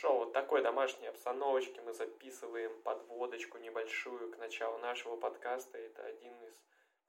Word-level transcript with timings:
шоу 0.00 0.18
вот 0.18 0.32
такой 0.32 0.62
домашней 0.62 1.08
обстановочке 1.08 1.80
мы 1.80 1.92
записываем 1.92 2.72
подводочку 2.82 3.58
небольшую 3.58 4.30
к 4.30 4.38
началу 4.38 4.78
нашего 4.78 5.16
подкаста. 5.16 5.76
Это 5.76 6.04
один 6.04 6.40
из 6.44 6.54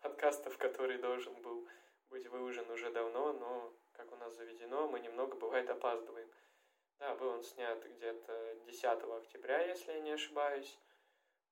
подкастов, 0.02 0.58
который 0.58 0.98
должен 0.98 1.40
был 1.44 1.68
быть 2.10 2.26
выложен 2.26 2.68
уже 2.72 2.90
давно, 2.90 3.34
но, 3.34 3.72
как 3.92 4.12
у 4.12 4.16
нас 4.16 4.34
заведено, 4.34 4.88
мы 4.88 5.00
немного, 5.02 5.36
бывает, 5.36 5.70
опаздываем. 5.70 6.28
Да, 6.98 7.14
был 7.14 7.28
он 7.28 7.44
снят 7.44 7.80
где-то 7.86 8.56
10 8.66 8.84
октября, 8.84 9.62
если 9.68 9.92
я 9.92 10.00
не 10.00 10.12
ошибаюсь. 10.12 10.80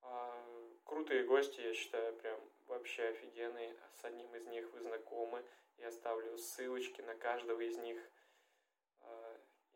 А, 0.02 0.44
крутые 0.86 1.24
гости, 1.24 1.62
я 1.62 1.74
считаю, 1.76 2.16
прям 2.16 2.40
вообще 2.66 3.10
офигенные. 3.10 3.76
С 4.02 4.06
одним 4.06 4.34
из 4.34 4.48
них 4.48 4.72
вы 4.72 4.82
знакомы. 4.82 5.44
Я 5.78 5.90
оставлю 5.90 6.36
ссылочки 6.36 7.02
на 7.02 7.14
каждого 7.14 7.62
из 7.62 7.78
них. 7.78 8.00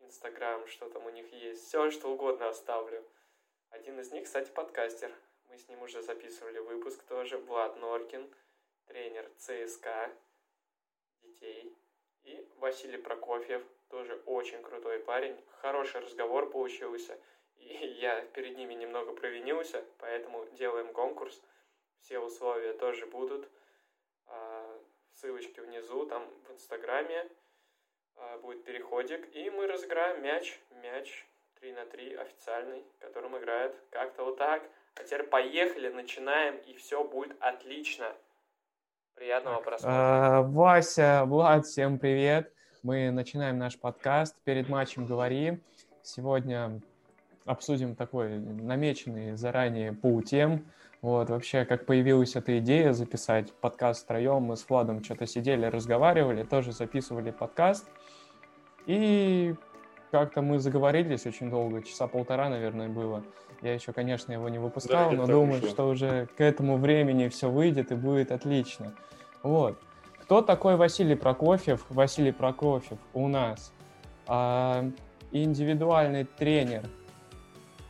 Инстаграм, 0.04 0.66
что 0.66 0.88
там 0.88 1.06
у 1.06 1.10
них 1.10 1.32
есть. 1.32 1.66
Все, 1.66 1.90
что 1.90 2.08
угодно 2.08 2.48
оставлю. 2.48 3.04
Один 3.70 3.98
из 4.00 4.12
них, 4.12 4.24
кстати, 4.24 4.50
подкастер. 4.50 5.14
Мы 5.48 5.58
с 5.58 5.68
ним 5.68 5.82
уже 5.82 6.02
записывали 6.02 6.58
выпуск 6.58 7.02
тоже. 7.04 7.38
Влад 7.38 7.76
Норкин, 7.76 8.32
тренер 8.86 9.30
ЦСКА 9.38 10.10
детей. 11.22 11.76
И 12.24 12.48
Василий 12.58 12.98
Прокофьев, 12.98 13.62
тоже 13.88 14.20
очень 14.26 14.62
крутой 14.62 15.00
парень. 15.00 15.36
Хороший 15.60 16.00
разговор 16.00 16.50
получился. 16.50 17.18
И 17.56 17.96
я 18.00 18.22
перед 18.26 18.56
ними 18.56 18.74
немного 18.74 19.12
провинился, 19.12 19.84
поэтому 19.98 20.46
делаем 20.52 20.92
конкурс. 20.92 21.40
Все 22.00 22.18
условия 22.18 22.72
тоже 22.72 23.06
будут. 23.06 23.48
А, 24.26 24.80
ссылочки 25.14 25.60
внизу, 25.60 26.06
там 26.06 26.28
в 26.48 26.52
Инстаграме 26.52 27.28
будет 28.42 28.64
переходик. 28.64 29.34
И 29.34 29.50
мы 29.50 29.66
разыграем 29.66 30.22
мяч. 30.22 30.58
Мяч 30.82 31.26
3 31.60 31.72
на 31.72 31.86
3 31.86 32.14
официальный, 32.16 32.84
которым 32.98 33.38
играет 33.38 33.74
как-то 33.90 34.24
вот 34.24 34.36
так. 34.36 34.62
А 34.96 35.04
теперь 35.04 35.22
поехали, 35.24 35.88
начинаем, 35.88 36.56
и 36.66 36.74
все 36.74 37.04
будет 37.04 37.36
отлично. 37.40 38.12
Приятного 39.14 39.60
просмотра. 39.60 39.90
А, 39.94 40.42
Вася, 40.42 41.22
Влад, 41.26 41.66
всем 41.66 41.98
привет. 41.98 42.52
Мы 42.82 43.10
начинаем 43.10 43.58
наш 43.58 43.78
подкаст 43.78 44.36
«Перед 44.42 44.68
матчем 44.68 45.06
говори». 45.06 45.60
Сегодня 46.02 46.80
обсудим 47.44 47.94
такой 47.94 48.38
намеченный 48.38 49.36
заранее 49.36 49.92
полутем. 49.92 50.66
Вот, 51.00 51.30
вообще, 51.30 51.64
как 51.64 51.86
появилась 51.86 52.36
эта 52.36 52.58
идея 52.58 52.92
записать 52.92 53.52
подкаст 53.54 54.04
втроем, 54.04 54.42
мы 54.42 54.56
с 54.56 54.68
Владом 54.68 55.02
что-то 55.02 55.26
сидели, 55.26 55.66
разговаривали, 55.66 56.44
тоже 56.44 56.72
записывали 56.72 57.30
подкаст. 57.30 57.88
И 58.86 59.54
как-то 60.10 60.42
мы 60.42 60.58
заговорились 60.58 61.26
очень 61.26 61.50
долго, 61.50 61.82
часа 61.82 62.06
полтора, 62.06 62.48
наверное, 62.48 62.88
было. 62.88 63.22
Я 63.62 63.74
еще, 63.74 63.92
конечно, 63.92 64.32
его 64.32 64.48
не 64.48 64.58
выпускал, 64.58 65.10
да, 65.10 65.16
но 65.16 65.26
думаю, 65.26 65.60
вышло. 65.60 65.68
что 65.68 65.88
уже 65.88 66.28
к 66.36 66.40
этому 66.40 66.76
времени 66.78 67.28
все 67.28 67.48
выйдет 67.48 67.92
и 67.92 67.94
будет 67.94 68.32
отлично. 68.32 68.92
Вот. 69.42 69.78
Кто 70.22 70.42
такой 70.42 70.76
Василий 70.76 71.14
Прокофьев? 71.14 71.84
Василий 71.88 72.32
Прокофьев 72.32 72.98
у 73.14 73.28
нас 73.28 73.72
а, 74.26 74.84
индивидуальный 75.30 76.24
тренер 76.24 76.82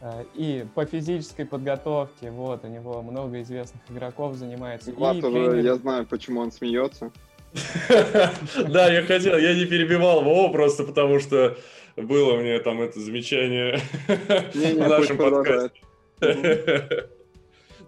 а, 0.01 0.25
и 0.35 0.67
по 0.75 0.85
физической 0.85 1.45
подготовке, 1.45 2.31
вот, 2.31 2.65
у 2.65 2.69
него 2.69 3.01
много 3.03 3.41
известных 3.41 3.83
игроков 3.91 4.35
занимается. 4.35 4.93
Влад 4.93 5.17
и 5.17 5.25
уже, 5.25 5.63
я 5.63 5.77
знаю, 5.77 6.07
почему 6.07 6.41
он 6.41 6.53
смеется. 6.53 7.11
Да, 8.69 8.93
я 8.93 9.03
хотел, 9.03 9.37
я 9.37 9.55
не 9.55 9.67
перебивал 9.67 10.21
его 10.21 10.49
просто 10.51 10.85
потому, 10.85 11.21
что 11.21 11.57
было 11.97 12.37
мне 12.37 12.59
там 12.61 12.81
это 12.81 13.01
замечание 13.01 13.79
в 14.55 14.89
нашем 14.89 15.17
подкасте. 15.17 15.81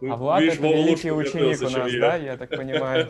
А 0.02 0.16
Влад 0.16 0.42
это 0.42 0.66
великий 0.66 1.12
ученик 1.12 1.62
у 1.62 1.70
нас, 1.70 1.92
да, 1.92 2.16
я 2.16 2.36
так 2.36 2.50
понимаю? 2.50 3.08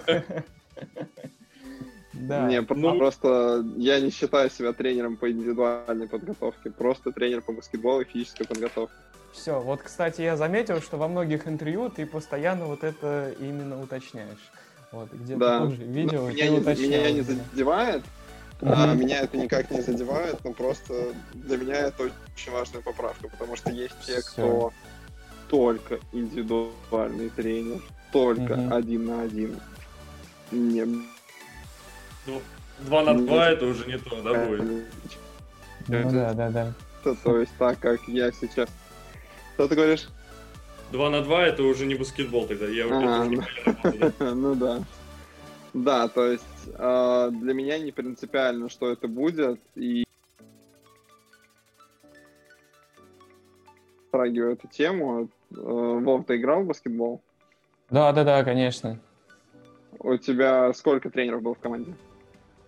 Да. 2.12 2.46
Не, 2.46 2.60
ну... 2.60 2.98
просто 2.98 3.64
я 3.76 3.98
не 3.98 4.10
считаю 4.10 4.48
себя 4.48 4.72
тренером 4.72 5.16
по 5.16 5.30
индивидуальной 5.30 6.06
подготовке, 6.06 6.70
просто 6.70 7.10
тренер 7.10 7.42
по 7.42 7.52
баскетболу 7.52 8.02
и 8.02 8.04
физической 8.04 8.46
подготовке. 8.46 8.94
Все, 9.32 9.60
вот, 9.60 9.82
кстати, 9.82 10.20
я 10.20 10.36
заметил, 10.36 10.80
что 10.80 10.96
во 10.96 11.08
многих 11.08 11.48
интервью 11.48 11.90
ты 11.90 12.06
постоянно 12.06 12.66
вот 12.66 12.84
это 12.84 13.34
именно 13.40 13.82
уточняешь. 13.82 14.52
Вот, 14.94 15.12
где 15.12 15.36
да. 15.36 15.58
тоже 15.60 15.82
видео, 15.82 16.20
ну, 16.22 16.28
меня, 16.28 16.48
не, 16.48 16.58
меня 16.60 17.10
не 17.10 17.20
задевает, 17.22 18.04
а, 18.62 18.94
меня 18.94 19.20
это 19.20 19.36
никак 19.36 19.70
не 19.72 19.80
задевает, 19.80 20.38
но 20.44 20.52
просто 20.52 21.14
для 21.34 21.56
меня 21.56 21.74
это 21.74 22.04
очень 22.04 22.52
важная 22.52 22.80
поправка, 22.80 23.28
потому 23.28 23.56
что 23.56 23.70
есть 23.70 23.94
те, 24.06 24.20
Все. 24.20 24.30
кто 24.30 24.72
только 25.48 25.98
индивидуальный 26.12 27.28
тренер, 27.30 27.82
только 28.12 28.54
uh-huh. 28.54 28.76
один 28.76 29.06
на 29.06 29.22
один. 29.22 29.60
Не, 30.52 30.84
ну, 32.26 32.40
2 32.80 33.02
на 33.02 33.18
2 33.18 33.48
это 33.50 33.66
уже 33.66 33.86
не 33.86 33.98
то, 33.98 34.22
да, 34.22 34.46
будет? 34.46 34.62
Ну 35.88 36.10
да, 36.12 36.32
да, 36.32 36.50
да. 36.50 36.72
То, 37.02 37.16
то 37.16 37.38
есть 37.38 37.52
так, 37.58 37.78
как 37.80 38.00
я 38.06 38.30
сейчас... 38.32 38.68
Что 39.54 39.68
ты 39.68 39.74
говоришь? 39.74 40.08
2 40.94 41.10
на 41.10 41.22
2 41.22 41.46
это 41.46 41.64
уже 41.64 41.86
не 41.86 41.96
баскетбол 41.96 42.46
тогда, 42.46 42.68
я 42.68 42.86
уже 42.86 42.94
а, 42.94 43.26
не 43.26 43.42
Ну 44.34 44.54
да. 44.54 44.78
Да, 45.72 46.06
то 46.06 46.24
есть 46.30 46.44
э, 46.72 47.30
для 47.32 47.52
меня 47.52 47.80
не 47.80 47.90
принципиально, 47.90 48.68
что 48.70 48.92
это 48.92 49.08
будет, 49.08 49.58
и 49.74 50.04
затрагиваю 54.12 54.52
эту 54.52 54.68
тему. 54.68 55.28
Э, 55.50 55.56
Вов, 55.56 56.26
ты 56.26 56.36
играл 56.36 56.62
в 56.62 56.66
баскетбол? 56.66 57.20
Да, 57.90 58.12
да, 58.12 58.22
да, 58.22 58.44
конечно. 58.44 59.00
У 59.98 60.16
тебя 60.16 60.72
сколько 60.74 61.10
тренеров 61.10 61.42
было 61.42 61.56
в 61.56 61.58
команде? 61.58 61.92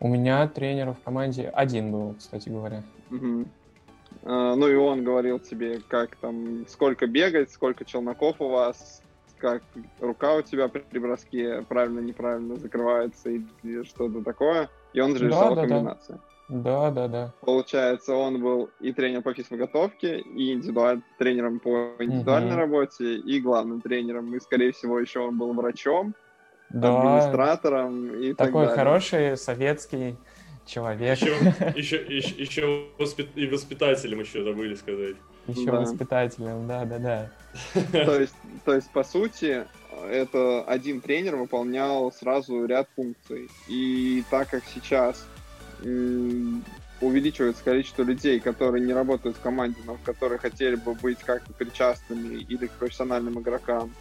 У 0.00 0.08
меня 0.08 0.48
тренер 0.48 0.94
в 0.94 1.04
команде 1.04 1.48
один 1.48 1.92
был, 1.92 2.16
кстати 2.18 2.48
говоря. 2.48 2.82
Угу. 3.12 3.46
А, 4.26 4.56
ну 4.56 4.68
и 4.68 4.74
он 4.74 5.04
говорил 5.04 5.38
тебе, 5.38 5.80
как 5.88 6.16
там, 6.16 6.66
сколько 6.68 7.06
бегать, 7.06 7.52
сколько 7.52 7.84
челноков 7.84 8.40
у 8.40 8.48
вас, 8.48 9.00
как 9.38 9.62
рука 10.00 10.34
у 10.34 10.42
тебя 10.42 10.68
при 10.68 10.98
броске 10.98 11.64
правильно, 11.68 12.00
неправильно 12.00 12.56
закрывается 12.56 13.30
или 13.30 13.84
что-то 13.84 14.22
такое. 14.22 14.68
И 14.92 15.00
он 15.00 15.16
же 15.16 15.26
рисовал 15.26 15.54
да, 15.54 15.62
да, 15.62 15.68
комбинации. 15.68 16.20
Да, 16.48 16.90
да, 16.90 17.08
да. 17.08 17.32
Получается, 17.40 18.14
он 18.14 18.40
был 18.40 18.70
и 18.80 18.92
тренер 18.92 19.22
по 19.22 19.32
физподготовке, 19.32 20.20
и 20.20 20.52
индивидуаль... 20.52 21.02
тренером 21.18 21.60
по 21.60 21.92
индивидуальной 21.98 22.52
угу. 22.52 22.60
работе, 22.60 23.16
и 23.16 23.40
главным 23.40 23.80
тренером. 23.80 24.34
И, 24.34 24.40
скорее 24.40 24.72
всего, 24.72 24.98
еще 24.98 25.20
он 25.20 25.38
был 25.38 25.52
врачом 25.52 26.14
да. 26.70 26.98
администратором 26.98 28.14
и 28.20 28.32
Такой 28.32 28.36
так 28.36 28.52
далее. 28.52 28.76
хороший 28.76 29.36
советский 29.36 30.16
человек. 30.66 31.18
Еще, 31.18 31.34
еще, 31.76 31.96
еще, 31.96 32.34
еще 32.34 32.86
воспит... 32.98 33.28
и 33.36 33.46
воспитателем 33.46 34.20
еще 34.20 34.42
забыли 34.42 34.74
сказать. 34.74 35.16
Еще 35.46 35.66
да. 35.66 35.80
воспитателем, 35.80 36.66
да, 36.66 36.84
да, 36.84 36.98
да. 36.98 37.30
То 37.92 38.20
есть, 38.20 38.34
то 38.64 38.74
есть, 38.74 38.90
по 38.90 39.04
сути, 39.04 39.64
это 40.10 40.64
один 40.64 41.00
тренер 41.00 41.36
выполнял 41.36 42.12
сразу 42.12 42.66
ряд 42.66 42.88
функций. 42.96 43.48
И 43.68 44.24
так 44.30 44.50
как 44.50 44.62
сейчас 44.74 45.26
увеличивается 47.00 47.62
количество 47.62 48.02
людей, 48.02 48.40
которые 48.40 48.84
не 48.84 48.92
работают 48.92 49.36
в 49.36 49.40
команде, 49.40 49.78
но 49.84 49.98
которые 50.04 50.38
хотели 50.38 50.74
бы 50.76 50.94
быть 50.94 51.18
как-то 51.18 51.52
причастными 51.52 52.36
или 52.36 52.66
к 52.66 52.72
профессиональным 52.72 53.38
игрокам, 53.40 53.92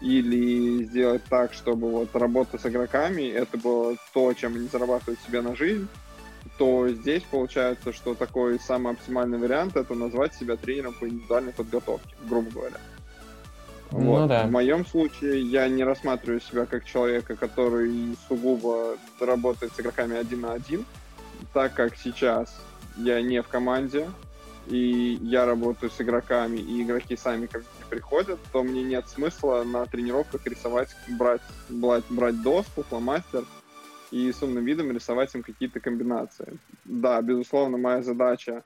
или 0.00 0.84
сделать 0.84 1.22
так, 1.28 1.52
чтобы 1.52 1.90
вот 1.90 2.14
работа 2.14 2.58
с 2.58 2.66
игроками 2.66 3.22
это 3.22 3.56
было 3.56 3.96
то, 4.12 4.32
чем 4.34 4.54
они 4.54 4.68
зарабатывают 4.68 5.20
себе 5.20 5.40
на 5.40 5.56
жизнь, 5.56 5.88
то 6.58 6.88
здесь 6.88 7.22
получается, 7.22 7.92
что 7.92 8.14
такой 8.14 8.60
самый 8.60 8.92
оптимальный 8.92 9.38
вариант 9.38 9.76
это 9.76 9.94
назвать 9.94 10.34
себя 10.34 10.56
тренером 10.56 10.94
по 10.94 11.08
индивидуальной 11.08 11.52
подготовке, 11.52 12.14
грубо 12.28 12.50
говоря. 12.50 12.76
Ну, 13.90 14.00
вот. 14.00 14.28
да. 14.28 14.46
В 14.46 14.50
моем 14.50 14.86
случае 14.86 15.42
я 15.42 15.68
не 15.68 15.84
рассматриваю 15.84 16.40
себя 16.40 16.66
как 16.66 16.84
человека, 16.84 17.36
который 17.36 18.16
сугубо 18.28 18.96
работает 19.20 19.72
с 19.72 19.80
игроками 19.80 20.16
один 20.16 20.42
на 20.42 20.52
один, 20.52 20.84
так 21.52 21.74
как 21.74 21.96
сейчас 21.96 22.54
я 22.96 23.20
не 23.22 23.42
в 23.42 23.48
команде, 23.48 24.08
и 24.66 25.18
я 25.22 25.44
работаю 25.44 25.90
с 25.90 26.00
игроками, 26.00 26.56
и 26.58 26.82
игроки 26.82 27.16
сами 27.16 27.46
ко 27.46 27.58
мне 27.58 27.66
приходят, 27.90 28.38
то 28.52 28.62
мне 28.62 28.82
нет 28.82 29.08
смысла 29.08 29.62
на 29.64 29.86
тренировках 29.86 30.46
рисовать, 30.46 30.88
брать, 31.08 31.42
брать, 31.68 32.04
брать 32.08 32.42
доску, 32.42 32.82
фломастер 32.82 33.44
и 34.14 34.30
с 34.30 34.40
умным 34.44 34.64
видом 34.64 34.92
рисовать 34.92 35.34
им 35.34 35.42
какие-то 35.42 35.80
комбинации. 35.80 36.58
Да, 36.84 37.20
безусловно, 37.20 37.78
моя 37.78 38.00
задача 38.00 38.62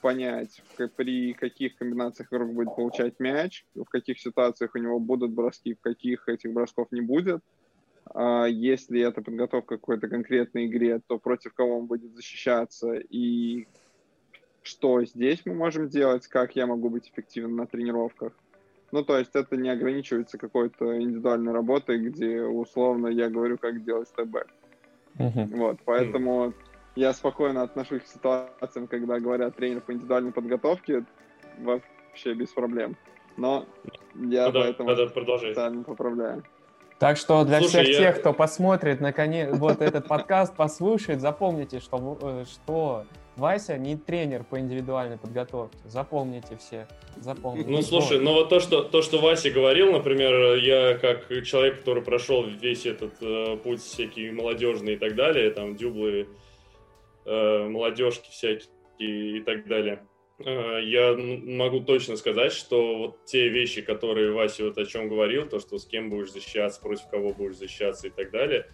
понять, 0.00 0.62
при 0.96 1.32
каких 1.32 1.76
комбинациях 1.76 2.32
игрок 2.32 2.52
будет 2.52 2.76
получать 2.76 3.18
мяч, 3.18 3.66
в 3.74 3.84
каких 3.86 4.20
ситуациях 4.20 4.76
у 4.76 4.78
него 4.78 5.00
будут 5.00 5.32
броски, 5.32 5.74
в 5.74 5.80
каких 5.80 6.28
этих 6.28 6.52
бросков 6.52 6.86
не 6.92 7.00
будет. 7.00 7.40
А 8.14 8.46
если 8.46 9.00
это 9.00 9.22
подготовка 9.22 9.76
к 9.76 9.80
какой-то 9.80 10.06
конкретной 10.06 10.66
игре, 10.66 11.00
то 11.04 11.18
против 11.18 11.52
кого 11.52 11.78
он 11.78 11.86
будет 11.86 12.14
защищаться 12.14 12.94
и 12.94 13.66
что 14.62 15.04
здесь 15.04 15.44
мы 15.44 15.54
можем 15.54 15.88
делать, 15.88 16.28
как 16.28 16.54
я 16.54 16.68
могу 16.68 16.90
быть 16.90 17.08
эффективным 17.08 17.56
на 17.56 17.66
тренировках. 17.66 18.32
Ну, 18.92 19.02
то 19.02 19.18
есть 19.18 19.34
это 19.34 19.56
не 19.56 19.68
ограничивается 19.68 20.38
какой-то 20.38 21.00
индивидуальной 21.00 21.52
работой, 21.52 21.98
где 21.98 22.42
условно 22.42 23.08
я 23.08 23.28
говорю, 23.28 23.58
как 23.58 23.82
делать 23.82 24.06
степ 24.06 24.28
Uh-huh. 25.18 25.56
Вот, 25.56 25.78
поэтому 25.84 26.46
uh-huh. 26.46 26.54
я 26.96 27.12
спокойно 27.12 27.62
отношусь 27.62 28.02
к 28.02 28.06
ситуациям, 28.06 28.86
когда 28.86 29.18
говорят 29.18 29.56
тренер 29.56 29.80
по 29.80 29.92
индивидуальной 29.92 30.32
подготовке, 30.32 31.04
вообще 31.58 32.34
без 32.34 32.48
проблем. 32.48 32.96
Но 33.36 33.66
я 34.14 34.46
надо, 34.46 34.60
поэтому 34.60 34.88
надо 34.90 35.06
продолжать. 35.08 35.52
специально 35.52 35.82
поправляю. 35.82 36.44
Так 36.98 37.16
что 37.16 37.44
для 37.44 37.58
Слушай, 37.58 37.84
всех 37.84 37.88
я- 37.88 37.98
тех, 37.98 38.20
кто 38.20 38.32
посмотрит 38.32 39.00
наконец 39.00 39.50
вот 39.52 39.80
этот 39.82 40.06
подкаст, 40.08 40.54
послушает, 40.54 41.20
запомните, 41.20 41.80
что, 41.80 42.18
э, 42.20 42.44
что 42.44 43.04
Вася 43.36 43.78
не 43.78 43.96
тренер 43.96 44.44
по 44.44 44.58
индивидуальной 44.60 45.16
подготовке. 45.16 45.78
Запомните 45.86 46.56
все. 46.56 46.86
Запомните. 47.16 47.70
Ну, 47.70 47.82
слушай, 47.82 48.18
Вот. 48.18 48.24
ну 48.24 48.32
вот 48.34 48.48
то, 48.50 48.60
что, 48.60 48.82
то, 48.82 49.00
что 49.00 49.18
Вася 49.18 49.50
говорил, 49.50 49.92
например, 49.92 50.56
я 50.56 50.98
как 50.98 51.28
человек, 51.44 51.78
который 51.78 52.02
прошел 52.02 52.44
весь 52.44 52.84
этот 52.84 53.14
э, 53.22 53.56
путь 53.56 53.80
всякий 53.80 54.30
молодежный 54.30 54.94
и 54.94 54.96
так 54.96 55.14
далее, 55.14 55.50
там, 55.50 55.76
дюблы, 55.76 56.28
э, 57.24 57.68
молодежки 57.68 58.30
всякие 58.30 59.38
и 59.38 59.40
так 59.40 59.66
далее, 59.66 60.06
э, 60.38 60.80
я 60.84 61.16
могу 61.16 61.80
точно 61.80 62.16
сказать, 62.16 62.52
что 62.52 62.98
вот 62.98 63.24
те 63.24 63.48
вещи, 63.48 63.80
которые 63.80 64.32
Вася 64.32 64.64
вот 64.64 64.76
о 64.76 64.84
чем 64.84 65.08
говорил, 65.08 65.48
то, 65.48 65.58
что 65.58 65.78
с 65.78 65.86
кем 65.86 66.10
будешь 66.10 66.32
защищаться, 66.32 66.80
против 66.82 67.08
кого 67.10 67.32
будешь 67.32 67.56
защищаться 67.56 68.08
и 68.08 68.10
так 68.10 68.30
далее, 68.30 68.66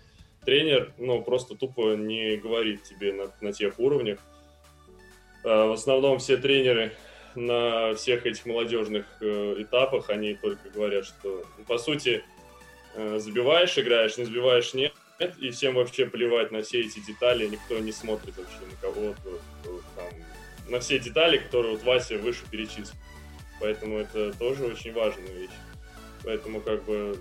тренер, 0.45 0.95
ну, 0.99 1.23
просто 1.23 1.55
тупо 1.55 1.95
не 1.95 2.37
говорит 2.37 2.83
тебе 2.83 3.13
на, 3.13 3.33
на 3.41 3.53
тех 3.53 3.79
уровнях. 3.79 4.19
Э, 5.45 5.67
В 5.67 5.73
основном 5.73 6.19
все 6.19 6.37
тренеры 6.37 6.93
на 7.35 7.95
всех 7.95 8.27
этих 8.27 8.47
молодежных 8.47 9.07
э, 9.21 9.57
этапах, 9.59 10.11
они 10.11 10.35
только 10.35 10.69
говорят, 10.71 11.05
что, 11.05 11.45
ну, 11.57 11.65
по 11.65 11.79
сути, 11.79 12.25
э, 12.95 13.19
забиваешь, 13.19 13.79
играешь, 13.79 14.17
не 14.19 14.25
забиваешь, 14.25 14.75
нет, 14.75 14.93
и 15.39 15.51
всем 15.51 15.75
вообще 15.75 16.07
плевать 16.07 16.51
на 16.53 16.63
все 16.63 16.81
эти 16.81 17.01
детали, 17.01 17.47
никто 17.47 17.79
не 17.79 17.93
смотрит 17.93 18.37
вообще 18.37 18.61
на 18.61 18.77
кого 18.81 19.15
там, 19.97 20.07
на 20.69 20.81
все 20.81 20.99
детали, 20.99 21.39
которые 21.39 21.73
вот 21.73 21.83
Вася 21.85 22.19
выше 22.19 22.43
перечислил. 22.51 22.97
Поэтому 23.61 23.99
это 23.99 24.33
тоже 24.39 24.67
очень 24.67 24.93
важная 24.93 25.33
вещь. 25.33 25.51
Поэтому 26.25 26.61
как 26.61 26.85
бы 26.85 27.19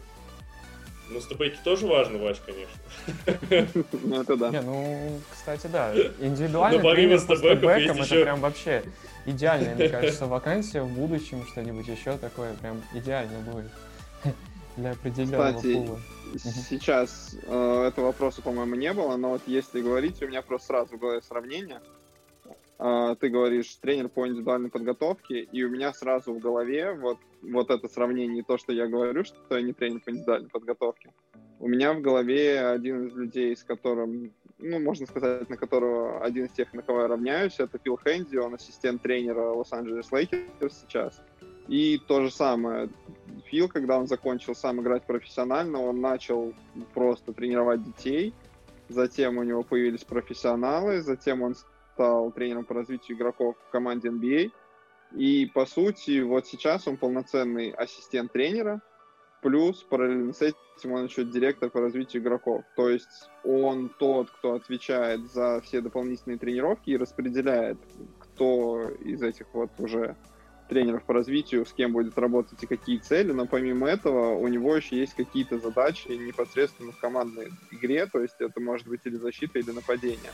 ну, 1.09 1.21
степейки 1.21 1.57
тоже 1.63 1.87
важно, 1.87 2.17
Вась, 2.17 2.41
конечно. 2.45 3.87
Ну, 4.03 4.21
это 4.21 4.35
да. 4.37 4.49
Не, 4.49 4.61
ну, 4.61 5.19
кстати, 5.31 5.67
да. 5.67 5.93
Индивидуальный 6.19 6.77
Ну, 6.79 6.83
помимо 6.83 7.17
тренер 7.17 7.25
по 7.27 7.35
стебэкам 7.35 7.69
это 7.69 8.03
еще- 8.03 8.23
прям 8.23 8.39
вообще 8.41 8.83
идеальная, 9.25 9.75
мне 9.75 9.89
кажется, 9.89 10.25
вакансия 10.25 10.81
в 10.81 10.89
будущем, 10.89 11.45
что-нибудь 11.51 11.87
еще 11.87 12.17
такое 12.17 12.53
прям 12.55 12.81
идеально 12.93 13.39
будет 13.39 13.71
для 14.75 14.91
определенного 14.91 15.53
Кстати, 15.57 15.73
пула. 15.73 15.99
Сейчас 16.69 17.35
э, 17.43 17.85
этого 17.87 18.07
вопроса, 18.07 18.41
по-моему, 18.41 18.75
не 18.75 18.91
было, 18.93 19.15
но 19.15 19.29
вот 19.29 19.41
если 19.47 19.81
говорить, 19.81 20.21
у 20.21 20.27
меня 20.27 20.41
просто 20.41 20.67
сразу 20.67 20.97
в 20.97 20.99
голове 20.99 21.21
сравнение. 21.21 21.79
Э, 22.79 23.15
ты 23.19 23.29
говоришь 23.29 23.75
тренер 23.75 24.09
по 24.09 24.27
индивидуальной 24.27 24.69
подготовке, 24.69 25.41
и 25.41 25.63
у 25.63 25.69
меня 25.69 25.93
сразу 25.93 26.33
в 26.33 26.39
голове 26.39 26.93
вот, 26.93 27.17
вот 27.41 27.71
это 27.71 27.87
сравнение, 27.87 28.43
то, 28.43 28.57
что 28.57 28.71
я 28.71 28.87
говорю, 28.87 29.23
что 29.23 29.57
я 29.57 29.61
не 29.61 29.73
тренер 29.73 30.01
по 30.01 30.11
индивидуальной 30.11 30.49
подготовке. 30.49 31.11
У 31.59 31.67
меня 31.67 31.93
в 31.93 32.01
голове 32.01 32.67
один 32.67 33.07
из 33.07 33.15
людей, 33.15 33.55
с 33.55 33.63
которым, 33.63 34.31
ну, 34.59 34.79
можно 34.79 35.07
сказать, 35.07 35.49
на 35.49 35.57
которого 35.57 36.23
один 36.23 36.45
из 36.45 36.51
тех, 36.51 36.71
на 36.73 36.83
кого 36.83 37.01
я 37.01 37.07
равняюсь, 37.07 37.59
это 37.59 37.79
Фил 37.79 37.97
Хэнди, 37.97 38.37
он 38.37 38.53
ассистент 38.53 39.01
тренера 39.01 39.41
Лос-Анджелес 39.53 40.11
Лейкерс 40.11 40.81
сейчас. 40.81 41.19
И 41.67 41.99
то 42.07 42.21
же 42.21 42.31
самое, 42.31 42.89
Фил, 43.45 43.69
когда 43.69 43.97
он 43.97 44.07
закончил 44.07 44.53
сам 44.53 44.81
играть 44.81 45.03
профессионально, 45.03 45.81
он 45.81 45.99
начал 45.99 46.53
просто 46.93 47.33
тренировать 47.33 47.83
детей, 47.83 48.35
затем 48.87 49.39
у 49.39 49.43
него 49.43 49.63
появились 49.63 50.03
профессионалы, 50.03 51.01
затем 51.01 51.41
он 51.41 51.55
стал 51.97 52.31
тренером 52.31 52.63
по 52.63 52.75
развитию 52.75 53.17
игроков 53.17 53.55
в 53.67 53.71
команде 53.71 54.09
NBA. 54.09 54.51
И, 55.15 55.47
по 55.47 55.65
сути, 55.65 56.21
вот 56.21 56.45
сейчас 56.45 56.87
он 56.87 56.97
полноценный 56.97 57.71
ассистент 57.71 58.31
тренера, 58.31 58.81
плюс 59.41 59.81
параллельно 59.83 60.33
с 60.33 60.41
этим 60.41 60.91
он 60.91 61.05
еще 61.05 61.23
директор 61.23 61.71
по 61.71 61.81
развитию 61.81 62.21
игроков. 62.21 62.63
То 62.75 62.89
есть 62.89 63.29
он 63.43 63.89
тот, 63.97 64.29
кто 64.29 64.53
отвечает 64.53 65.31
за 65.31 65.59
все 65.61 65.81
дополнительные 65.81 66.37
тренировки 66.37 66.91
и 66.91 66.97
распределяет, 66.97 67.79
кто 68.19 68.91
из 69.03 69.23
этих 69.23 69.47
вот 69.53 69.71
уже 69.79 70.15
тренеров 70.69 71.03
по 71.03 71.13
развитию, 71.13 71.65
с 71.65 71.73
кем 71.73 71.93
будет 71.93 72.17
работать 72.17 72.61
и 72.61 72.67
какие 72.67 72.97
цели, 72.97 73.31
но 73.31 73.47
помимо 73.47 73.87
этого 73.87 74.35
у 74.35 74.47
него 74.49 74.75
еще 74.75 74.97
есть 74.97 75.15
какие-то 75.15 75.57
задачи 75.57 76.09
непосредственно 76.09 76.91
в 76.91 76.99
командной 76.99 77.47
игре, 77.71 78.05
то 78.05 78.21
есть 78.21 78.35
это 78.39 78.59
может 78.59 78.85
быть 78.85 79.01
или 79.05 79.15
защита, 79.15 79.57
или 79.57 79.71
нападение. 79.71 80.31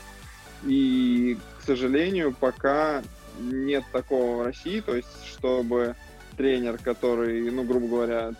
И, 0.66 1.36
к 1.60 1.64
сожалению, 1.64 2.34
пока 2.38 3.02
нет 3.38 3.84
такого 3.92 4.42
в 4.42 4.44
России, 4.44 4.80
то 4.80 4.94
есть 4.94 5.08
чтобы 5.26 5.96
тренер, 6.36 6.78
который, 6.78 7.50
ну, 7.50 7.64
грубо 7.64 7.86
говоря, 7.86 8.32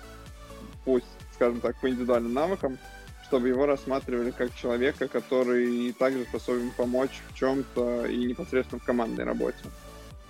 пусть, 0.85 1.06
скажем 1.35 1.61
так, 1.61 1.81
по 1.81 1.88
индивидуальным 1.88 2.32
навыкам, 2.32 2.79
чтобы 3.26 3.49
его 3.49 3.67
рассматривали 3.67 4.31
как 4.31 4.55
человека, 4.55 5.09
который 5.09 5.93
также 5.93 6.25
способен 6.25 6.71
помочь 6.76 7.23
в 7.29 7.35
чем-то 7.35 8.06
и 8.06 8.25
непосредственно 8.25 8.81
в 8.81 8.85
командной 8.85 9.25
работе. 9.25 9.65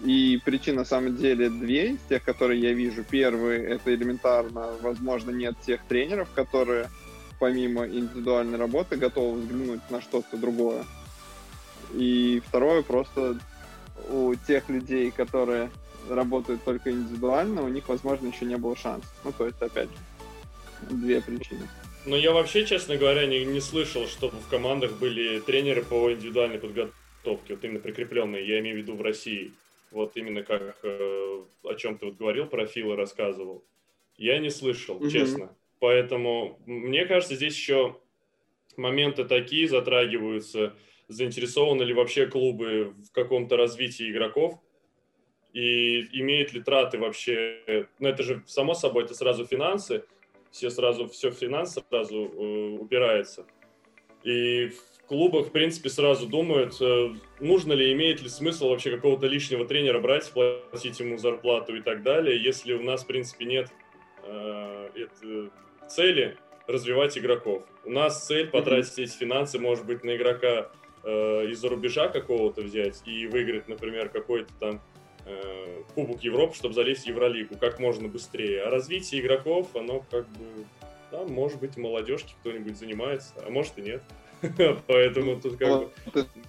И 0.03 0.41
причин 0.45 0.77
на 0.77 0.85
самом 0.85 1.17
деле 1.17 1.49
две 1.49 1.93
из 1.93 2.01
тех, 2.09 2.25
которые 2.25 2.61
я 2.61 2.73
вижу. 2.73 3.05
Первый— 3.09 3.59
это 3.65 3.95
элементарно, 3.95 4.71
возможно, 4.83 5.31
нет 5.31 5.55
тех 5.65 5.83
тренеров, 5.85 6.29
которые 6.35 6.89
помимо 7.39 7.87
индивидуальной 7.87 8.59
работы 8.59 8.97
готовы 8.97 9.41
взглянуть 9.41 9.81
на 9.91 10.01
что-то 10.01 10.37
другое. 10.37 10.85
И 11.97 12.43
второе, 12.47 12.83
просто 12.83 13.39
у 14.09 14.35
тех 14.35 14.69
людей, 14.69 15.11
которые 15.11 15.71
работают 16.09 16.63
только 16.65 16.91
индивидуально, 16.91 17.63
у 17.63 17.69
них, 17.69 17.89
возможно, 17.89 18.29
еще 18.29 18.45
не 18.45 18.57
было 18.57 18.77
шансов. 18.77 19.11
Ну, 19.25 19.33
то 19.33 19.47
есть, 19.47 19.61
опять 19.61 19.89
же, 19.89 20.91
две 20.91 21.21
причины. 21.21 21.69
Но 22.07 22.17
я 22.17 22.33
вообще, 22.33 22.67
честно 22.67 22.97
говоря, 22.97 23.27
не, 23.27 23.45
не 23.45 23.61
слышал, 23.61 24.07
чтобы 24.07 24.37
в 24.39 24.49
командах 24.49 24.93
были 24.99 25.41
тренеры 25.41 25.83
по 25.83 26.13
индивидуальной 26.13 26.59
подготовке, 26.59 27.55
вот 27.55 27.65
именно 27.65 27.81
прикрепленные, 27.81 28.47
я 28.47 28.59
имею 28.61 28.77
в 28.77 28.79
виду 28.81 28.95
в 28.95 29.03
России. 29.03 29.53
Вот 29.91 30.17
именно 30.17 30.43
как 30.43 30.77
э, 30.83 31.43
о 31.63 31.75
чем 31.75 31.97
ты 31.97 32.07
вот 32.07 32.17
говорил, 32.17 32.47
про 32.47 32.67
Фила 32.67 32.97
рассказывал. 32.97 33.65
Я 34.19 34.39
не 34.39 34.51
слышал, 34.51 34.97
Мгм. 34.97 35.09
честно. 35.09 35.57
Поэтому 35.79 36.59
мне 36.67 37.07
кажется, 37.07 37.37
здесь 37.37 37.57
еще 37.57 37.97
моменты 38.77 39.25
такие 39.25 39.69
затрагиваются, 39.69 40.75
заинтересованы 41.09 41.83
ли 41.83 41.95
вообще 41.95 42.27
клубы 42.27 42.95
в 43.09 43.13
каком-то 43.13 43.57
развитии 43.57 44.11
игроков, 44.11 44.59
и 45.53 46.01
имеют 46.21 46.53
ли 46.53 46.61
траты 46.61 46.99
вообще, 46.99 47.87
ну 48.01 48.09
это 48.09 48.23
же 48.23 48.43
само 48.47 48.75
собой, 48.75 49.05
это 49.05 49.15
сразу 49.15 49.47
финансы, 49.47 50.05
все 50.51 50.71
сразу, 50.71 51.09
все 51.09 51.31
в 51.31 51.35
финансы 51.35 51.83
сразу 51.89 52.17
э, 52.17 52.79
упирается. 52.81 53.47
И 54.25 54.69
в 54.69 55.07
клубах, 55.07 55.49
в 55.49 55.51
принципе, 55.53 55.91
сразу 55.91 56.27
думают, 56.27 56.81
э, 56.81 57.15
нужно 57.41 57.73
ли, 57.73 57.93
имеет 57.93 58.23
ли 58.23 58.29
смысл 58.29 58.69
вообще 58.69 58.91
какого-то 58.91 59.27
лишнего 59.27 59.65
тренера 59.65 60.01
брать, 60.01 60.33
платить 60.33 60.99
ему 60.99 61.19
зарплату 61.19 61.77
и 61.77 61.83
так 61.83 62.03
далее, 62.03 62.43
если 62.43 62.73
у 62.73 62.83
нас, 62.83 63.05
в 63.05 63.07
принципе, 63.07 63.45
нет 63.45 63.71
э, 64.23 64.91
это, 64.95 65.51
цели 65.89 66.37
развивать 66.67 67.19
игроков. 67.19 67.65
У 67.85 67.91
нас 67.91 68.27
цель 68.27 68.49
потратить 68.49 68.99
эти 68.99 69.17
финансы, 69.17 69.59
может 69.59 69.85
быть, 69.85 70.03
на 70.05 70.17
игрока 70.17 70.71
э, 71.05 71.51
из-за 71.51 71.69
рубежа 71.69 72.09
какого-то 72.09 72.63
взять 72.63 73.03
и 73.07 73.27
выиграть, 73.27 73.69
например, 73.69 74.09
какой-то 74.09 74.53
там 74.61 74.81
э, 75.27 75.83
Кубок 75.95 76.23
Европы, 76.23 76.55
чтобы 76.55 76.75
залезть 76.75 77.05
в 77.05 77.09
Евролигу 77.09 77.57
как 77.57 77.79
можно 77.79 78.09
быстрее. 78.09 78.63
А 78.63 78.71
развитие 78.71 79.21
игроков, 79.21 79.75
оно 79.77 80.05
как 80.11 80.29
бы, 80.29 80.65
да, 81.11 81.25
может 81.25 81.61
быть, 81.61 81.77
молодежки 81.77 82.35
кто-нибудь 82.41 82.79
занимается, 82.79 83.35
а 83.47 83.51
может 83.51 83.79
и 83.79 83.83
нет. 83.83 84.03
Поэтому 84.87 85.41
тут 85.41 85.57
как 85.57 85.69
бы... 85.69 85.91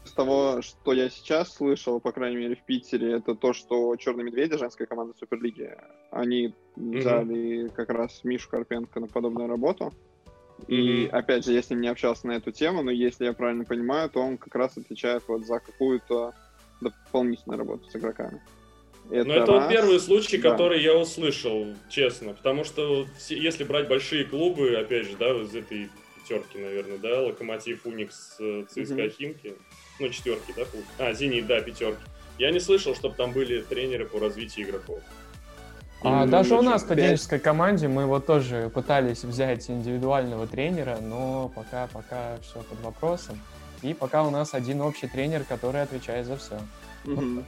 Из 0.04 0.12
того, 0.12 0.62
что 0.62 0.94
я 0.94 1.10
сейчас 1.10 1.54
слышал, 1.54 2.00
по 2.00 2.12
крайней 2.12 2.38
мере, 2.38 2.56
в 2.56 2.64
Питере, 2.64 3.14
это 3.14 3.36
то, 3.36 3.54
что 3.54 3.96
Черные 3.96 4.26
Медведи, 4.26 4.58
женская 4.58 4.86
команда 4.86 5.14
Суперлиги, 5.18 5.78
они 6.12 6.54
взяли 6.76 7.70
как 7.70 7.90
раз 7.90 8.24
Мишу 8.24 8.50
Карпенко 8.50 9.00
на 9.00 9.08
подобную 9.08 9.48
работу. 9.48 9.94
И, 10.68 11.08
опять 11.12 11.46
же, 11.46 11.52
я 11.54 11.62
с 11.62 11.70
ним 11.70 11.82
не 11.82 11.88
общался 11.90 12.28
на 12.28 12.34
эту 12.34 12.52
тему, 12.52 12.82
но 12.82 12.92
если 12.92 13.26
я 13.26 13.34
правильно 13.34 13.66
понимаю, 13.66 14.10
то 14.10 14.20
он 14.22 14.38
как 14.38 14.56
раз 14.56 14.78
отвечает 14.78 15.24
вот 15.28 15.46
за 15.46 15.60
какую-то 15.60 16.34
дополнительную 16.82 17.60
работу 17.60 17.90
с 17.90 17.96
игроками. 17.96 18.42
Но 19.10 19.24
Ну, 19.24 19.34
это 19.34 19.52
вот 19.52 19.60
раз. 19.60 19.72
первый 19.72 20.00
случай, 20.00 20.38
Да. 20.38 20.52
который 20.52 20.82
я 20.82 20.96
услышал, 20.98 21.68
честно. 21.90 22.34
Потому 22.34 22.64
что 22.64 22.96
вот 23.02 23.08
если 23.30 23.64
брать 23.64 23.88
большие 23.88 24.26
клубы, 24.26 24.76
опять 24.76 25.06
же, 25.08 25.16
да, 25.18 25.30
из 25.42 25.54
этой 25.54 25.90
пятерки, 26.16 26.58
наверное, 26.58 26.98
да, 26.98 27.22
Локомотив, 27.22 27.86
Уникс, 27.86 28.38
э, 28.40 28.66
ЦСКА, 28.68 28.94
Мгм. 29.04 29.10
Химки. 29.12 29.56
Ну, 30.00 30.10
четверки, 30.10 30.54
да, 30.58 30.64
получ- 30.64 30.86
А, 30.98 31.14
Зенит, 31.14 31.46
да, 31.46 31.62
пятерки. 31.62 32.02
Я 32.40 32.52
не 32.52 32.60
слышал, 32.60 32.96
чтобы 32.96 33.16
там 33.16 33.32
были 33.32 33.62
тренеры 33.62 34.06
по 34.08 34.20
развитию 34.20 34.68
игроков. 34.68 35.02
А 36.08 36.28
даже 36.28 36.56
у 36.56 36.62
нас 36.62 36.84
в 36.84 36.86
студенческой 36.86 37.40
команде 37.40 37.88
мы 37.88 38.06
вот 38.06 38.28
тоже 38.28 38.70
пытались 38.74 39.24
взять 39.24 39.68
индивидуального 39.72 40.46
тренера, 40.46 41.00
но 41.02 41.52
пока, 41.56 41.88
пока 41.88 42.38
все 42.44 42.62
под 42.62 42.80
вопросом. 42.82 43.40
И 43.82 43.96
пока 43.96 44.24
у 44.24 44.30
нас 44.30 44.54
один 44.54 44.82
общий 44.82 45.08
тренер, 45.08 45.44
который 45.46 45.82
отвечает 45.82 46.28
за 46.28 46.38
все. 46.38 46.60
Мгм. 47.06 47.44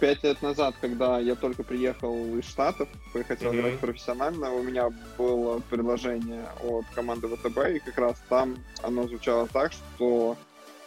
Пять 0.00 0.22
лет 0.22 0.42
назад, 0.42 0.74
когда 0.82 1.18
я 1.18 1.34
только 1.34 1.62
приехал 1.62 2.36
из 2.36 2.44
Штатов 2.44 2.88
и 3.14 3.22
хотел 3.22 3.52
Мгм. 3.52 3.60
играть 3.60 3.78
профессионально, 3.80 4.52
у 4.52 4.62
меня 4.62 4.90
было 5.16 5.60
предложение 5.70 6.44
от 6.62 6.84
команды 6.94 7.28
ВТБ, 7.28 7.58
и 7.74 7.78
как 7.78 7.96
раз 7.96 8.16
там 8.28 8.58
оно 8.82 9.08
звучало 9.08 9.48
так, 9.48 9.72
что 9.72 10.36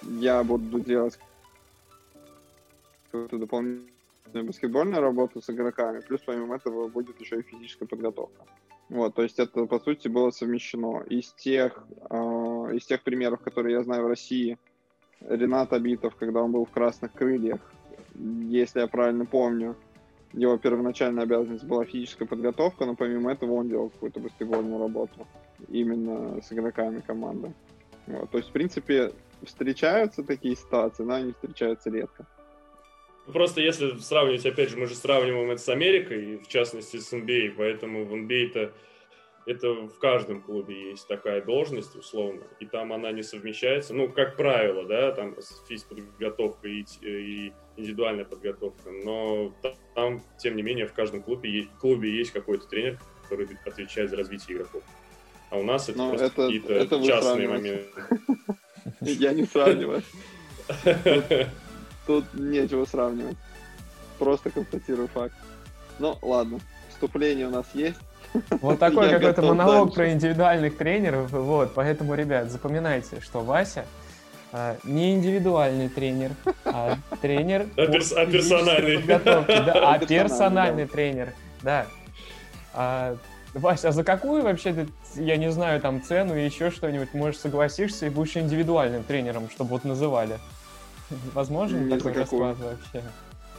я 0.04 0.44
буду 0.44 0.80
делать 0.82 1.18
какую-то 3.12 3.40
дополнительную 3.40 3.97
баскетбольную 4.34 5.02
работу 5.02 5.42
с 5.42 5.50
игроками, 5.50 6.02
плюс 6.02 6.22
помимо 6.26 6.56
этого 6.56 6.88
будет 6.88 7.20
еще 7.22 7.40
и 7.40 7.44
физическая 7.44 7.88
подготовка. 7.88 8.46
Вот, 8.90 9.16
то 9.16 9.24
есть 9.24 9.40
это, 9.40 9.66
по 9.66 9.80
сути, 9.80 10.08
было 10.08 10.32
совмещено. 10.32 11.04
Из 11.10 11.34
тех, 11.34 11.86
э, 12.10 12.16
из 12.74 12.86
тех 12.86 13.04
примеров, 13.04 13.42
которые 13.42 13.74
я 13.74 13.84
знаю 13.84 14.06
в 14.06 14.08
России, 14.08 14.58
Ренат 15.22 15.74
Абитов, 15.74 16.16
когда 16.16 16.42
он 16.42 16.52
был 16.52 16.66
в 16.66 16.72
«Красных 16.72 17.12
крыльях», 17.12 17.60
если 18.16 18.80
я 18.80 18.88
правильно 18.88 19.26
помню, 19.26 19.76
его 20.34 20.58
первоначальная 20.58 21.24
обязанность 21.24 21.66
была 21.66 21.86
физическая 21.86 22.28
подготовка, 22.28 22.86
но 22.86 22.96
помимо 22.96 23.32
этого 23.32 23.54
он 23.54 23.70
делал 23.70 23.90
какую-то 23.90 24.20
баскетбольную 24.20 24.80
работу 24.80 25.28
именно 25.68 26.42
с 26.42 26.52
игроками 26.52 27.02
команды. 27.02 27.54
Вот, 28.06 28.30
то 28.30 28.38
есть, 28.38 28.50
в 28.50 28.54
принципе, 28.54 29.12
встречаются 29.44 30.24
такие 30.24 30.56
ситуации, 30.56 31.04
но 31.04 31.16
они 31.16 31.34
встречаются 31.34 31.90
редко. 31.90 32.26
Ну, 33.28 33.34
Просто 33.34 33.62
если 33.62 33.98
сравнивать, 34.00 34.46
опять 34.46 34.70
же, 34.70 34.78
мы 34.78 34.88
же 34.88 34.96
сравниваем 34.96 35.52
это 35.52 35.62
с 35.62 35.70
Америкой, 35.70 36.38
в 36.38 36.48
частности 36.48 36.98
с 36.98 37.12
NBA, 37.14 37.54
поэтому 37.58 38.06
в 38.06 38.14
NBA-то 38.14 38.72
это 39.46 39.72
в 39.74 39.98
каждом 40.00 40.42
клубе 40.42 40.92
есть 40.92 41.08
такая 41.08 41.42
должность, 41.42 41.96
условно, 41.96 42.42
и 42.60 42.66
там 42.66 42.92
она 42.92 43.12
не 43.12 43.24
совмещается, 43.24 43.94
ну, 43.94 44.10
как 44.10 44.36
правило, 44.36 44.86
да, 44.86 45.12
там 45.12 45.36
физподготовка 45.70 46.68
и, 46.68 46.84
и 47.02 47.54
индивидуальная 47.78 48.26
подготовка, 48.26 48.90
но 48.92 49.54
та- 49.62 49.76
там, 49.96 50.22
тем 50.38 50.56
не 50.58 50.64
менее, 50.64 50.86
в 50.86 50.94
каждом 50.94 51.22
клубе 51.22 51.50
есть, 51.50 51.70
клубе 51.80 52.10
есть 52.10 52.32
какой-то 52.32 52.68
тренер, 52.68 53.00
который 53.24 53.48
отвечает 53.66 54.10
за 54.10 54.18
развитие 54.18 54.58
игроков. 54.58 54.84
А 55.50 55.58
у 55.58 55.64
нас 55.64 55.88
это 55.88 55.98
Но 55.98 56.10
просто 56.10 56.26
это- 56.28 56.46
какие-то 56.46 56.74
это 56.74 57.06
частные 57.06 57.48
моменты. 57.48 58.04
Я 59.02 59.32
не 59.34 59.46
сравниваю. 59.46 60.02
Тут 62.08 62.26
нечего 62.34 62.86
сравнивать. 62.86 63.38
Просто 64.18 64.50
констатирую 64.50 65.08
факт. 65.10 65.36
Ну, 66.00 66.18
ладно. 66.22 66.60
Вступление 66.90 67.48
у 67.48 67.52
нас 67.52 67.66
есть. 67.74 68.00
Вот 68.62 68.80
такой 68.80 69.10
какой-то 69.10 69.42
монолог 69.42 69.88
дальше. 69.90 69.96
про 69.96 70.12
индивидуальных 70.14 70.78
тренеров. 70.78 71.32
Вот, 71.32 71.74
поэтому, 71.76 72.16
ребят, 72.16 72.50
запоминайте, 72.50 73.20
что 73.22 73.42
Вася 73.42 73.86
а, 74.52 74.78
не 74.84 75.14
индивидуальный 75.16 75.90
тренер, 75.90 76.32
а 76.66 76.96
тренер 77.22 77.68
А 77.76 77.86
перс- 77.88 78.14
а 78.14 78.26
персональный. 78.26 79.04
да, 79.04 79.16
а 79.18 80.00
Персональный, 80.00 80.08
персональный 80.08 80.86
да. 80.86 80.92
тренер, 80.92 81.34
да. 81.62 81.88
А, 82.74 83.18
Вася, 83.54 83.90
а 83.90 83.92
за 83.92 84.04
какую 84.04 84.44
вообще, 84.44 84.74
ты, 84.74 84.88
я 85.16 85.38
не 85.38 85.52
знаю, 85.52 85.82
там 85.82 86.02
цену 86.02 86.36
и 86.38 86.46
еще 86.46 86.70
что-нибудь, 86.72 87.14
можешь 87.14 87.40
согласишься 87.40 88.06
и 88.06 88.10
будешь 88.10 88.38
индивидуальным 88.38 89.04
тренером, 89.04 89.50
чтобы 89.50 89.72
вот 89.72 89.84
называли? 89.84 90.40
Возможно 91.34 91.78
Ни 91.78 91.90
такой 91.98 92.14
какую. 92.14 92.44
расклад 92.44 92.58
вообще? 92.60 93.04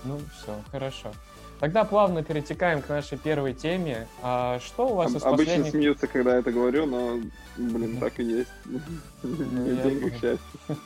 Ну, 0.05 0.19
все, 0.37 0.55
хорошо. 0.71 1.13
Тогда 1.61 1.85
плавно 1.85 2.23
перетекаем 2.23 2.83
к 2.83 2.89
нашей 2.89 3.19
первой 3.19 3.53
теме. 3.53 4.07
А 4.23 4.61
что 4.61 4.89
у 4.89 4.95
вас 4.95 5.11
Об- 5.11 5.17
из 5.17 5.25
Обычно 5.25 5.45
последних... 5.45 5.71
смеются, 5.73 6.07
когда 6.07 6.35
я 6.35 6.39
это 6.39 6.53
говорю, 6.53 6.87
но, 6.87 7.19
блин, 7.57 7.99
так 7.99 8.21
и 8.21 8.23
есть. 8.25 8.51
Ну, 8.65 8.79
понял. 9.23 10.09
к 10.11 10.13
счастью. 10.13 10.39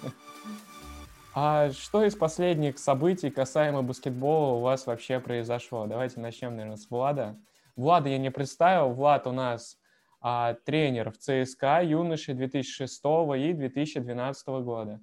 А 1.35 1.71
что 1.71 2.05
из 2.05 2.15
последних 2.15 2.79
событий 2.79 3.31
касаемо 3.31 3.83
баскетбола 3.83 4.57
у 4.57 4.61
вас 4.61 4.87
вообще 4.87 5.19
произошло? 5.19 5.87
Давайте 5.87 6.21
начнем, 6.21 6.51
наверное, 6.51 6.77
с 6.77 6.91
Влада. 6.91 7.39
Влада 7.75 8.11
я 8.11 8.19
не 8.19 8.31
представил. 8.31 8.91
Влад 8.91 9.27
у 9.27 9.33
нас 9.33 9.79
а, 10.21 10.55
тренер 10.67 11.11
в 11.11 11.17
ЦСКА 11.17 11.83
юноши 11.83 12.35
2006 12.35 13.03
и 13.39 13.53
2012 13.55 14.47
года. 14.63 15.01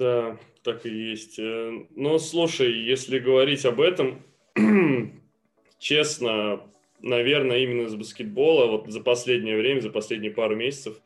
Да, 0.00 0.38
так 0.62 0.86
и 0.86 0.88
есть. 0.88 1.38
Э, 1.38 1.72
Ну, 1.94 2.18
слушай, 2.18 2.72
если 2.72 3.18
говорить 3.18 3.66
об 3.66 3.82
этом, 3.82 4.22
честно, 5.78 6.62
наверное, 7.00 7.58
именно 7.58 7.86
с 7.86 7.94
баскетбола, 7.94 8.64
вот 8.66 8.90
за 8.90 9.02
последнее 9.02 9.58
время, 9.58 9.80
за 9.80 9.90
последние 9.90 10.30
пару 10.30 10.56
месяцев, 10.56 10.98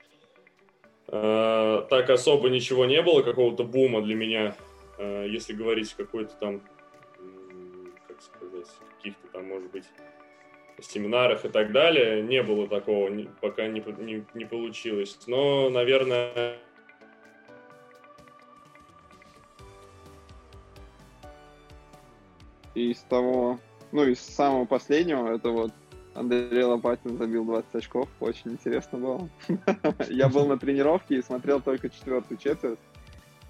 э, 1.08 1.86
так 1.90 2.08
особо 2.08 2.48
ничего 2.50 2.84
не 2.86 3.02
было, 3.02 3.22
какого-то 3.22 3.64
бума 3.64 4.00
для 4.00 4.14
меня, 4.14 4.56
э, 4.98 5.26
если 5.28 5.54
говорить 5.54 5.92
какой-то 5.94 6.36
там, 6.36 6.60
как 8.06 8.22
сказать, 8.22 8.68
каких-то 8.96 9.26
там, 9.32 9.48
может 9.48 9.72
быть, 9.72 9.86
семинарах 10.80 11.44
и 11.44 11.48
так 11.48 11.72
далее, 11.72 12.22
не 12.22 12.44
было 12.44 12.68
такого, 12.68 13.10
пока 13.40 13.66
не, 13.66 13.82
не, 13.98 14.24
не 14.34 14.44
получилось. 14.44 15.18
Но, 15.26 15.68
наверное, 15.68 16.58
Из 22.74 22.98
того, 23.02 23.58
ну, 23.92 24.04
из 24.04 24.20
самого 24.20 24.64
последнего, 24.64 25.28
это 25.28 25.50
вот 25.50 25.72
Андрей 26.14 26.62
Лопатин 26.62 27.18
забил 27.18 27.44
20 27.44 27.74
очков, 27.74 28.08
очень 28.20 28.52
интересно 28.52 28.98
было. 28.98 29.28
Я 30.08 30.28
был 30.28 30.46
на 30.46 30.58
тренировке 30.58 31.16
и 31.16 31.22
смотрел 31.22 31.60
только 31.60 31.90
четвертую 31.90 32.38
четверть, 32.38 32.78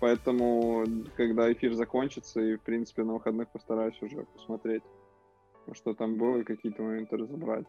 поэтому, 0.00 0.84
когда 1.16 1.52
эфир 1.52 1.74
закончится, 1.74 2.40
и, 2.40 2.56
в 2.56 2.62
принципе, 2.62 3.04
на 3.04 3.14
выходных 3.14 3.48
постараюсь 3.50 4.00
уже 4.02 4.24
посмотреть, 4.34 4.82
что 5.72 5.94
там 5.94 6.16
было, 6.16 6.38
и 6.38 6.44
какие-то 6.44 6.82
моменты 6.82 7.16
разобрать. 7.16 7.66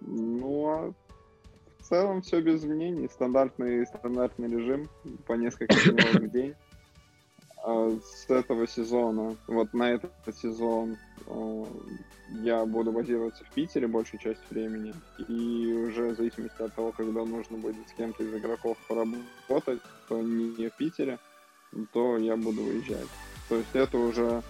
Ну, 0.00 0.66
а 0.68 0.92
в 1.78 1.82
целом 1.82 2.22
все 2.22 2.40
без 2.40 2.60
изменений. 2.60 3.08
Стандартный, 3.08 3.86
стандартный 3.86 4.48
режим, 4.48 4.88
по 5.26 5.34
несколько 5.34 5.74
тренировок 5.74 6.22
в 6.22 6.30
день. 6.30 6.54
А 7.66 7.90
С 8.04 8.28
этого 8.28 8.66
сезона, 8.66 9.36
вот 9.46 9.72
на 9.72 9.92
этот 9.92 10.12
сезон, 10.36 10.98
э, 11.26 11.64
я 12.42 12.66
буду 12.66 12.92
базироваться 12.92 13.42
в 13.42 13.50
Питере 13.54 13.86
большую 13.86 14.20
часть 14.20 14.42
времени. 14.50 14.92
И 15.28 15.72
уже 15.72 16.10
в 16.10 16.16
зависимости 16.16 16.60
от 16.60 16.74
того, 16.74 16.92
когда 16.92 17.24
нужно 17.24 17.56
будет 17.56 17.88
с 17.88 17.92
кем-то 17.94 18.22
из 18.22 18.34
игроков 18.34 18.76
поработать, 18.86 19.80
то 20.08 20.20
не 20.20 20.68
в 20.68 20.76
Питере, 20.76 21.18
то 21.94 22.18
я 22.18 22.36
буду 22.36 22.62
выезжать. 22.62 23.08
То 23.48 23.56
есть 23.56 23.70
это 23.72 23.96
уже 23.96 24.42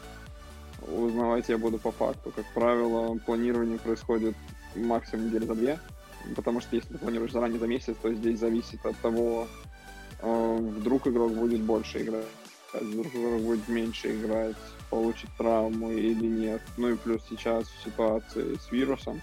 узнавать 0.82 1.48
я 1.48 1.56
буду 1.56 1.78
по 1.78 1.92
факту. 1.92 2.32
Как 2.34 2.46
правило, 2.52 3.16
планирование 3.24 3.78
происходит 3.78 4.34
максимум 4.74 5.26
недели 5.26 5.44
за 5.44 5.54
две, 5.54 5.78
потому 6.34 6.60
что 6.60 6.74
если 6.74 6.94
ты 6.94 6.98
планируешь 6.98 7.32
заранее 7.32 7.60
за 7.60 7.68
месяц, 7.68 7.96
то 8.02 8.12
здесь 8.12 8.40
зависит 8.40 8.84
от 8.84 8.96
того, 8.96 9.46
э, 10.20 10.56
вдруг 10.58 11.06
игрок 11.06 11.30
будет 11.32 11.60
больше 11.60 12.02
играть, 12.02 12.26
игрок 12.82 13.40
будет 13.42 13.68
меньше 13.68 14.16
играть, 14.16 14.56
получит 14.90 15.30
травму 15.36 15.90
или 15.90 16.26
нет. 16.26 16.62
Ну 16.76 16.90
и 16.90 16.96
плюс 16.96 17.22
сейчас 17.28 17.68
в 17.68 17.84
ситуации 17.84 18.56
с 18.56 18.70
вирусом 18.70 19.20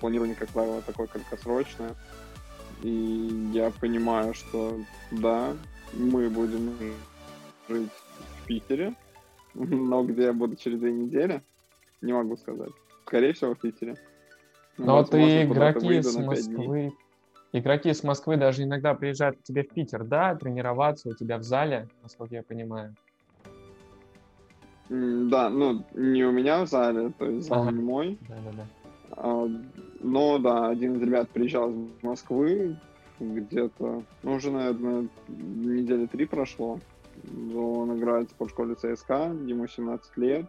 планирование, 0.00 0.36
как 0.36 0.48
правило, 0.50 0.82
такое 0.82 1.06
краткосрочное. 1.06 1.94
И 2.82 3.50
я 3.52 3.70
понимаю, 3.70 4.34
что 4.34 4.78
да, 5.10 5.52
мы 5.92 6.30
будем 6.30 6.94
жить 7.68 7.90
в 7.90 8.46
Питере, 8.46 8.94
но 9.54 10.02
где 10.04 10.24
я 10.24 10.32
буду 10.32 10.56
через 10.56 10.78
две 10.78 10.92
недели, 10.92 11.42
не 12.00 12.12
могу 12.12 12.36
сказать. 12.36 12.72
Скорее 13.06 13.32
всего, 13.32 13.54
в 13.54 13.58
Питере. 13.58 13.96
Но 14.78 14.96
вот 14.96 15.10
куда-то 15.10 15.44
игроки 15.44 16.02
с. 16.02 16.16
Москвы, 16.16 16.92
игроки 17.52 17.92
с 17.92 18.02
Москвы 18.02 18.36
даже 18.36 18.62
иногда 18.62 18.94
приезжают 18.94 19.38
к 19.38 19.42
тебе 19.42 19.62
в 19.62 19.68
Питер, 19.68 20.04
да, 20.04 20.34
тренироваться 20.34 21.08
у 21.08 21.14
тебя 21.14 21.38
в 21.38 21.42
зале, 21.42 21.88
насколько 22.02 22.34
я 22.34 22.42
понимаю. 22.42 22.94
Да, 24.88 25.48
ну, 25.48 25.84
не 25.94 26.24
у 26.24 26.32
меня 26.32 26.64
в 26.64 26.68
зале, 26.68 27.12
то 27.16 27.24
есть 27.24 27.46
зал 27.46 27.62
Ага. 27.62 27.72
не 27.72 27.82
мой. 27.82 28.18
Да-да-да. 28.28 28.66
А, 29.12 29.48
Но 30.00 30.38
да, 30.38 30.68
один 30.68 30.96
из 30.96 31.02
ребят 31.02 31.28
приезжал 31.30 31.70
из 31.70 32.02
Москвы 32.02 32.76
где-то, 33.20 34.02
ну, 34.22 34.34
уже, 34.34 34.50
наверное, 34.50 35.08
недели 35.28 36.06
три 36.06 36.26
прошло. 36.26 36.80
Он 37.54 37.98
играет 37.98 38.28
в 38.28 38.32
спортшколе 38.32 38.74
ЦСКА, 38.74 39.32
ему 39.46 39.66
17 39.68 40.16
лет. 40.16 40.46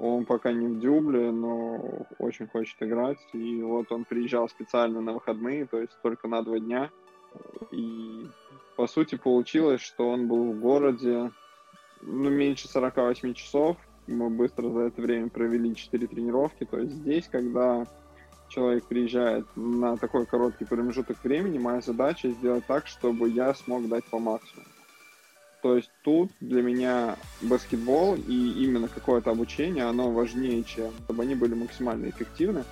Он 0.00 0.24
пока 0.24 0.52
не 0.52 0.66
в 0.68 0.78
дюбле, 0.78 1.32
но 1.32 2.06
очень 2.18 2.46
хочет 2.46 2.76
играть. 2.80 3.18
И 3.32 3.62
вот 3.62 3.90
он 3.90 4.04
приезжал 4.04 4.48
специально 4.48 5.00
на 5.00 5.12
выходные, 5.12 5.66
то 5.66 5.80
есть 5.80 5.92
только 6.02 6.28
на 6.28 6.42
два 6.42 6.60
дня. 6.60 6.90
И 7.72 8.28
по 8.76 8.86
сути 8.86 9.16
получилось, 9.16 9.80
что 9.80 10.08
он 10.08 10.28
был 10.28 10.52
в 10.52 10.60
городе 10.60 11.32
ну, 12.00 12.30
меньше 12.30 12.68
48 12.68 13.34
часов. 13.34 13.76
Мы 14.06 14.30
быстро 14.30 14.70
за 14.70 14.80
это 14.82 15.02
время 15.02 15.28
провели 15.28 15.74
4 15.74 16.06
тренировки. 16.06 16.64
То 16.64 16.78
есть 16.78 16.92
здесь, 16.92 17.28
когда 17.28 17.84
человек 18.48 18.84
приезжает 18.84 19.46
на 19.56 19.96
такой 19.96 20.26
короткий 20.26 20.64
промежуток 20.64 21.22
времени, 21.24 21.58
моя 21.58 21.80
задача 21.80 22.30
сделать 22.30 22.64
так, 22.66 22.86
чтобы 22.86 23.28
я 23.28 23.52
смог 23.52 23.88
дать 23.88 24.04
по 24.04 24.18
максимуму. 24.18 24.68
То 25.62 25.76
есть 25.76 25.90
тут 26.02 26.30
для 26.40 26.62
меня 26.62 27.16
баскетбол 27.40 28.14
и 28.14 28.62
именно 28.62 28.88
какое-то 28.88 29.30
обучение, 29.30 29.84
оно 29.84 30.10
важнее, 30.10 30.62
чем 30.62 30.92
чтобы 31.04 31.24
они 31.24 31.34
были 31.34 31.54
максимально 31.54 32.08
эффективны. 32.08 32.64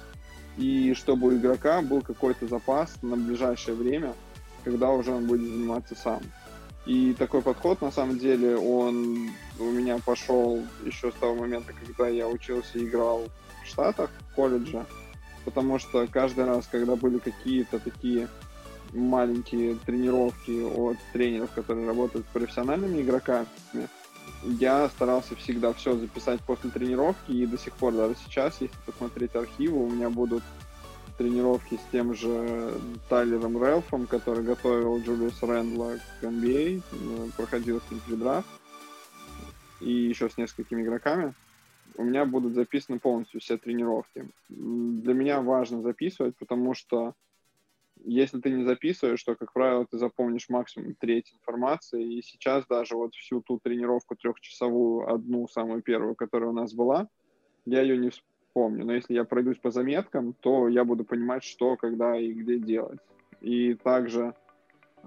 И 0.57 0.95
чтобы 0.95 1.29
у 1.29 1.37
игрока 1.37 1.83
был 1.83 2.01
какой-то 2.01 2.47
запас 2.47 2.97
на 3.03 3.17
ближайшее 3.17 3.77
время, 3.77 4.15
когда 4.65 4.91
уже 4.91 5.13
он 5.13 5.27
будет 5.27 5.43
заниматься 5.43 5.95
сам. 5.95 6.21
И 6.87 7.15
такой 7.15 7.43
подход, 7.43 7.83
на 7.83 7.91
самом 7.91 8.19
деле, 8.19 8.57
он 8.57 9.31
у 9.59 9.65
меня 9.65 9.99
пошел 9.99 10.63
еще 10.85 11.11
с 11.11 11.15
того 11.15 11.35
момента, 11.35 11.73
когда 11.73 12.09
я 12.09 12.29
учился 12.29 12.79
и 12.79 12.85
играл 12.85 13.29
в 13.65 13.67
Штатах, 13.67 14.11
в 14.31 14.35
колледже. 14.35 14.87
Потому 15.45 15.79
что 15.79 16.07
каждый 16.07 16.45
раз, 16.45 16.69
когда 16.71 16.95
были 16.95 17.19
какие-то 17.19 17.81
такие 17.81 18.29
маленькие 18.93 19.77
тренировки 19.87 20.63
от 20.63 20.97
тренеров, 21.13 21.51
которые 21.53 21.87
работают 21.87 22.27
с 22.27 22.33
профессиональными 22.33 23.03
игроками, 23.03 23.47
я 24.43 24.89
старался 24.89 25.35
всегда 25.37 25.73
все 25.73 25.97
записать 25.97 26.41
после 26.43 26.71
тренировки, 26.71 27.33
и 27.33 27.47
до 27.47 27.59
сих 27.59 27.73
пор, 27.75 27.95
даже 27.95 28.15
сейчас, 28.25 28.61
если 28.61 28.77
посмотреть 28.85 29.35
архивы, 29.35 29.85
у 29.85 29.91
меня 29.91 30.11
будут 30.11 30.43
тренировки 31.19 31.77
с 31.77 31.93
тем 31.93 32.15
же 32.15 32.75
Тайлером 33.09 33.63
Релфом, 33.63 34.07
который 34.07 34.45
готовил 34.45 34.99
Джулиус 35.01 35.43
Рэндла 35.43 35.99
к 36.21 36.25
NBA, 36.25 36.83
а, 36.93 37.29
проходил 37.37 37.81
с 37.81 37.91
ним 37.91 38.01
предрафт, 38.07 38.47
и 39.81 39.91
еще 39.91 40.29
с 40.29 40.37
несколькими 40.37 40.83
игроками. 40.83 41.35
У 41.97 42.05
меня 42.05 42.27
будут 42.27 42.55
записаны 42.55 42.99
полностью 42.99 43.41
все 43.41 43.57
тренировки. 43.57 44.29
Для 44.49 45.15
меня 45.15 45.41
важно 45.41 45.81
записывать, 45.81 46.37
потому 46.37 46.75
что 46.75 47.15
если 48.07 48.41
ты 48.41 48.51
не 48.51 48.65
записываешь, 48.65 49.23
то, 49.23 49.35
как 49.35 49.53
правило, 49.53 49.87
ты 49.91 49.99
запомнишь 49.99 50.49
максимум 50.49 50.95
треть 50.95 51.33
информации. 51.35 52.15
И 52.15 52.23
сейчас 52.23 52.65
даже 52.67 52.95
вот 52.97 53.15
всю 53.15 53.41
ту 53.41 53.59
тренировку 53.59 54.15
трехчасовую, 54.15 55.13
одну 55.13 55.49
самую 55.49 55.83
первую, 55.83 56.15
которая 56.15 56.51
у 56.51 56.55
нас 56.55 56.73
была, 56.73 57.09
я 57.65 57.83
ее 57.83 57.97
не 57.99 58.11
вспомню. 58.11 58.85
Но 58.85 58.95
если 58.95 59.15
я 59.15 59.25
пройдусь 59.25 59.59
по 59.59 59.71
заметкам, 59.71 60.35
то 60.35 60.69
я 60.69 60.85
буду 60.85 61.05
понимать, 61.05 61.43
что, 61.43 61.77
когда 61.77 62.17
и 62.17 62.33
где 62.33 62.59
делать. 62.59 63.01
И 63.41 63.75
также 63.75 64.35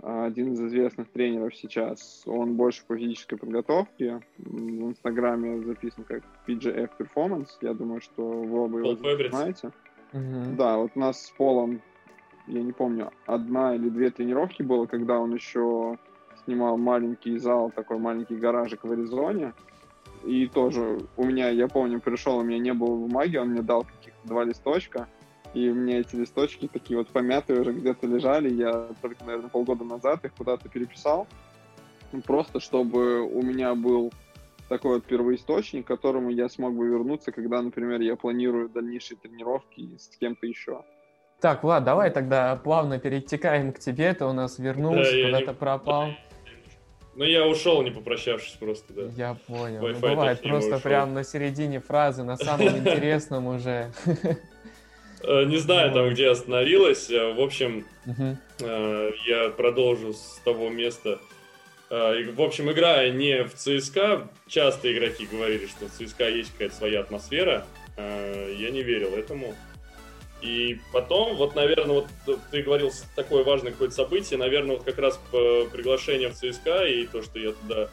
а, 0.01 0.25
один 0.25 0.53
из 0.53 0.61
известных 0.61 1.09
тренеров 1.09 1.55
сейчас, 1.55 2.23
он 2.25 2.55
больше 2.55 2.83
по 2.85 2.97
физической 2.97 3.37
подготовке. 3.37 4.21
В 4.37 4.89
Инстаграме 4.89 5.63
записан 5.63 6.03
как 6.03 6.23
PGF 6.47 6.89
Performance. 6.99 7.49
Я 7.61 7.73
думаю, 7.73 8.01
что 8.01 8.23
вы 8.23 8.59
оба 8.59 8.79
его 8.79 9.29
знаете. 9.29 9.71
Mm-hmm. 10.11 10.55
Да, 10.55 10.77
вот 10.77 10.91
у 10.95 10.99
нас 10.99 11.25
с 11.25 11.29
Полом 11.31 11.81
я 12.49 12.63
не 12.63 12.71
помню, 12.71 13.11
одна 13.25 13.75
или 13.75 13.89
две 13.89 14.09
тренировки 14.09 14.63
было, 14.63 14.85
когда 14.85 15.19
он 15.19 15.33
еще 15.33 15.97
снимал 16.43 16.77
маленький 16.77 17.37
зал, 17.37 17.71
такой 17.71 17.99
маленький 17.99 18.35
гаражик 18.35 18.83
в 18.83 18.91
Аризоне. 18.91 19.53
И 20.25 20.47
тоже 20.47 20.99
у 21.15 21.23
меня, 21.23 21.49
я 21.49 21.67
помню, 21.67 22.01
пришел, 22.01 22.39
у 22.39 22.43
меня 22.43 22.59
не 22.59 22.73
было 22.73 22.95
бумаги, 22.95 23.37
он 23.37 23.49
мне 23.49 23.61
дал 23.61 23.83
каких-то 23.83 24.27
два 24.27 24.43
листочка, 24.43 25.07
и 25.53 25.69
у 25.69 25.75
меня 25.75 25.99
эти 25.99 26.15
листочки 26.15 26.67
такие 26.67 26.97
вот 26.97 27.07
помятые 27.07 27.61
уже 27.61 27.71
где-то 27.71 28.05
лежали, 28.07 28.49
я 28.49 28.89
только, 29.01 29.23
наверное, 29.23 29.49
полгода 29.49 29.85
назад 29.85 30.25
их 30.25 30.33
куда-то 30.33 30.67
переписал, 30.67 31.27
просто 32.25 32.59
чтобы 32.59 33.21
у 33.21 33.41
меня 33.41 33.75
был 33.75 34.11
такой 34.67 34.95
вот 34.95 35.05
первоисточник, 35.05 35.85
к 35.85 35.87
которому 35.87 36.29
я 36.29 36.49
смог 36.49 36.73
бы 36.73 36.87
вернуться, 36.87 37.31
когда, 37.31 37.61
например, 37.61 38.01
я 38.01 38.15
планирую 38.15 38.69
дальнейшие 38.69 39.17
тренировки 39.17 39.97
с 39.97 40.15
кем-то 40.17 40.45
еще. 40.45 40.83
Так, 41.41 41.63
Влад, 41.63 41.83
давай 41.85 42.11
тогда 42.11 42.55
плавно 42.57 42.99
перетекаем 42.99 43.71
к 43.71 43.79
тебе. 43.79 44.13
Ты 44.13 44.25
у 44.25 44.33
нас 44.33 44.59
вернулся, 44.59 45.11
да, 45.11 45.25
куда-то 45.25 45.51
не... 45.51 45.53
пропал. 45.53 46.09
Ну, 47.15 47.23
я 47.23 47.45
ушел, 47.47 47.81
не 47.81 47.91
попрощавшись 47.91 48.53
просто, 48.53 48.93
да. 48.93 49.01
Я 49.15 49.37
понял. 49.47 49.81
Ну, 49.81 49.99
бывает 49.99 50.41
просто 50.41 50.75
ушел. 50.75 50.81
прям 50.81 51.13
на 51.13 51.23
середине 51.23 51.79
фразы, 51.79 52.23
на 52.23 52.37
самом 52.37 52.67
интересном 52.77 53.47
уже. 53.47 53.91
Э, 55.21 55.43
не 55.45 55.57
знаю 55.57 55.91
там, 55.91 56.09
где 56.09 56.29
остановилась. 56.29 57.09
Э, 57.09 57.33
в 57.33 57.41
общем, 57.41 57.85
э, 58.59 59.11
я 59.25 59.49
продолжу 59.49 60.13
с 60.13 60.41
того 60.43 60.69
места. 60.69 61.19
В 61.89 62.41
общем, 62.41 62.69
играя 62.69 63.11
не 63.11 63.43
в 63.43 63.55
ЦСКА, 63.55 64.29
часто 64.47 64.93
игроки 64.93 65.25
говорили, 65.25 65.65
что 65.65 65.87
в 65.87 65.89
ЦСКА 65.89 66.29
есть 66.29 66.51
какая-то 66.51 66.75
своя 66.75 66.99
атмосфера. 66.99 67.65
Я 67.97 68.69
не 68.69 68.83
верил 68.83 69.15
этому. 69.15 69.55
И 70.41 70.79
потом, 70.93 71.35
вот, 71.35 71.55
наверное, 71.55 71.95
вот 71.95 72.07
ты 72.51 72.61
говорил 72.61 72.91
такое 73.15 73.43
важное 73.43 73.71
какое-то 73.71 73.95
событие, 73.95 74.39
наверное, 74.39 74.77
вот 74.77 74.85
как 74.85 74.97
раз 74.97 75.19
приглашение 75.31 76.29
в 76.29 76.35
ЦСКА 76.35 76.85
и 76.85 77.05
то, 77.07 77.21
что 77.21 77.39
я 77.39 77.51
туда 77.51 77.89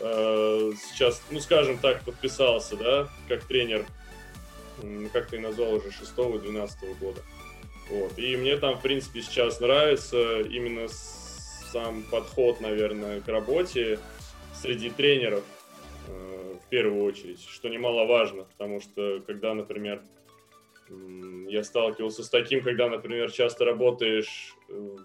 э, 0.00 0.72
сейчас, 0.90 1.22
ну, 1.30 1.40
скажем 1.40 1.78
так, 1.78 2.02
подписался, 2.02 2.76
да, 2.76 3.08
как 3.28 3.44
тренер, 3.44 3.86
как 5.12 5.28
ты 5.28 5.38
назвал 5.38 5.74
уже, 5.74 5.88
6-12 5.88 6.98
года. 7.00 7.22
Вот. 7.88 8.18
И 8.18 8.36
мне 8.36 8.56
там, 8.56 8.76
в 8.76 8.82
принципе, 8.82 9.22
сейчас 9.22 9.60
нравится 9.60 10.40
именно 10.40 10.88
сам 11.72 12.02
подход, 12.02 12.60
наверное, 12.60 13.20
к 13.20 13.28
работе 13.28 13.98
среди 14.54 14.90
тренеров, 14.90 15.44
э, 16.06 16.56
в 16.64 16.68
первую 16.68 17.02
очередь, 17.04 17.42
что 17.48 17.68
немаловажно, 17.68 18.44
потому 18.44 18.80
что, 18.80 19.22
когда, 19.26 19.54
например, 19.54 20.02
я 21.48 21.62
сталкивался 21.64 22.22
с 22.22 22.28
таким, 22.28 22.62
когда, 22.62 22.88
например, 22.88 23.30
часто 23.30 23.64
работаешь, 23.64 24.54
э, 24.68 24.96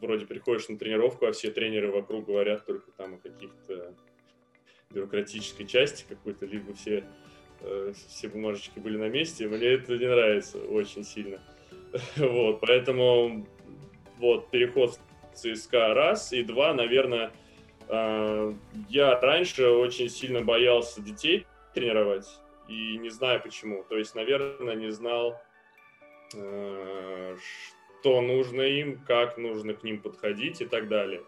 вроде 0.00 0.26
приходишь 0.26 0.68
на 0.68 0.78
тренировку, 0.78 1.26
а 1.26 1.32
все 1.32 1.50
тренеры 1.50 1.90
вокруг 1.90 2.26
говорят 2.26 2.66
только 2.66 2.90
там 2.92 3.14
о 3.14 3.18
каких-то 3.18 3.94
бюрократической 4.90 5.64
части 5.64 6.04
какой-то, 6.08 6.46
либо 6.46 6.74
все, 6.74 7.04
э, 7.60 7.92
все 8.08 8.28
бумажечки 8.28 8.78
были 8.78 8.96
на 8.96 9.08
месте. 9.08 9.46
Мне 9.48 9.68
это 9.68 9.96
не 9.96 10.08
нравится 10.08 10.58
очень 10.58 11.04
сильно. 11.04 11.40
Вот, 12.16 12.60
поэтому 12.60 13.46
вот 14.18 14.50
переход 14.50 14.98
в 15.32 15.36
ЦСКА 15.36 15.94
раз, 15.94 16.32
и 16.32 16.42
два, 16.42 16.72
наверное, 16.72 17.32
э, 17.88 18.54
я 18.88 19.20
раньше 19.20 19.68
очень 19.68 20.08
сильно 20.08 20.40
боялся 20.40 21.02
детей 21.02 21.46
тренировать, 21.74 22.26
и 22.68 22.96
не 22.98 23.10
знаю 23.10 23.40
почему. 23.42 23.84
То 23.88 23.96
есть, 23.96 24.14
наверное, 24.14 24.74
не 24.74 24.90
знал, 24.90 25.40
э, 26.34 27.36
что 28.00 28.20
нужно 28.20 28.62
им, 28.62 29.00
как 29.06 29.38
нужно 29.38 29.74
к 29.74 29.82
ним 29.82 30.00
подходить 30.00 30.60
и 30.60 30.64
так 30.64 30.88
далее. 30.88 31.22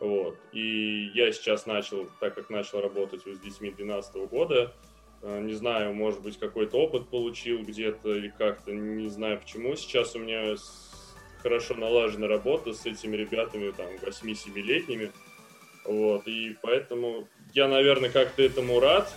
Вот. 0.00 0.36
И 0.52 1.10
я 1.14 1.32
сейчас 1.32 1.66
начал, 1.66 2.08
так 2.20 2.34
как 2.34 2.50
начал 2.50 2.80
работать 2.80 3.22
с 3.26 3.38
детьми 3.38 3.70
12 3.70 4.26
года, 4.26 4.74
э, 5.22 5.40
не 5.40 5.54
знаю, 5.54 5.94
может 5.94 6.20
быть, 6.20 6.38
какой-то 6.38 6.78
опыт 6.78 7.08
получил 7.08 7.62
где-то 7.62 8.14
или 8.14 8.28
как-то, 8.28 8.72
не 8.72 9.08
знаю 9.08 9.40
почему. 9.40 9.74
Сейчас 9.74 10.14
у 10.14 10.18
меня 10.18 10.56
хорошо 11.42 11.74
налажена 11.74 12.26
работа 12.26 12.72
с 12.72 12.84
этими 12.84 13.16
ребятами, 13.16 13.70
там, 13.70 13.86
8-7-летними. 14.02 15.12
Вот, 15.84 16.26
и 16.26 16.56
поэтому 16.62 17.28
я, 17.54 17.68
наверное, 17.68 18.10
как-то 18.10 18.42
этому 18.42 18.80
рад. 18.80 19.12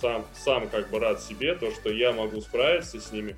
Сам, 0.00 0.26
сам 0.34 0.68
как 0.68 0.88
бы 0.90 0.98
рад 0.98 1.22
себе, 1.22 1.54
то, 1.54 1.70
что 1.72 1.90
я 1.90 2.12
могу 2.12 2.40
справиться 2.40 3.00
с 3.00 3.12
ними, 3.12 3.36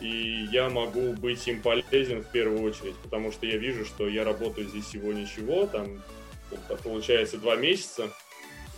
и 0.00 0.48
я 0.50 0.70
могу 0.70 1.12
быть 1.12 1.46
им 1.46 1.60
полезен 1.60 2.22
в 2.22 2.30
первую 2.30 2.62
очередь, 2.62 2.96
потому 3.02 3.32
что 3.32 3.44
я 3.46 3.58
вижу, 3.58 3.84
что 3.84 4.08
я 4.08 4.24
работаю 4.24 4.66
здесь 4.66 4.86
всего 4.86 5.12
ничего, 5.12 5.66
там 5.66 6.02
получается 6.82 7.36
два 7.36 7.56
месяца, 7.56 8.10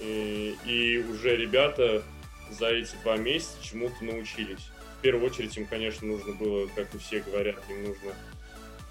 и, 0.01 0.57
и 0.67 0.99
уже 0.99 1.37
ребята 1.37 2.03
за 2.51 2.71
эти 2.71 2.95
два 3.05 3.17
месяца 3.17 3.57
чему-то 3.63 4.05
научились. 4.05 4.69
В 4.99 5.03
первую 5.03 5.31
очередь 5.31 5.57
им, 5.57 5.67
конечно, 5.67 6.07
нужно 6.07 6.33
было, 6.33 6.67
как 6.75 6.93
и 6.95 6.99
все 6.99 7.21
говорят, 7.21 7.63
им 7.69 7.85
нужно 7.85 8.13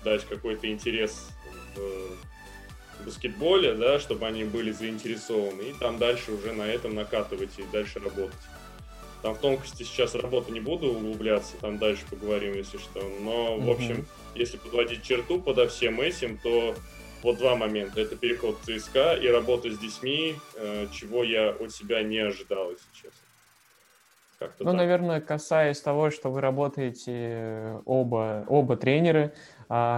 дать 0.04 0.26
какой-то 0.26 0.70
интерес 0.70 1.30
в 1.76 2.31
баскетболе, 3.06 3.74
да, 3.74 4.00
чтобы 4.00 4.28
они 4.28 4.44
были 4.44 4.72
заинтересованы, 4.72 5.62
и 5.62 5.74
там 5.74 5.98
дальше 5.98 6.32
уже 6.32 6.54
на 6.54 6.64
этом 6.64 6.96
накатывать 6.96 7.52
и 7.58 7.64
дальше 7.72 8.00
работать. 8.00 8.36
Там 9.22 9.36
в 9.36 9.40
тонкости 9.40 9.84
сейчас 9.84 10.16
работы 10.16 10.52
не 10.52 10.60
буду 10.60 10.88
углубляться, 10.88 11.56
там 11.62 11.78
дальше 11.78 12.04
поговорим, 12.10 12.54
если 12.54 12.78
что. 12.78 13.02
Но, 13.22 13.58
в 13.58 13.70
общем, 13.70 14.08
если 14.34 14.58
подводить 14.58 15.04
черту 15.04 15.40
подо 15.40 15.68
всем 15.68 16.02
этим, 16.02 16.40
то 16.40 16.76
вот 17.22 17.38
два 17.38 17.56
момента. 17.56 18.02
Это 18.02 18.16
переход 18.16 18.58
в 18.62 18.66
ЦСКА 18.66 19.14
и 19.14 19.28
работа 19.28 19.70
с 19.70 19.78
детьми, 19.78 20.36
э, 20.56 20.88
чего 20.92 21.24
я 21.24 21.52
от 21.52 21.72
себя 21.72 22.02
не 22.02 22.18
ожидал, 22.18 22.72
если 22.72 22.88
честно. 22.94 23.20
Как-то 24.40 24.64
ну, 24.64 24.72
так. 24.72 24.80
наверное, 24.80 25.22
касаясь 25.22 25.80
того, 25.80 26.10
что 26.10 26.32
вы 26.32 26.42
работаете 26.42 27.80
оба, 27.86 28.44
оба 28.48 28.76
тренеры, 28.76 29.34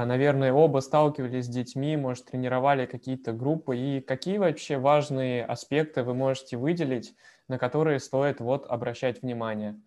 наверное, 0.05 0.53
оба 0.53 0.79
сталкивались 0.79 1.45
с 1.45 1.49
детьми, 1.49 1.97
может, 1.97 2.25
тренировали 2.25 2.85
какие-то 2.85 3.33
группы. 3.33 3.75
И 3.75 4.01
какие 4.01 4.37
вообще 4.37 4.77
важные 4.77 5.43
аспекты 5.43 6.03
вы 6.03 6.13
можете 6.13 6.57
выделить, 6.57 7.15
на 7.47 7.57
которые 7.57 7.99
стоит 7.99 8.39
вот 8.39 8.67
обращать 8.67 9.23
внимание? 9.23 9.79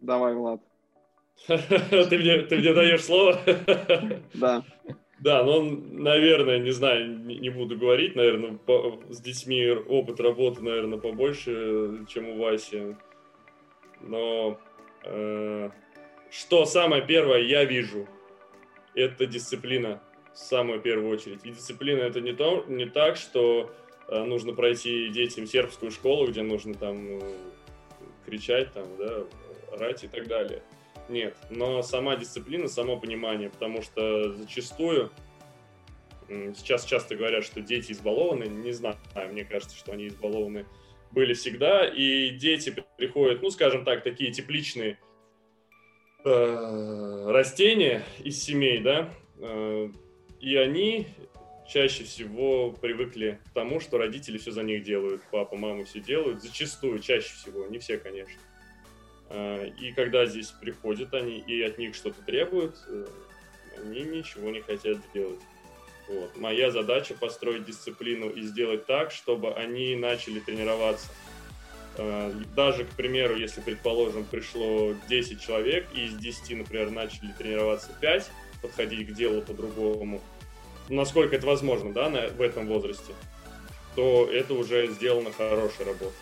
Давай, 0.00 0.34
Влад. 0.34 0.60
Ты 1.46 2.18
мне, 2.18 2.42
ты 2.42 2.58
мне 2.58 2.74
даешь 2.74 3.04
слово? 3.04 3.40
Да. 4.34 4.62
Да, 5.20 5.42
ну, 5.42 5.62
наверное, 5.62 6.58
не 6.58 6.70
знаю, 6.70 7.08
не, 7.08 7.36
не 7.38 7.50
буду 7.50 7.76
говорить, 7.76 8.14
наверное, 8.14 8.56
по, 8.56 9.00
с 9.08 9.20
детьми 9.20 9.68
опыт 9.68 10.20
работы, 10.20 10.62
наверное, 10.62 10.98
побольше, 10.98 12.04
чем 12.06 12.28
у 12.28 12.38
Васи. 12.38 12.96
Но 14.00 14.60
э, 15.04 15.70
что 16.30 16.66
самое 16.66 17.02
первое 17.02 17.40
я 17.40 17.64
вижу, 17.64 18.06
это 18.98 19.26
дисциплина 19.26 20.02
в 20.32 20.38
самую 20.38 20.80
первую 20.80 21.10
очередь. 21.10 21.44
И 21.44 21.50
дисциплина 21.50 22.00
это 22.00 22.20
не, 22.20 22.32
то, 22.32 22.64
не 22.68 22.86
так, 22.86 23.16
что 23.16 23.70
э, 24.08 24.22
нужно 24.24 24.52
пройти 24.52 25.08
детям 25.08 25.46
сербскую 25.46 25.90
школу, 25.90 26.26
где 26.28 26.42
нужно 26.42 26.74
там 26.74 26.96
э, 27.18 27.20
кричать, 28.26 28.72
там, 28.72 28.86
да, 28.98 29.24
орать 29.72 30.04
и 30.04 30.08
так 30.08 30.26
далее. 30.26 30.62
Нет, 31.08 31.36
но 31.48 31.82
сама 31.82 32.16
дисциплина, 32.16 32.68
само 32.68 32.98
понимание, 32.98 33.48
потому 33.48 33.82
что 33.82 34.34
зачастую 34.34 35.10
сейчас 36.28 36.84
часто 36.84 37.16
говорят, 37.16 37.44
что 37.44 37.62
дети 37.62 37.92
избалованы, 37.92 38.44
не 38.44 38.72
знаю, 38.72 38.96
мне 39.30 39.44
кажется, 39.44 39.76
что 39.76 39.92
они 39.92 40.08
избалованы 40.08 40.66
были 41.10 41.32
всегда, 41.32 41.86
и 41.86 42.30
дети 42.30 42.84
приходят, 42.98 43.40
ну, 43.40 43.50
скажем 43.50 43.84
так, 43.84 44.02
такие 44.02 44.30
тепличные 44.30 44.98
э, 46.24 47.07
растения 47.28 48.04
из 48.24 48.42
семей, 48.42 48.80
да, 48.80 49.14
э, 49.38 49.90
и 50.40 50.56
они 50.56 51.06
чаще 51.68 52.04
всего 52.04 52.72
привыкли 52.72 53.38
к 53.50 53.52
тому, 53.52 53.80
что 53.80 53.98
родители 53.98 54.38
все 54.38 54.50
за 54.50 54.62
них 54.62 54.82
делают, 54.82 55.22
папа, 55.30 55.56
мама 55.56 55.84
все 55.84 56.00
делают, 56.00 56.42
зачастую, 56.42 56.98
чаще 57.00 57.34
всего, 57.34 57.66
не 57.66 57.78
все, 57.78 57.98
конечно. 57.98 58.40
Э, 59.28 59.68
и 59.78 59.92
когда 59.92 60.24
здесь 60.26 60.50
приходят 60.50 61.12
они 61.12 61.38
и 61.38 61.62
от 61.62 61.78
них 61.78 61.94
что-то 61.94 62.22
требуют, 62.22 62.76
э, 62.88 63.06
они 63.82 64.00
ничего 64.02 64.50
не 64.50 64.60
хотят 64.60 64.98
делать. 65.12 65.40
Вот. 66.08 66.34
Моя 66.36 66.70
задача 66.70 67.14
построить 67.14 67.66
дисциплину 67.66 68.30
и 68.30 68.40
сделать 68.40 68.86
так, 68.86 69.10
чтобы 69.10 69.52
они 69.52 69.94
начали 69.94 70.40
тренироваться. 70.40 71.08
Э, 71.98 72.32
даже, 72.54 72.84
к 72.84 72.90
примеру, 72.90 73.36
если, 73.36 73.60
предположим, 73.60 74.24
пришло 74.24 74.94
10 75.08 75.40
человек, 75.40 75.86
и 75.94 76.06
из 76.06 76.14
10, 76.14 76.58
например, 76.58 76.90
начали 76.90 77.32
тренироваться 77.36 77.90
5, 78.00 78.30
подходить 78.62 79.08
к 79.08 79.12
делу 79.14 79.42
по-другому, 79.42 80.20
насколько 80.88 81.36
это 81.36 81.46
возможно, 81.46 81.92
да, 81.92 82.08
в 82.08 82.40
этом 82.40 82.66
возрасте, 82.68 83.12
то 83.96 84.28
это 84.32 84.54
уже 84.54 84.86
сделана 84.88 85.32
хорошая 85.32 85.88
работа. 85.88 86.14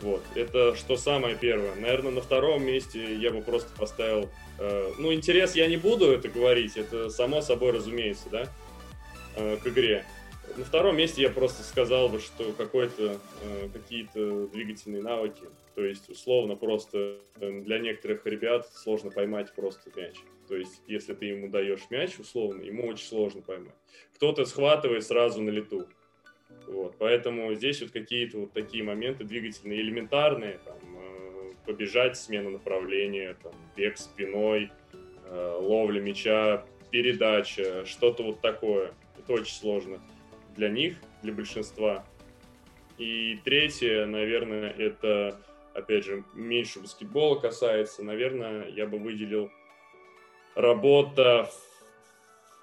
Вот, 0.00 0.22
это 0.34 0.74
что 0.76 0.96
самое 0.96 1.36
первое. 1.36 1.74
Наверное, 1.76 2.12
на 2.12 2.20
втором 2.20 2.64
месте 2.64 3.16
я 3.16 3.30
бы 3.30 3.40
просто 3.40 3.70
поставил... 3.76 4.30
Э, 4.58 4.92
ну, 4.98 5.12
интерес 5.12 5.54
я 5.54 5.66
не 5.66 5.76
буду 5.76 6.10
это 6.12 6.28
говорить, 6.28 6.76
это 6.76 7.10
само 7.10 7.40
собой 7.40 7.72
разумеется, 7.72 8.28
да, 8.30 8.48
э, 9.36 9.56
к 9.62 9.66
игре. 9.66 10.04
На 10.56 10.64
втором 10.64 10.96
месте 10.98 11.22
я 11.22 11.30
просто 11.30 11.62
сказал 11.62 12.10
бы, 12.10 12.20
что 12.20 12.52
какой-то, 12.52 13.18
э, 13.42 13.68
какие-то 13.72 14.48
двигательные 14.48 15.02
навыки. 15.02 15.44
То 15.74 15.82
есть, 15.82 16.10
условно, 16.10 16.56
просто 16.56 17.18
э, 17.40 17.60
для 17.62 17.78
некоторых 17.78 18.26
ребят 18.26 18.68
сложно 18.74 19.10
поймать 19.10 19.54
просто 19.54 19.90
мяч. 19.96 20.16
То 20.48 20.56
есть, 20.56 20.82
если 20.86 21.14
ты 21.14 21.26
ему 21.26 21.48
даешь 21.48 21.88
мяч, 21.88 22.18
условно, 22.18 22.60
ему 22.60 22.86
очень 22.86 23.06
сложно 23.06 23.40
поймать. 23.40 23.74
Кто-то 24.14 24.44
схватывает 24.44 25.04
сразу 25.04 25.40
на 25.40 25.48
лету. 25.48 25.86
Вот, 26.66 26.96
поэтому 26.98 27.54
здесь 27.54 27.80
вот 27.80 27.90
какие-то 27.90 28.38
вот 28.40 28.52
такие 28.52 28.84
моменты 28.84 29.24
двигательные, 29.24 29.80
элементарные, 29.80 30.58
там, 30.66 30.76
э, 30.98 31.52
побежать, 31.64 32.18
смена 32.18 32.50
направления, 32.50 33.38
там, 33.42 33.54
бег 33.74 33.96
спиной, 33.96 34.70
э, 35.24 35.56
ловля 35.58 36.02
мяча, 36.02 36.66
передача, 36.90 37.86
что-то 37.86 38.22
вот 38.22 38.42
такое. 38.42 38.92
Это 39.18 39.32
очень 39.32 39.54
сложно 39.54 39.98
для 40.54 40.68
них, 40.68 40.96
для 41.22 41.32
большинства. 41.32 42.04
И 42.98 43.38
третье, 43.44 44.06
наверное, 44.06 44.70
это, 44.70 45.40
опять 45.74 46.04
же, 46.04 46.24
меньше 46.34 46.80
баскетбола 46.80 47.38
касается, 47.38 48.02
наверное, 48.02 48.68
я 48.68 48.86
бы 48.86 48.98
выделил 48.98 49.50
работа 50.54 51.48
в 51.50 51.72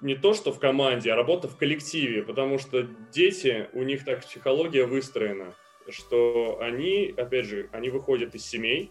не 0.00 0.14
то, 0.14 0.34
что 0.34 0.52
в 0.52 0.58
команде, 0.58 1.12
а 1.12 1.16
работа 1.16 1.48
в 1.48 1.56
коллективе, 1.56 2.22
потому 2.22 2.58
что 2.58 2.82
дети, 3.12 3.68
у 3.72 3.82
них 3.82 4.04
так 4.04 4.24
психология 4.24 4.86
выстроена, 4.86 5.54
что 5.88 6.58
они, 6.60 7.12
опять 7.16 7.46
же, 7.46 7.68
они 7.72 7.90
выходят 7.90 8.34
из 8.34 8.46
семей, 8.46 8.90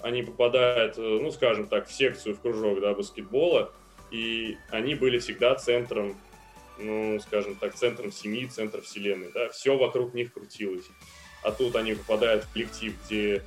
они 0.00 0.22
попадают, 0.22 0.98
э, 0.98 1.00
ну, 1.00 1.30
скажем 1.30 1.68
так, 1.68 1.86
в 1.86 1.92
секцию, 1.92 2.34
в 2.34 2.40
кружок, 2.40 2.80
да, 2.80 2.94
баскетбола, 2.94 3.72
и 4.10 4.56
они 4.70 4.94
были 4.94 5.18
всегда 5.18 5.54
центром, 5.54 6.16
ну, 6.78 7.18
скажем 7.20 7.56
так, 7.56 7.74
центром 7.74 8.12
семьи, 8.12 8.46
центром 8.46 8.82
вселенной, 8.82 9.30
да, 9.32 9.48
все 9.50 9.76
вокруг 9.76 10.14
них 10.14 10.32
крутилось. 10.32 10.86
А 11.42 11.52
тут 11.52 11.76
они 11.76 11.94
попадают 11.94 12.44
в 12.44 12.52
коллектив, 12.52 12.94
где 13.06 13.42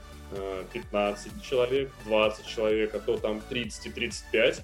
15 0.74 1.28
э, 1.28 1.30
человек, 1.48 1.92
20 2.06 2.48
человек, 2.48 2.96
а 2.96 3.00
то 3.00 3.18
там 3.18 3.42
30 3.42 3.88
и 3.88 3.90
35, 3.92 4.64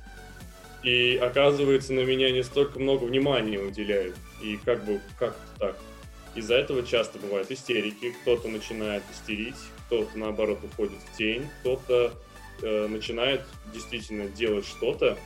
и 0.84 1.20
оказывается, 1.22 1.94
на 1.94 2.02
меня 2.02 2.32
не 2.32 2.44
столько 2.44 2.80
много 2.80 3.04
внимания 3.04 3.60
уделяют. 3.60 4.16
И 4.42 4.58
как 4.58 4.84
бы, 4.86 5.02
как 5.18 5.36
так? 5.60 5.76
Из-за 6.36 6.56
этого 6.56 6.84
часто 6.84 7.20
бывают 7.20 7.52
истерики, 7.52 8.12
кто-то 8.22 8.48
начинает 8.48 9.04
истерить, 9.12 9.56
кто-то, 9.88 10.18
наоборот, 10.18 10.60
уходит 10.64 11.00
в 11.00 11.18
тень, 11.18 11.48
кто-то 11.60 12.14
э, 12.62 12.88
начинает 12.88 13.42
действительно 13.74 14.28
делать 14.28 14.66
что-то, 14.66 15.18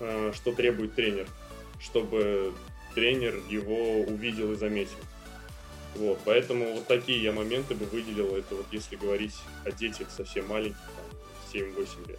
э, 0.00 0.32
что 0.34 0.52
требует 0.52 0.94
тренер, 0.94 1.26
чтобы 1.80 2.52
тренер 2.94 3.40
его 3.48 4.00
увидел 4.02 4.52
и 4.52 4.56
заметил. 4.56 4.98
Вот, 5.94 6.20
поэтому 6.24 6.74
вот 6.74 6.86
такие 6.86 7.22
я 7.22 7.32
моменты 7.32 7.74
бы 7.74 7.86
выделил, 7.86 8.36
это 8.36 8.54
вот 8.54 8.66
если 8.70 8.96
говорить 8.96 9.34
о 9.64 9.72
детях 9.72 10.08
совсем 10.10 10.46
маленьких, 10.46 10.78
7-8 11.52 12.08
лет 12.08 12.18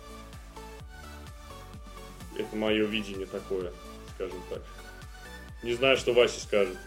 это 2.41 2.56
мое 2.56 2.86
видение 2.86 3.26
такое, 3.26 3.72
скажем 4.15 4.41
так. 4.50 4.62
Не 5.63 5.74
знаю, 5.74 5.98
что 5.98 6.13
Вася 6.13 6.39
скажет. 6.39 6.78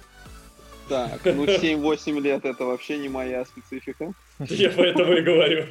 Так, 0.89 1.25
ну 1.25 1.45
7-8 1.45 2.21
лет 2.21 2.45
это 2.45 2.65
вообще 2.65 2.99
не 2.99 3.09
моя 3.09 3.45
специфика. 3.45 4.13
Я 4.41 4.71
поэтому 4.71 5.13
и 5.13 5.23
говорю. 5.23 5.65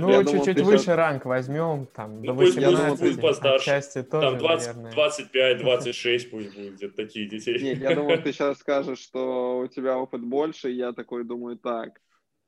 Ну, 0.00 0.24
чуть-чуть 0.24 0.60
выше 0.60 0.94
ранг 0.96 1.24
возьмем, 1.26 1.86
там, 1.94 2.22
до 2.22 2.32
18, 2.32 2.98
пусть 2.98 3.20
постарше. 3.20 3.82
Там 4.10 4.36
25-26 4.36 6.30
пусть 6.30 6.54
будет, 6.54 6.74
где-то 6.74 6.96
такие 6.96 7.28
детей. 7.28 7.58
Нет, 7.62 7.78
я 7.78 7.94
думал, 7.94 8.16
ты 8.18 8.32
сейчас 8.32 8.58
скажешь, 8.58 8.98
что 8.98 9.58
у 9.58 9.66
тебя 9.68 9.98
опыт 9.98 10.22
больше, 10.22 10.70
я 10.70 10.92
такой 10.92 11.24
думаю, 11.24 11.56
так, 11.58 12.00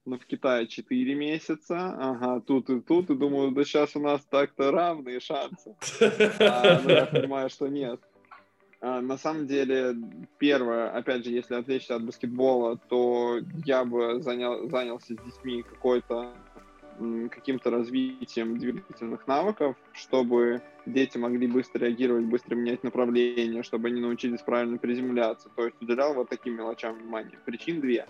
ну, 0.06 0.18
в 0.18 0.24
Китае 0.24 0.66
4 0.66 1.14
месяца, 1.14 1.94
ага, 1.98 2.40
тут 2.40 2.70
и 2.70 2.80
тут, 2.80 3.10
и 3.10 3.14
думаю, 3.14 3.50
да 3.50 3.64
сейчас 3.64 3.94
у 3.94 4.00
нас 4.00 4.24
так-то 4.30 4.70
равные 4.70 5.20
шансы. 5.20 5.76
А, 6.40 6.80
но 6.82 6.90
я 6.90 7.06
понимаю, 7.06 7.50
что 7.50 7.68
нет. 7.68 8.00
А, 8.80 9.00
на 9.00 9.18
самом 9.18 9.46
деле, 9.46 9.96
первое, 10.38 10.90
опять 10.90 11.24
же, 11.24 11.32
если 11.32 11.54
отвлечься 11.54 11.96
от 11.96 12.04
баскетбола, 12.04 12.78
то 12.88 13.40
я 13.64 13.84
бы 13.84 14.22
занял, 14.22 14.68
занялся 14.68 15.14
с 15.14 15.24
детьми 15.24 15.62
какой-то 15.62 16.34
каким-то 17.30 17.70
развитием 17.70 18.58
двигательных 18.58 19.26
навыков, 19.28 19.76
чтобы 19.92 20.62
дети 20.84 21.16
могли 21.16 21.46
быстро 21.46 21.84
реагировать, 21.84 22.24
быстро 22.24 22.56
менять 22.56 22.82
направление, 22.82 23.62
чтобы 23.62 23.88
они 23.88 24.00
научились 24.00 24.40
правильно 24.40 24.78
приземляться. 24.78 25.48
То 25.54 25.66
есть 25.66 25.76
уделял 25.80 26.14
вот 26.14 26.28
таким 26.28 26.56
мелочам 26.56 26.98
внимание. 26.98 27.38
Причин 27.44 27.80
две. 27.80 28.06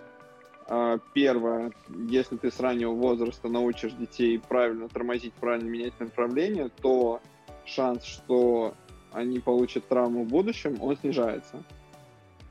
А, 0.67 0.99
первое, 1.13 1.71
если 2.07 2.37
ты 2.37 2.51
с 2.51 2.59
раннего 2.59 2.93
возраста 2.93 3.47
научишь 3.47 3.93
детей 3.93 4.39
правильно 4.39 4.87
тормозить, 4.87 5.33
правильно 5.33 5.69
менять 5.69 5.99
направление, 5.99 6.69
то 6.81 7.21
шанс, 7.65 8.03
что 8.03 8.73
они 9.11 9.39
получат 9.39 9.87
травму 9.87 10.23
в 10.23 10.27
будущем, 10.27 10.77
он 10.81 10.97
снижается. 10.97 11.63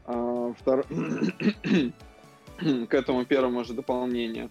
А, 0.05 0.53
втор... 0.59 0.87
К 2.59 2.95
этому 2.95 3.25
первому 3.25 3.63
же 3.65 3.73
дополнение. 3.75 4.51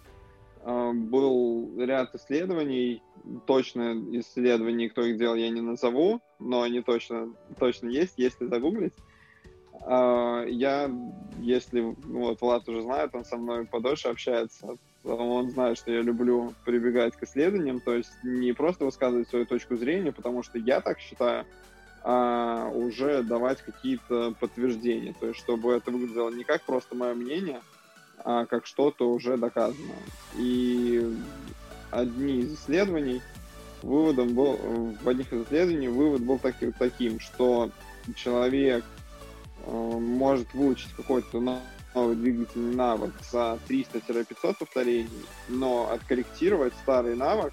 А, 0.64 0.94
был 0.94 1.70
ряд 1.78 2.16
исследований, 2.16 3.02
точно 3.46 3.94
исследований, 4.20 4.90
кто 4.90 5.04
их 5.04 5.18
делал, 5.18 5.36
я 5.36 5.50
не 5.50 5.62
назову, 5.62 6.22
но 6.40 6.62
они 6.62 6.82
точно, 6.82 7.34
точно 7.60 7.90
есть, 7.90 8.14
если 8.18 8.46
загуглить. 8.46 8.94
А, 9.82 10.44
я, 10.46 10.90
если, 11.40 11.82
вот 11.82 12.42
Влад 12.42 12.68
уже 12.70 12.82
знает, 12.82 13.14
он 13.14 13.26
со 13.26 13.38
мной 13.38 13.66
подольше 13.66 14.10
общается, 14.10 14.78
он 15.04 15.50
знает, 15.52 15.78
что 15.78 15.92
я 15.92 16.02
люблю 16.02 16.54
прибегать 16.66 17.16
к 17.16 17.24
исследованиям, 17.24 17.80
то 17.80 17.94
есть 17.94 18.12
не 18.24 18.54
просто 18.54 18.86
высказывать 18.86 19.30
свою 19.30 19.46
точку 19.46 19.76
зрения, 19.76 20.12
потому 20.12 20.44
что 20.44 20.58
я 20.58 20.82
так 20.82 21.00
считаю, 21.00 21.46
а 22.10 22.70
уже 22.70 23.22
давать 23.22 23.62
какие-то 23.62 24.34
подтверждения, 24.40 25.14
то 25.20 25.28
есть 25.28 25.40
чтобы 25.40 25.74
это 25.74 25.92
выглядело 25.92 26.30
не 26.30 26.46
как 26.46 26.62
просто 26.62 26.96
мое 26.96 27.14
мнение, 27.14 27.60
а 28.24 28.46
как 28.46 28.66
что-то 28.66 29.12
уже 29.12 29.36
доказано. 29.36 29.94
И 30.38 31.06
одни 31.92 32.40
из 32.40 32.54
исследований, 32.54 33.22
выводом 33.82 34.36
был, 34.36 34.56
в 35.04 35.10
одних 35.10 35.34
из 35.34 35.48
исследований 35.48 35.90
вывод 35.90 36.22
был 36.22 36.40
таки, 36.40 36.72
таким, 36.80 37.20
что 37.20 37.72
человек 38.16 38.86
э, 39.66 39.70
может 39.70 40.54
выучить 40.54 40.94
какой-то 40.96 41.42
новый 41.94 42.16
двигательный 42.16 42.74
навык 42.74 43.12
за 43.30 43.60
300-500 43.68 44.56
повторений, 44.58 45.26
но 45.50 45.92
откорректировать 45.92 46.74
старый 46.84 47.18
навык 47.18 47.52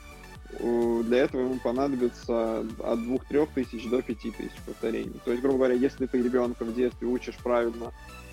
для 0.58 1.18
этого 1.18 1.42
ему 1.42 1.58
понадобится 1.62 2.60
от 2.60 2.98
2-3 2.98 3.48
тысяч 3.54 3.88
до 3.88 4.02
5 4.02 4.18
тысяч 4.18 4.60
повторений. 4.66 5.20
То 5.24 5.30
есть, 5.30 5.42
грубо 5.42 5.58
говоря, 5.58 5.74
если 5.74 6.06
ты 6.06 6.22
ребенка 6.22 6.64
в 6.64 6.74
детстве 6.74 7.08
учишь 7.08 7.36
правильно 7.42 7.92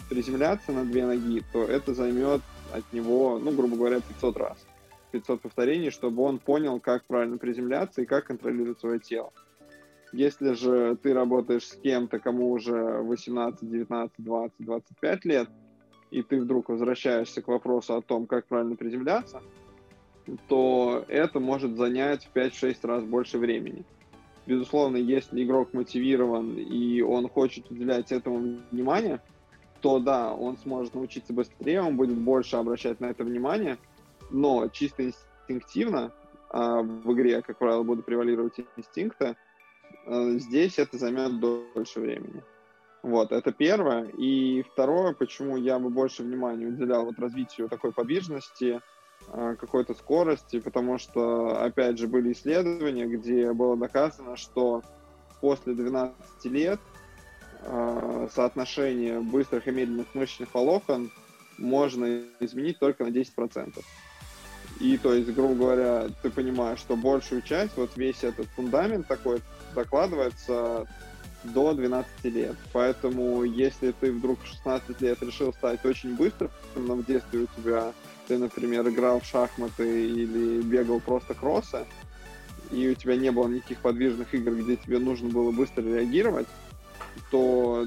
приземляться 0.10 0.72
на 0.72 0.84
две 0.84 1.06
ноги, 1.06 1.42
то 1.54 1.64
это 1.64 1.94
займет 1.94 2.42
от 2.74 2.84
него, 2.94 3.40
ну, 3.40 3.52
грубо 3.52 3.76
говоря, 3.76 4.02
500 4.02 4.38
раз. 4.38 4.58
500 5.12 5.42
повторений, 5.42 5.90
чтобы 5.90 6.24
он 6.24 6.40
понял, 6.40 6.80
как 6.80 7.06
правильно 7.06 7.38
приземляться 7.38 8.02
и 8.02 8.06
как 8.06 8.26
контролировать 8.26 8.80
свое 8.80 9.00
тело. 9.00 9.32
Если 10.14 10.54
же 10.54 10.98
ты 11.02 11.14
работаешь 11.14 11.68
с 11.68 11.76
кем-то, 11.76 12.20
кому 12.20 12.52
уже 12.52 12.74
18, 12.74 13.70
19, 13.70 14.14
20, 14.18 14.56
25 14.60 15.26
лет, 15.26 15.50
и 16.12 16.22
ты 16.22 16.42
вдруг 16.42 16.68
возвращаешься 16.70 17.42
к 17.42 17.48
вопросу 17.48 17.96
о 17.96 18.02
том, 18.02 18.26
как 18.26 18.46
правильно 18.48 18.76
приземляться, 18.76 19.42
то 20.48 21.06
это 21.08 21.40
может 21.40 21.76
занять 21.76 22.26
в 22.26 22.36
5-6 22.36 22.78
раз 22.84 23.04
больше 23.04 23.38
времени. 23.38 23.84
Безусловно, 24.46 24.98
если 24.98 25.44
игрок 25.44 25.74
мотивирован 25.74 26.58
и 26.58 27.02
он 27.02 27.30
хочет 27.30 27.70
уделять 27.70 28.12
этому 28.12 28.60
внимание, 28.72 29.22
то 29.82 30.00
да, 30.00 30.34
он 30.34 30.58
сможет 30.58 30.94
научиться 30.96 31.34
быстрее, 31.34 31.82
он 31.82 31.96
будет 31.96 32.18
больше 32.18 32.56
обращать 32.56 33.00
на 33.00 33.06
это 33.06 33.24
внимание, 33.24 33.78
но 34.30 34.68
чисто 34.68 35.04
инстинктивно 35.04 36.12
а 36.54 36.82
в 36.82 37.14
игре, 37.14 37.42
как 37.42 37.58
правило, 37.58 37.84
будут 37.84 38.06
превалировать 38.06 38.60
инстинкты, 38.76 39.38
а, 40.06 40.32
здесь 40.38 40.78
это 40.80 40.98
займет 40.98 41.40
дольше 41.40 42.02
времени. 42.02 42.44
Вот, 43.04 43.32
это 43.32 43.54
первое. 43.54 44.06
И 44.18 44.62
второе, 44.64 45.14
почему 45.14 45.56
я 45.56 45.80
бы 45.80 45.90
больше 45.90 46.24
внимания 46.24 46.68
уделял 46.68 47.06
вот 47.06 47.18
развитию 47.20 47.70
такой 47.70 47.94
подвижности, 47.94 48.82
какой-то 49.28 49.94
скорости, 49.94 50.60
потому 50.60 50.98
что, 50.98 51.64
опять 51.64 51.98
же, 51.98 52.08
были 52.08 52.34
исследования, 52.34 53.06
где 53.06 53.54
было 53.54 53.78
доказано, 53.78 54.36
что 54.36 54.84
после 55.40 55.74
12 55.74 56.46
лет 56.46 56.80
э, 57.62 58.28
соотношение 58.34 59.20
быстрых 59.20 59.68
и 59.68 59.72
медленных 59.72 60.08
мышечных 60.14 60.54
волокон 60.54 61.12
можно 61.58 62.24
изменить 62.40 62.80
только 62.80 63.06
на 63.06 63.10
10%. 63.10 63.84
И, 64.80 64.98
то 64.98 65.14
есть, 65.14 65.34
грубо 65.34 65.56
говоря, 65.56 66.08
ты 66.22 66.30
понимаешь, 66.30 66.80
что 66.80 66.96
большую 66.96 67.42
часть, 67.42 67.78
вот 67.78 67.96
весь 67.98 68.24
этот 68.24 68.48
фундамент 68.56 69.08
такой 69.08 69.42
закладывается 69.76 70.88
до 71.44 71.74
12 71.74 72.24
лет. 72.26 72.56
Поэтому, 72.74 73.44
если 73.44 73.92
ты 73.92 74.12
вдруг 74.12 74.40
в 74.42 74.48
16 74.48 75.02
лет 75.02 75.22
решил 75.22 75.54
стать 75.54 75.84
очень 75.86 76.16
быстрым, 76.16 76.52
но 76.76 76.96
в 76.96 77.06
детстве 77.06 77.42
у 77.42 77.48
тебя, 77.62 77.94
ты, 78.32 78.38
например, 78.38 78.88
играл 78.88 79.20
в 79.20 79.26
шахматы 79.26 80.06
или 80.06 80.62
бегал 80.62 81.02
просто 81.02 81.34
кроссы, 81.34 81.86
и 82.72 82.88
у 82.88 82.96
тебя 82.96 83.18
не 83.18 83.30
было 83.30 83.50
никаких 83.50 83.80
подвижных 83.80 84.34
игр, 84.34 84.56
где 84.56 84.78
тебе 84.78 85.00
нужно 85.00 85.28
было 85.28 85.52
быстро 85.52 85.82
реагировать, 85.82 86.48
то 87.30 87.86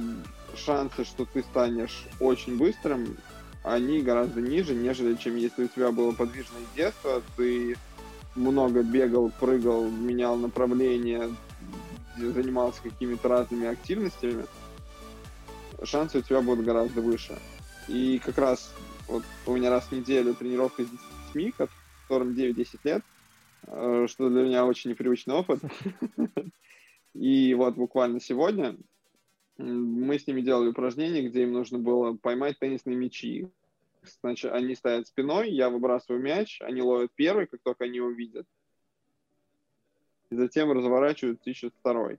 шансы, 0.54 1.04
что 1.04 1.24
ты 1.24 1.40
станешь 1.44 2.04
очень 2.20 2.58
быстрым, 2.58 3.16
они 3.62 4.02
гораздо 4.02 4.42
ниже, 4.42 4.74
нежели 4.74 5.14
чем 5.14 5.36
если 5.36 5.64
у 5.64 5.68
тебя 5.68 5.90
было 5.90 6.12
подвижное 6.12 6.60
детство, 6.76 7.22
ты 7.38 7.78
много 8.34 8.82
бегал, 8.82 9.32
прыгал, 9.40 9.88
менял 9.88 10.36
направление, 10.36 11.34
занимался 12.18 12.82
какими-то 12.82 13.28
разными 13.28 13.66
активностями, 13.66 14.44
шансы 15.84 16.18
у 16.18 16.20
тебя 16.20 16.42
будут 16.42 16.66
гораздо 16.66 17.00
выше. 17.00 17.38
И 17.88 18.20
как 18.22 18.36
раз 18.36 18.74
вот 19.08 19.22
у 19.46 19.54
меня 19.54 19.70
раз 19.70 19.84
в 19.86 19.92
неделю 19.92 20.34
тренировка 20.34 20.84
с 20.84 20.88
детьми, 20.88 21.52
которым 22.06 22.32
9-10 22.32 22.78
лет, 22.84 23.02
э, 23.66 24.06
что 24.08 24.28
для 24.28 24.42
меня 24.42 24.66
очень 24.66 24.90
непривычный 24.90 25.34
опыт. 25.34 25.60
И 27.14 27.54
вот 27.54 27.74
буквально 27.76 28.20
сегодня 28.20 28.76
мы 29.56 30.18
с 30.18 30.26
ними 30.26 30.40
делали 30.40 30.68
упражнение, 30.68 31.28
где 31.28 31.42
им 31.42 31.52
нужно 31.52 31.78
было 31.78 32.16
поймать 32.16 32.58
теннисные 32.58 32.96
мячи. 32.96 33.48
Значит, 34.20 34.52
они 34.52 34.74
стоят 34.74 35.06
спиной, 35.06 35.50
я 35.50 35.70
выбрасываю 35.70 36.20
мяч, 36.20 36.60
они 36.60 36.82
ловят 36.82 37.12
первый, 37.14 37.46
как 37.46 37.60
только 37.62 37.84
они 37.84 38.00
увидят. 38.00 38.46
И 40.30 40.36
затем 40.36 40.72
разворачивают, 40.72 41.40
ищут 41.46 41.72
второй. 41.78 42.18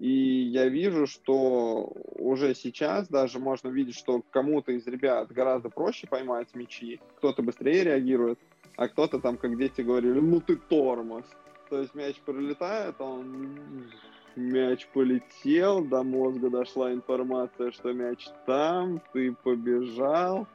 И 0.00 0.44
я 0.44 0.66
вижу, 0.66 1.06
что 1.06 1.92
уже 2.16 2.54
сейчас 2.54 3.06
даже 3.08 3.38
можно 3.38 3.68
видеть, 3.68 3.96
что 3.96 4.22
кому-то 4.30 4.72
из 4.72 4.86
ребят 4.86 5.30
гораздо 5.30 5.68
проще 5.68 6.06
поймать 6.06 6.48
мячи, 6.54 6.98
кто-то 7.18 7.42
быстрее 7.42 7.84
реагирует, 7.84 8.38
а 8.76 8.88
кто-то 8.88 9.20
там, 9.20 9.36
как 9.36 9.58
дети 9.58 9.82
говорили, 9.82 10.18
ну 10.18 10.40
ты 10.40 10.56
тормоз. 10.56 11.26
То 11.68 11.82
есть 11.82 11.94
мяч 11.94 12.16
пролетает, 12.24 12.98
он 12.98 13.90
мяч 14.36 14.86
полетел, 14.86 15.84
до 15.84 16.02
мозга 16.02 16.48
дошла 16.48 16.94
информация, 16.94 17.70
что 17.70 17.92
мяч 17.92 18.26
там, 18.46 19.02
ты 19.12 19.34
побежал. 19.34 20.46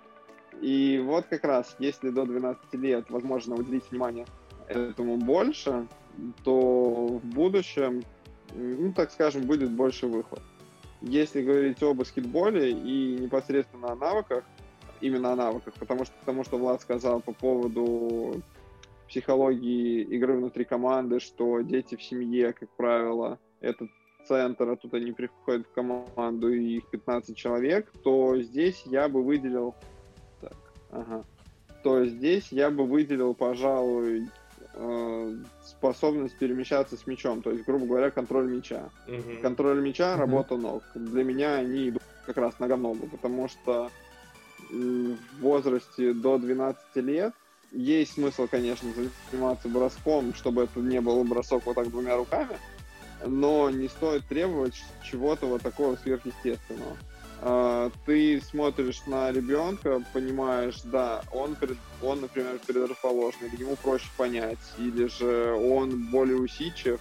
И 0.60 1.00
вот 1.06 1.26
как 1.26 1.44
раз, 1.44 1.76
если 1.78 2.10
до 2.10 2.26
12 2.26 2.74
лет 2.74 3.12
возможно 3.12 3.54
уделить 3.54 3.92
внимание 3.92 4.26
этому 4.68 5.18
больше, 5.18 5.86
то 6.44 7.20
в 7.22 7.26
будущем, 7.26 8.02
ну, 8.56 8.94
так 8.94 9.12
скажем, 9.12 9.44
будет 9.44 9.72
больше 9.72 10.08
выхлоп. 10.08 10.42
Если 11.02 11.44
говорить 11.44 11.82
об 11.84 11.98
баскетболе 11.98 12.72
и 12.72 13.18
непосредственно 13.20 13.92
о 13.92 13.96
навыках, 13.96 14.44
именно 15.02 15.34
о 15.34 15.36
навыках, 15.36 15.74
потому 15.76 16.06
что, 16.06 16.14
потому 16.20 16.44
что 16.44 16.58
Влад 16.58 16.82
сказал 16.82 17.22
по 17.22 17.34
поводу 17.34 18.42
психологии 19.08 20.02
игры 20.02 20.38
внутри 20.38 20.66
команды, 20.66 21.20
что 21.20 21.62
дети 21.62 21.96
в 21.96 22.04
семье, 22.04 22.54
как 22.54 22.70
правило, 22.70 23.40
этот 23.60 23.90
центр, 24.28 24.70
а 24.70 24.76
тут 24.76 24.94
они 24.94 25.12
приходят 25.12 25.68
в 25.68 25.74
команду, 25.74 26.52
и 26.52 26.78
их 26.78 26.90
15 26.90 27.36
человек, 27.36 27.92
то 28.04 28.42
здесь 28.42 28.82
я 28.86 29.08
бы 29.08 29.24
выделил... 29.24 29.76
Так, 30.42 30.58
ага. 30.92 31.24
То 31.84 32.06
здесь 32.06 32.52
я 32.52 32.72
бы 32.72 32.86
выделил, 32.86 33.36
пожалуй, 33.36 34.28
способность 35.64 36.38
перемещаться 36.38 36.98
с 36.98 37.08
мячом, 37.08 37.42
то 37.42 37.52
есть, 37.52 37.66
грубо 37.66 37.86
говоря, 37.86 38.12
контроль 38.12 38.48
мяча. 38.48 38.90
Mm-hmm. 39.08 39.42
Контроль 39.42 39.82
мяча, 39.82 40.14
mm-hmm. 40.14 40.18
работа 40.18 40.58
ног. 40.58 40.84
Для 40.96 41.24
меня 41.24 41.56
они 41.56 41.90
идут 41.90 42.04
как 42.26 42.38
раз 42.38 42.60
нога-ногу, 42.60 43.08
потому 43.08 43.48
что 43.48 43.90
в 44.70 45.16
возрасте 45.40 46.14
до 46.14 46.38
12 46.38 46.96
лет 46.98 47.34
есть 47.72 48.14
смысл, 48.14 48.48
конечно, 48.48 48.90
заниматься 49.32 49.68
броском, 49.70 50.34
чтобы 50.34 50.64
это 50.64 50.80
не 50.80 51.02
был 51.02 51.24
бросок 51.24 51.66
вот 51.66 51.76
так 51.76 51.90
двумя 51.90 52.16
руками, 52.16 52.58
но 53.26 53.70
не 53.70 53.88
стоит 53.88 54.26
требовать 54.28 54.82
чего-то 55.04 55.46
вот 55.46 55.62
такого 55.62 55.96
сверхъестественного. 55.96 56.98
А, 57.42 57.92
ты 58.06 58.42
смотришь 58.42 59.06
на 59.08 59.32
ребенка, 59.32 60.02
понимаешь, 60.14 60.82
да, 60.84 61.24
он, 61.32 61.56
он, 62.02 62.22
например, 62.22 62.60
предрасположен, 62.66 63.48
или 63.48 63.62
ему 63.62 63.76
проще 63.76 64.08
понять, 64.18 64.60
или 64.78 65.08
же 65.08 65.54
он 65.54 66.10
более 66.10 66.38
усидчив, 66.38 67.00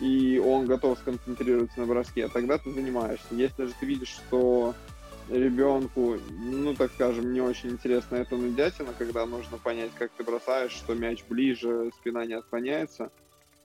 и 0.00 0.42
он 0.44 0.66
готов 0.66 0.98
сконцентрироваться 0.98 1.80
на 1.80 1.86
броске, 1.86 2.28
тогда 2.28 2.58
ты 2.58 2.70
занимаешься. 2.72 3.26
Если 3.30 3.66
же 3.66 3.72
ты 3.78 3.86
видишь, 3.86 4.08
что 4.08 4.74
ребенку, 5.28 6.18
ну, 6.30 6.74
так 6.74 6.92
скажем, 6.92 7.32
не 7.32 7.40
очень 7.40 7.70
интересно 7.70 8.16
это 8.16 8.36
нудятина, 8.36 8.90
когда 8.96 9.26
нужно 9.26 9.58
понять, 9.58 9.90
как 9.98 10.10
ты 10.12 10.22
бросаешь, 10.22 10.72
что 10.72 10.94
мяч 10.94 11.24
ближе, 11.28 11.90
спина 12.00 12.24
не 12.26 12.34
отклоняется, 12.34 13.10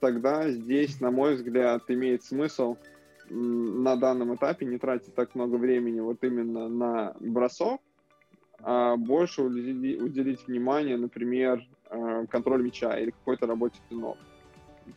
тогда 0.00 0.50
здесь, 0.50 1.00
на 1.00 1.10
мой 1.10 1.36
взгляд, 1.36 1.84
имеет 1.88 2.24
смысл 2.24 2.76
на 3.32 3.96
данном 3.96 4.34
этапе 4.34 4.66
не 4.66 4.78
тратить 4.78 5.14
так 5.14 5.34
много 5.34 5.56
времени 5.56 6.00
вот 6.00 6.22
именно 6.22 6.68
на 6.68 7.16
бросок, 7.20 7.80
а 8.60 8.96
больше 8.96 9.42
уделить, 9.42 10.46
внимание, 10.46 10.96
например, 10.96 11.66
э, 11.90 12.26
контроль 12.30 12.62
мяча 12.62 12.98
или 12.98 13.10
какой-то 13.10 13.46
работе 13.46 13.78
ног. 13.90 14.18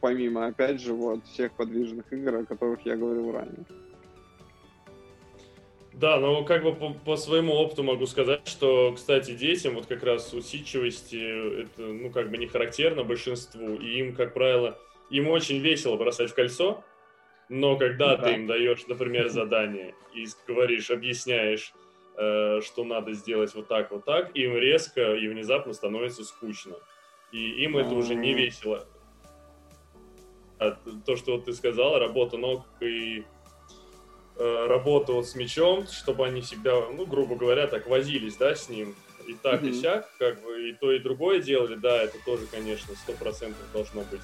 Помимо, 0.02 0.48
опять 0.48 0.82
же, 0.82 0.93
вот 0.93 1.26
всех 1.26 1.54
подвижных 1.54 2.12
игр, 2.12 2.36
о 2.36 2.45
которых 2.45 2.86
я 2.86 2.95
говорил 2.95 3.32
ранее. 3.32 3.65
Да, 5.93 6.19
но 6.19 6.43
как 6.43 6.63
бы 6.63 6.76
по, 6.76 6.93
по 6.93 7.15
своему 7.15 7.54
опыту 7.54 7.82
могу 7.82 8.06
сказать, 8.06 8.45
что, 8.48 8.91
кстати, 8.93 9.32
детям 9.32 9.76
вот 9.76 9.86
как 9.86 10.04
раз 10.04 10.34
усидчивости 10.34 11.62
это, 11.62 11.82
ну, 11.82 12.10
как 12.10 12.30
бы 12.30 12.38
не 12.38 12.48
характерно 12.48 13.04
большинству, 13.04 13.76
и 13.76 14.00
им, 14.00 14.13
как 14.13 14.34
правило, 14.34 14.78
им 15.10 15.30
очень 15.30 15.60
весело 15.60 15.95
бросать 15.95 16.32
в 16.32 16.36
кольцо, 16.36 16.84
но 17.50 17.78
когда 17.78 18.18
да. 18.18 18.24
ты 18.24 18.34
им 18.34 18.48
даешь, 18.48 18.86
например, 18.88 19.30
задание 19.30 19.96
и 20.14 20.26
говоришь, 20.48 20.92
объясняешь, 20.92 21.74
э, 22.18 22.62
что 22.62 22.84
надо 22.84 23.14
сделать 23.14 23.54
вот 23.56 23.68
так, 23.68 23.92
вот 23.92 24.06
так, 24.06 24.36
им 24.36 24.58
резко 24.58 25.16
и 25.16 25.28
внезапно 25.28 25.74
становится 25.74 26.24
скучно. 26.24 26.76
И 27.32 27.64
им 27.64 27.78
это 27.78 27.94
уже 27.94 28.16
не 28.16 28.34
весело. 28.34 28.88
А 30.58 30.78
то, 31.06 31.16
что 31.18 31.34
вот 31.34 31.46
ты 31.46 31.54
сказал, 31.54 32.00
работа 32.00 32.38
ног 32.38 32.66
и 32.80 33.26
Э, 34.38 34.66
работу 34.68 35.14
вот 35.14 35.28
с 35.28 35.36
мячом, 35.36 35.88
чтобы 35.88 36.26
они 36.28 36.42
всегда, 36.42 36.90
ну, 36.92 37.06
грубо 37.06 37.36
говоря, 37.36 37.68
так 37.68 37.88
возились, 37.88 38.36
да, 38.36 38.54
с 38.54 38.68
ним. 38.68 38.94
И 39.28 39.34
так, 39.34 39.64
mm-hmm. 39.64 39.70
и 39.70 39.74
сяк, 39.82 40.10
как 40.20 40.44
бы, 40.44 40.70
и 40.70 40.74
то, 40.74 40.92
и 40.92 41.00
другое 41.00 41.40
делали, 41.40 41.76
да, 41.76 42.04
это 42.04 42.18
тоже, 42.26 42.46
конечно, 42.46 42.94
сто 42.96 43.14
процентов 43.14 43.64
должно 43.72 44.02
быть. 44.02 44.22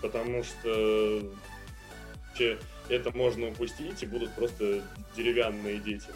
Потому 0.00 0.42
что 0.42 1.22
это 2.88 3.10
можно 3.16 3.48
упустить, 3.48 4.02
и 4.02 4.06
будут 4.06 4.34
просто 4.34 4.82
деревянные 5.16 5.78
дети. 5.78 6.08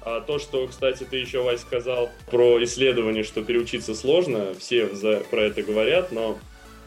А 0.00 0.20
то, 0.20 0.38
что, 0.38 0.66
кстати, 0.68 1.04
ты 1.04 1.16
еще, 1.16 1.42
Вась, 1.42 1.62
сказал 1.62 2.10
про 2.30 2.62
исследование, 2.62 3.24
что 3.24 3.42
переучиться 3.42 3.94
сложно, 3.94 4.54
все 4.54 4.94
за, 4.94 5.20
про 5.30 5.42
это 5.42 5.62
говорят, 5.62 6.12
но 6.12 6.38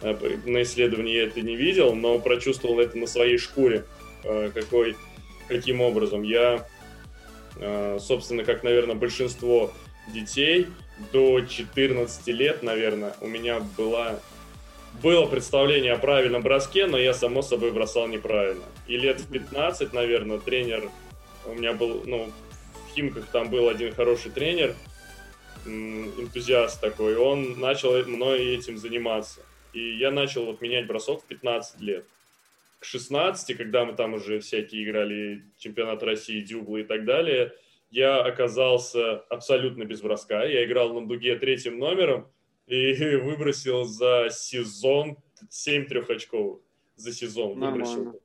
э, 0.02 0.38
на 0.46 0.64
исследовании 0.64 1.16
я 1.16 1.24
это 1.26 1.42
не 1.42 1.58
видел, 1.58 1.96
но 1.96 2.20
прочувствовал 2.20 2.80
это 2.80 2.98
на 2.98 3.08
своей 3.08 3.38
шкуре, 3.38 3.86
э, 4.24 4.52
какой 4.54 4.96
каким 5.50 5.82
образом. 5.82 6.24
Я, 6.24 6.66
э, 7.58 7.98
собственно, 8.00 8.46
как, 8.46 8.64
наверное, 8.64 8.96
большинство 8.96 9.74
детей, 10.14 10.68
до 11.12 11.42
14 11.42 12.28
лет, 12.28 12.64
наверное, 12.64 13.16
у 13.22 13.28
меня 13.28 13.60
была, 13.78 14.20
было 15.02 15.26
представление 15.26 15.94
о 15.94 15.98
правильном 15.98 16.42
броске, 16.42 16.86
но 16.86 16.98
я, 16.98 17.14
само 17.14 17.42
собой, 17.42 17.72
бросал 17.72 18.08
неправильно. 18.08 18.66
И 18.88 18.98
лет 18.98 19.20
в 19.22 19.32
15, 19.32 19.94
наверное, 19.94 20.40
тренер, 20.40 20.90
у 21.46 21.54
меня 21.54 21.74
был, 21.74 22.04
ну, 22.06 22.32
в 22.74 22.96
Химках 22.96 23.26
там 23.28 23.50
был 23.50 23.70
один 23.70 23.94
хороший 23.94 24.32
тренер, 24.32 24.76
энтузиаст 25.66 26.82
такой, 26.82 27.16
он 27.16 27.60
начал 27.60 27.94
мной 28.06 28.56
этим 28.56 28.78
заниматься. 28.78 29.42
И 29.74 29.98
я 29.98 30.12
начал 30.12 30.46
вот 30.46 30.62
менять 30.62 30.88
бросок 30.88 31.22
в 31.22 31.26
15 31.26 31.82
лет 31.82 32.06
к 32.80 32.86
16, 32.86 33.58
когда 33.58 33.86
мы 33.86 33.94
там 33.94 34.14
уже 34.14 34.40
всякие 34.40 34.84
играли 34.84 35.44
чемпионат 35.58 36.02
России, 36.02 36.42
дюблы 36.42 36.82
и 36.82 36.84
так 36.84 37.06
далее, 37.06 37.54
я 37.92 38.22
оказался 38.22 39.18
абсолютно 39.30 39.84
без 39.84 40.02
броска. 40.02 40.44
Я 40.46 40.64
играл 40.64 40.94
на 40.94 41.08
дуге 41.08 41.36
третьим 41.36 41.78
номером 41.78 42.28
и 42.70 42.94
выбросил 43.18 43.84
за 43.84 44.30
сезон 44.32 45.18
7 45.50 45.86
трехочковых. 45.86 46.62
За 46.96 47.12
сезон 47.12 47.60
Нормально. 47.60 47.86
выбросил. 47.86 48.22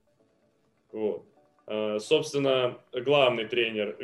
Вот. 0.93 1.27
А, 1.67 1.99
собственно, 1.99 2.79
главный 2.93 3.47
тренер, 3.47 3.97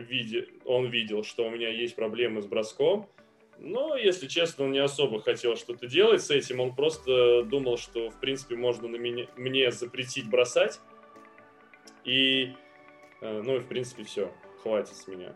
он 0.65 0.89
видел, 0.89 1.23
что 1.23 1.47
у 1.47 1.51
меня 1.51 1.69
есть 1.69 1.95
проблемы 1.95 2.41
с 2.41 2.47
броском, 2.47 3.09
но, 3.59 3.95
если 3.95 4.27
честно, 4.27 4.65
он 4.65 4.73
не 4.73 4.79
особо 4.79 5.21
хотел 5.21 5.55
что-то 5.57 5.87
делать 5.87 6.23
с 6.23 6.31
этим. 6.31 6.61
Он 6.61 6.75
просто 6.75 7.43
думал, 7.43 7.77
что, 7.77 8.09
в 8.09 8.19
принципе, 8.19 8.57
можно 8.57 8.89
на 8.89 8.97
меня, 8.97 9.27
мне 9.37 9.71
запретить 9.71 10.31
бросать. 10.31 10.81
И, 12.05 12.55
э, 13.21 13.43
ну 13.43 13.57
и, 13.57 13.59
в 13.59 13.67
принципе, 13.67 14.05
все. 14.05 14.33
Хватит 14.63 14.97
с 14.97 15.07
меня. 15.07 15.35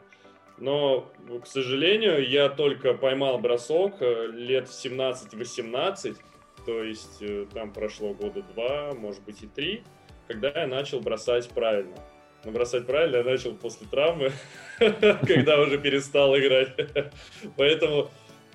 Но, 0.58 1.10
к 1.42 1.46
сожалению, 1.46 2.28
я 2.28 2.48
только 2.48 2.94
поймал 2.94 3.38
бросок 3.38 3.96
э, 4.00 4.28
лет 4.28 4.68
в 4.68 4.72
17-18. 4.72 6.16
То 6.64 6.82
есть 6.82 7.18
э, 7.20 7.46
там 7.52 7.72
прошло 7.72 8.14
года 8.14 8.42
два, 8.54 8.94
может 8.94 9.22
быть 9.24 9.42
и 9.42 9.46
три, 9.46 9.82
когда 10.28 10.50
я 10.62 10.66
начал 10.66 11.00
бросать 11.00 11.48
правильно. 11.48 11.96
Но 12.44 12.52
бросать 12.52 12.86
правильно 12.86 13.16
я 13.16 13.24
начал 13.24 13.54
после 13.54 13.86
травмы, 13.88 14.30
когда 14.78 15.60
уже 15.60 15.78
перестал 15.78 16.36
играть. 16.38 16.74
Поэтому, 17.56 18.10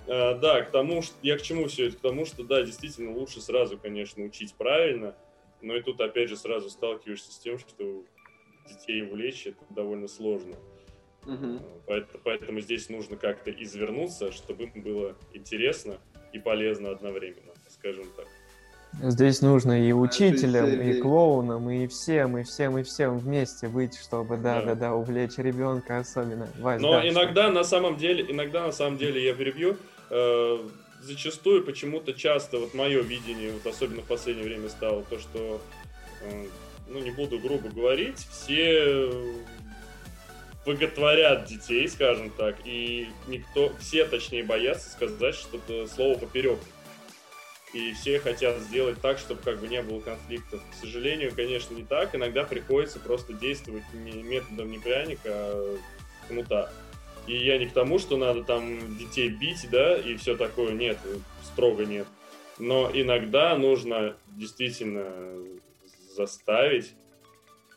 э, 0.07 0.35
да, 0.39 0.61
к 0.61 0.71
тому, 0.71 1.01
что 1.01 1.15
я 1.21 1.37
к 1.37 1.41
чему 1.41 1.67
все 1.67 1.87
это? 1.87 1.97
К 1.97 2.01
тому, 2.01 2.25
что, 2.25 2.43
да, 2.43 2.61
действительно 2.63 3.11
лучше 3.11 3.41
сразу, 3.41 3.77
конечно, 3.77 4.23
учить 4.23 4.53
правильно, 4.55 5.15
но 5.61 5.75
и 5.75 5.81
тут, 5.81 5.99
опять 5.99 6.29
же, 6.29 6.37
сразу 6.37 6.69
сталкиваешься 6.69 7.33
с 7.33 7.39
тем, 7.39 7.59
что 7.59 8.03
детей 8.69 9.03
увлечь 9.03 9.47
это 9.47 9.65
довольно 9.69 10.07
сложно. 10.07 10.55
Угу. 11.25 11.59
Поэтому, 11.87 12.19
поэтому 12.23 12.59
здесь 12.61 12.89
нужно 12.89 13.17
как-то 13.17 13.51
извернуться, 13.51 14.31
чтобы 14.31 14.65
им 14.65 14.81
было 14.81 15.15
интересно 15.33 15.97
и 16.33 16.39
полезно 16.39 16.91
одновременно, 16.91 17.53
скажем 17.67 18.05
так. 18.15 18.27
Здесь 18.93 19.41
нужно 19.41 19.87
и 19.87 19.91
учителям, 19.91 20.81
и 20.81 20.99
клоунам, 20.99 21.69
и 21.69 21.87
всем, 21.87 22.37
и 22.37 22.43
всем, 22.43 22.77
и 22.77 22.83
всем 22.83 23.19
вместе 23.19 23.67
быть, 23.67 23.97
чтобы, 23.97 24.37
да, 24.37 24.61
да, 24.61 24.67
да, 24.67 24.75
да 24.75 24.95
увлечь 24.95 25.37
ребенка 25.37 25.99
особенно. 25.99 26.49
Вась, 26.59 26.81
Но 26.81 26.93
да, 26.93 27.07
иногда 27.07 27.43
что? 27.45 27.53
на 27.53 27.63
самом 27.63 27.97
деле, 27.97 28.25
иногда 28.27 28.65
на 28.65 28.71
самом 28.71 28.97
деле 28.97 29.23
я 29.23 29.35
перебью, 29.35 29.77
э, 30.09 30.67
зачастую 31.01 31.63
почему-то 31.63 32.13
часто, 32.13 32.57
вот 32.57 32.73
мое 32.73 33.01
видение, 33.01 33.51
вот 33.51 33.65
особенно 33.71 34.01
в 34.01 34.05
последнее 34.05 34.45
время 34.45 34.69
стало 34.69 35.03
то, 35.03 35.19
что, 35.19 35.61
э, 36.23 36.45
ну 36.87 36.99
не 36.99 37.11
буду 37.11 37.39
грубо 37.39 37.69
говорить, 37.69 38.17
все 38.17 39.11
боготворят 40.65 41.45
детей, 41.45 41.87
скажем 41.87 42.29
так, 42.31 42.55
и 42.65 43.09
никто, 43.27 43.71
все 43.79 44.05
точнее 44.05 44.43
боятся 44.43 44.89
сказать 44.89 45.35
что-то 45.35 45.87
слово 45.87 46.17
поперек 46.17 46.59
и 47.73 47.93
все 47.93 48.19
хотят 48.19 48.57
сделать 48.59 48.99
так, 49.01 49.19
чтобы 49.19 49.41
как 49.41 49.59
бы 49.59 49.67
не 49.67 49.81
было 49.81 49.99
конфликтов. 49.99 50.61
К 50.71 50.73
сожалению, 50.73 51.33
конечно, 51.35 51.75
не 51.75 51.83
так. 51.83 52.15
Иногда 52.15 52.43
приходится 52.43 52.99
просто 52.99 53.33
действовать 53.33 53.83
не 53.93 54.23
методом 54.23 54.71
не 54.71 54.79
пряника, 54.79 55.29
а 55.31 55.77
кнута. 56.27 56.71
И 57.27 57.37
я 57.37 57.57
не 57.59 57.67
к 57.67 57.73
тому, 57.73 57.99
что 57.99 58.17
надо 58.17 58.43
там 58.43 58.97
детей 58.97 59.29
бить, 59.29 59.69
да, 59.71 59.97
и 59.97 60.15
все 60.15 60.35
такое. 60.35 60.71
Нет, 60.71 60.97
строго 61.43 61.85
нет. 61.85 62.07
Но 62.57 62.89
иногда 62.91 63.55
нужно 63.55 64.15
действительно 64.29 65.05
заставить. 66.15 66.93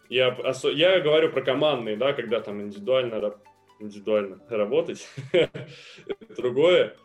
Я, 0.09 0.37
я 0.73 1.01
говорю 1.01 1.31
про 1.31 1.43
командные, 1.43 1.97
да, 1.97 2.12
когда 2.12 2.41
там 2.41 2.61
индивидуально, 2.61 3.35
индивидуально 3.79 4.38
работать. 4.49 5.09
Другое. 6.37 6.97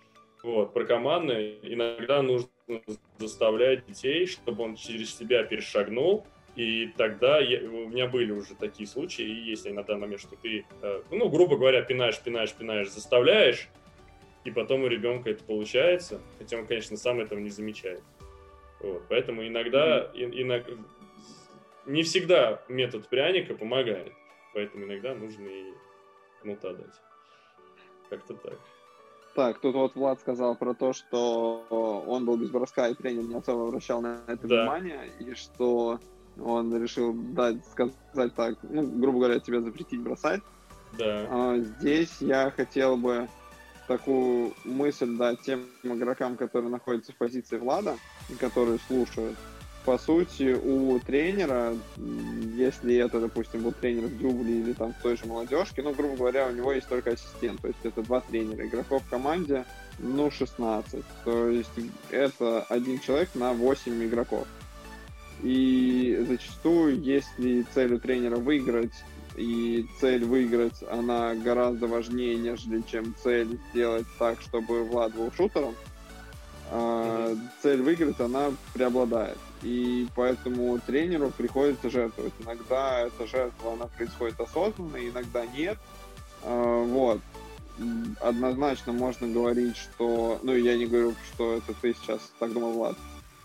Вот, 0.43 0.73
про 0.73 0.85
командные 0.85 1.57
иногда 1.63 2.21
нужно 2.21 2.49
заставлять 3.17 3.85
детей, 3.85 4.27
чтобы 4.27 4.63
он 4.63 4.75
через 4.75 5.15
себя 5.15 5.43
перешагнул, 5.43 6.25
и 6.55 6.89
тогда 6.97 7.39
я, 7.39 7.59
у 7.59 7.87
меня 7.87 8.07
были 8.07 8.31
уже 8.31 8.55
такие 8.55 8.87
случаи, 8.87 9.23
и 9.23 9.49
есть 9.49 9.69
на 9.69 9.83
данный 9.83 10.01
момент, 10.01 10.21
что 10.21 10.35
ты, 10.35 10.65
э, 10.81 11.01
ну, 11.11 11.29
грубо 11.29 11.57
говоря, 11.57 11.81
пинаешь, 11.81 12.19
пинаешь, 12.19 12.53
пинаешь, 12.53 12.89
заставляешь, 12.89 13.67
и 14.43 14.51
потом 14.51 14.83
у 14.83 14.87
ребенка 14.87 15.29
это 15.29 15.43
получается, 15.43 16.21
хотя 16.37 16.57
он, 16.57 16.65
конечно, 16.65 16.97
сам 16.97 17.19
этого 17.19 17.39
не 17.39 17.49
замечает. 17.49 18.01
Вот, 18.79 19.03
поэтому 19.09 19.45
иногда, 19.45 20.09
mm-hmm. 20.13 20.41
иногда, 20.41 20.71
не 21.87 22.03
всегда 22.03 22.61
метод 22.67 23.07
пряника 23.07 23.55
помогает, 23.55 24.13
поэтому 24.53 24.85
иногда 24.85 25.15
нужно 25.15 25.47
и 25.47 25.73
кнута 26.41 26.73
дать. 26.73 26.93
Как-то 28.09 28.35
так. 28.35 28.59
Так, 29.35 29.59
тут 29.59 29.75
вот 29.75 29.95
Влад 29.95 30.19
сказал 30.19 30.55
про 30.55 30.73
то, 30.73 30.93
что 30.93 32.03
он 32.07 32.25
был 32.25 32.37
без 32.37 32.49
броска, 32.49 32.87
и 32.87 32.95
тренер 32.95 33.23
не 33.23 33.35
особо 33.35 33.67
обращал 33.67 34.01
на 34.01 34.21
это 34.27 34.47
да. 34.47 34.61
внимание, 34.61 35.11
и 35.19 35.33
что 35.35 35.99
он 36.43 36.81
решил 36.81 37.13
дать, 37.13 37.65
сказать 37.67 38.33
так, 38.35 38.57
ну, 38.63 38.83
грубо 38.99 39.19
говоря, 39.19 39.39
тебе 39.39 39.61
запретить 39.61 40.01
бросать. 40.01 40.41
Да. 40.97 41.27
А, 41.29 41.57
здесь 41.57 42.17
я 42.19 42.51
хотел 42.51 42.97
бы 42.97 43.27
такую 43.87 44.53
мысль 44.63 45.17
дать 45.17 45.41
тем 45.41 45.65
игрокам, 45.83 46.35
которые 46.35 46.71
находятся 46.71 47.13
в 47.13 47.15
позиции 47.15 47.57
Влада, 47.57 47.95
и 48.29 48.33
которые 48.33 48.79
слушают 48.87 49.37
по 49.87 49.97
сути, 49.97 50.53
у 50.53 50.99
тренера, 50.99 51.73
если 51.95 52.97
это, 52.97 53.21
допустим, 53.21 53.61
был 53.61 53.71
тренер 53.71 54.07
в 54.07 54.17
Дюбле 54.17 54.59
или 54.59 54.73
там 54.73 54.91
в 54.91 55.01
той 55.01 55.15
же 55.15 55.25
молодежке, 55.25 55.81
ну, 55.81 55.93
грубо 55.93 56.17
говоря, 56.17 56.47
у 56.47 56.51
него 56.51 56.73
есть 56.73 56.89
только 56.89 57.11
ассистент, 57.11 57.61
то 57.61 57.69
есть 57.69 57.79
это 57.83 58.01
два 58.01 58.19
тренера. 58.19 58.67
Игроков 58.67 59.01
в 59.03 59.09
команде, 59.09 59.63
ну, 59.99 60.29
16. 60.29 61.05
То 61.23 61.47
есть 61.47 61.69
это 62.11 62.63
один 62.63 62.99
человек 62.99 63.29
на 63.33 63.53
8 63.53 64.03
игроков. 64.03 64.45
И 65.41 66.21
зачастую, 66.27 67.01
если 67.01 67.65
цель 67.73 67.93
у 67.93 67.99
тренера 67.99 68.35
выиграть, 68.35 69.05
и 69.37 69.85
цель 70.01 70.25
выиграть, 70.25 70.83
она 70.91 71.33
гораздо 71.33 71.87
важнее, 71.87 72.35
нежели 72.35 72.83
чем 72.91 73.15
цель 73.23 73.57
сделать 73.71 74.07
так, 74.19 74.41
чтобы 74.41 74.83
Влад 74.83 75.15
был 75.15 75.31
шутером, 75.31 75.75
mm-hmm. 76.71 77.39
цель 77.61 77.81
выиграть, 77.81 78.19
она 78.19 78.51
преобладает 78.73 79.37
и 79.63 80.07
поэтому 80.15 80.79
тренеру 80.79 81.31
приходится 81.31 81.89
жертвовать. 81.89 82.33
Иногда 82.39 82.99
эта 82.99 83.25
жертва, 83.25 83.73
она 83.73 83.87
происходит 83.87 84.39
осознанно, 84.39 84.97
иногда 84.97 85.45
нет, 85.45 85.77
А, 86.43 86.83
вот. 86.83 87.21
Однозначно 88.21 88.91
можно 88.91 89.27
говорить, 89.27 89.77
что... 89.77 90.39
Ну, 90.41 90.55
я 90.55 90.75
не 90.77 90.87
говорю, 90.87 91.13
что 91.31 91.57
это 91.57 91.75
ты 91.79 91.93
сейчас 91.93 92.33
так 92.39 92.51
думал, 92.51 92.73
Влад. 92.73 92.97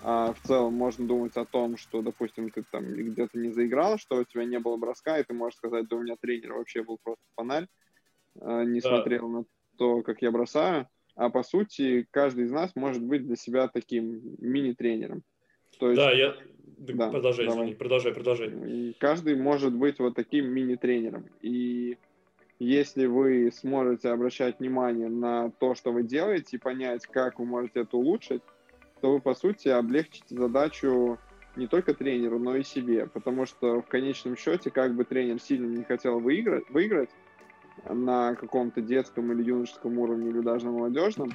А 0.03 0.33
в 0.33 0.47
целом 0.47 0.73
можно 0.73 1.07
думать 1.07 1.37
о 1.37 1.45
том, 1.45 1.77
что, 1.77 2.01
допустим, 2.01 2.51
ты 2.51 2.65
там 2.71 2.83
где-то 2.85 3.39
не 3.39 3.51
заиграл, 3.51 3.99
что 3.99 4.17
у 4.17 4.25
тебя 4.25 4.45
не 4.47 4.59
было 4.59 4.77
броска, 4.77 5.19
и 5.19 5.23
ты 5.23 5.35
можешь 5.35 5.59
сказать, 5.59 5.87
да 5.89 5.97
у 5.97 6.03
меня 6.03 6.17
тренер 6.17 6.55
вообще 6.55 6.83
был 6.83 6.99
просто 7.03 7.23
фонарь, 7.37 7.69
а, 8.41 8.65
не 8.65 8.81
да. 8.81 8.89
смотрел 8.89 9.29
на 9.29 9.45
то, 9.77 10.03
как 10.03 10.23
я 10.23 10.31
бросаю. 10.31 10.89
А 11.15 11.29
по 11.31 11.43
сути, 11.43 12.07
каждый 12.11 12.45
из 12.45 12.51
нас 12.51 12.75
может 12.75 13.03
быть 13.03 13.27
для 13.27 13.37
себя 13.37 13.69
таким 13.69 14.23
мини-тренером. 14.39 15.23
То 15.79 15.91
есть, 15.91 16.01
да, 16.01 16.11
я... 16.13 16.37
Да, 16.79 17.11
продолжай, 17.11 17.47
давай. 17.47 17.61
извини, 17.61 17.75
продолжай, 17.75 18.13
продолжай. 18.13 18.97
Каждый 18.99 19.37
может 19.37 19.73
быть 19.75 19.99
вот 19.99 20.15
таким 20.15 20.47
мини-тренером. 20.47 21.27
И 21.41 21.97
если 22.59 23.07
вы 23.07 23.51
сможете 23.53 24.09
обращать 24.11 24.59
внимание 24.59 25.09
на 25.09 25.51
то, 25.51 25.75
что 25.75 25.93
вы 25.93 26.03
делаете, 26.03 26.57
и 26.57 26.61
понять, 26.61 27.07
как 27.07 27.39
вы 27.39 27.45
можете 27.45 27.81
это 27.81 27.97
улучшить, 27.97 28.43
то 29.01 29.13
вы, 29.13 29.21
по 29.21 29.35
сути, 29.35 29.69
облегчите 29.69 30.35
задачу 30.35 31.19
не 31.57 31.67
только 31.67 31.95
тренеру, 31.95 32.39
но 32.39 32.57
и 32.57 32.63
себе. 32.63 33.07
Потому 33.07 33.47
что 33.47 33.83
в 33.83 33.87
конечном 33.87 34.37
счете, 34.37 34.71
как 34.71 34.95
бы 34.95 35.05
тренер 35.05 35.41
сильно 35.41 35.67
не 35.67 35.85
хотел 35.85 36.21
выиграть, 36.21 36.69
выиграть 36.71 37.11
на 37.89 38.35
каком-то 38.35 38.81
детском 38.81 39.33
или 39.33 39.43
юношеском 39.43 39.99
уровне, 39.99 40.31
или 40.31 40.41
даже 40.41 40.67
на 40.67 40.73
молодежном, 40.73 41.33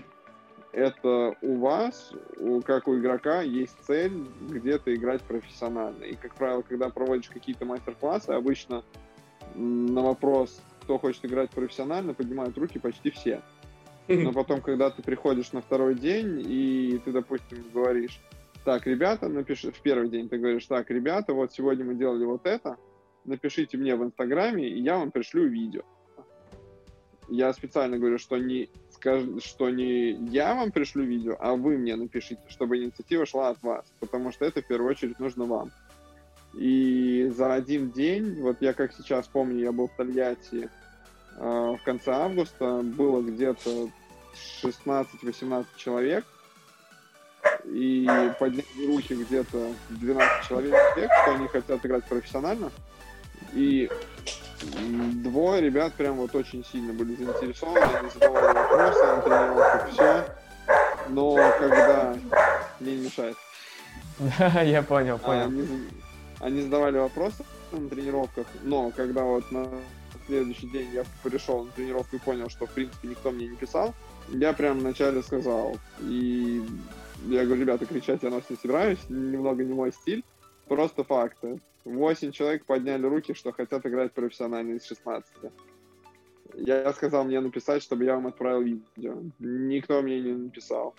это 0.71 1.35
у 1.41 1.57
вас, 1.57 2.13
у, 2.37 2.61
как 2.61 2.87
у 2.87 2.97
игрока, 2.97 3.41
есть 3.41 3.75
цель 3.81 4.27
где-то 4.49 4.93
играть 4.93 5.21
профессионально. 5.21 6.03
И, 6.03 6.15
как 6.15 6.35
правило, 6.35 6.61
когда 6.61 6.89
проводишь 6.89 7.29
какие-то 7.29 7.65
мастер-классы, 7.65 8.29
обычно 8.29 8.83
на 9.55 10.01
вопрос, 10.01 10.61
кто 10.81 10.99
хочет 10.99 11.25
играть 11.25 11.49
профессионально, 11.49 12.13
поднимают 12.13 12.57
руки 12.57 12.79
почти 12.79 13.09
все. 13.09 13.41
Но 14.07 14.31
потом, 14.33 14.61
когда 14.61 14.89
ты 14.89 15.01
приходишь 15.01 15.51
на 15.51 15.61
второй 15.61 15.95
день, 15.95 16.43
и 16.45 17.01
ты, 17.03 17.11
допустим, 17.11 17.63
говоришь, 17.73 18.21
так, 18.63 18.85
ребята, 18.85 19.29
напиши, 19.29 19.71
в 19.71 19.81
первый 19.81 20.09
день 20.09 20.29
ты 20.29 20.37
говоришь, 20.37 20.65
так, 20.65 20.89
ребята, 20.91 21.33
вот 21.33 21.53
сегодня 21.53 21.85
мы 21.85 21.95
делали 21.95 22.25
вот 22.25 22.45
это, 22.45 22.77
напишите 23.25 23.77
мне 23.77 23.95
в 23.95 24.03
Инстаграме, 24.03 24.67
и 24.67 24.81
я 24.81 24.97
вам 24.97 25.11
пришлю 25.11 25.47
видео. 25.47 25.83
Я 27.29 27.51
специально 27.53 27.97
говорю, 27.97 28.17
что 28.17 28.37
не, 28.37 28.69
скаж... 28.91 29.23
что 29.43 29.69
не 29.69 30.11
я 30.31 30.55
вам 30.55 30.71
пришлю 30.71 31.03
видео, 31.03 31.35
а 31.39 31.55
вы 31.55 31.77
мне 31.77 31.95
напишите, 31.95 32.41
чтобы 32.47 32.77
инициатива 32.77 33.25
шла 33.25 33.49
от 33.49 33.61
вас, 33.61 33.85
потому 33.99 34.31
что 34.31 34.45
это 34.45 34.61
в 34.61 34.67
первую 34.67 34.91
очередь 34.91 35.19
нужно 35.19 35.45
вам. 35.45 35.71
И 36.53 37.29
за 37.35 37.53
один 37.53 37.91
день, 37.91 38.41
вот 38.41 38.57
я 38.61 38.73
как 38.73 38.93
сейчас 38.93 39.27
помню, 39.27 39.59
я 39.59 39.71
был 39.71 39.87
в 39.87 39.95
Тольятти 39.95 40.69
э, 41.35 41.75
в 41.79 41.79
конце 41.83 42.11
августа, 42.11 42.81
было 42.81 43.21
где-то 43.21 43.89
16-18 44.63 45.65
человек, 45.75 46.25
и 47.65 48.07
подняли 48.39 48.65
руки 48.87 49.13
где-то 49.13 49.73
12 49.89 50.47
человек, 50.47 50.75
что 50.95 51.35
они 51.35 51.47
хотят 51.47 51.85
играть 51.85 52.05
профессионально. 52.05 52.71
И 53.53 53.89
двое 55.23 55.61
ребят 55.61 55.93
прям 55.93 56.17
вот 56.17 56.33
очень 56.35 56.63
сильно 56.65 56.93
были 56.93 57.15
заинтересованы, 57.15 57.79
они 57.79 58.09
задавали 58.09 58.53
вопросы 58.53 59.05
на 59.05 59.21
тренировках, 59.21 59.89
все. 59.91 60.25
Но 61.09 61.35
когда... 61.59 62.15
Мне 62.79 62.95
не 62.95 63.05
мешает. 63.05 63.35
Я 64.63 64.83
понял, 64.83 65.17
понял. 65.17 65.45
Они, 65.45 65.67
они 66.39 66.61
задавали 66.61 66.97
вопросы 66.97 67.43
на 67.71 67.89
тренировках, 67.89 68.47
но 68.63 68.91
когда 68.91 69.23
вот 69.23 69.51
на 69.51 69.67
следующий 70.27 70.67
день 70.69 70.89
я 70.93 71.03
пришел 71.23 71.65
на 71.65 71.71
тренировку 71.71 72.15
и 72.15 72.19
понял, 72.19 72.49
что 72.49 72.65
в 72.65 72.71
принципе 72.71 73.07
никто 73.07 73.31
мне 73.31 73.47
не 73.47 73.55
писал, 73.55 73.93
я 74.29 74.53
прям 74.53 74.79
вначале 74.79 75.23
сказал. 75.23 75.77
И 76.01 76.63
я 77.25 77.45
говорю, 77.45 77.61
ребята, 77.61 77.85
кричать 77.85 78.23
я 78.23 78.29
нас 78.29 78.43
не 78.49 78.57
собираюсь, 78.57 78.99
немного 79.09 79.63
не 79.63 79.73
мой 79.73 79.91
стиль, 79.91 80.23
просто 80.67 81.03
факты. 81.03 81.59
8 81.87 82.31
человек 82.31 82.65
подняли 82.65 83.05
руки, 83.05 83.33
что 83.33 83.51
хотят 83.51 83.85
играть 83.85 84.11
профессионально 84.11 84.73
из 84.73 84.85
16. 84.85 85.51
Я 86.55 86.91
сказал 86.93 87.23
мне 87.23 87.39
написать, 87.39 87.81
чтобы 87.81 88.03
я 88.03 88.15
вам 88.15 88.27
отправил 88.27 88.61
видео. 88.61 89.21
Никто 89.39 90.01
мне 90.01 90.19
не 90.19 90.33
написал. 90.33 90.95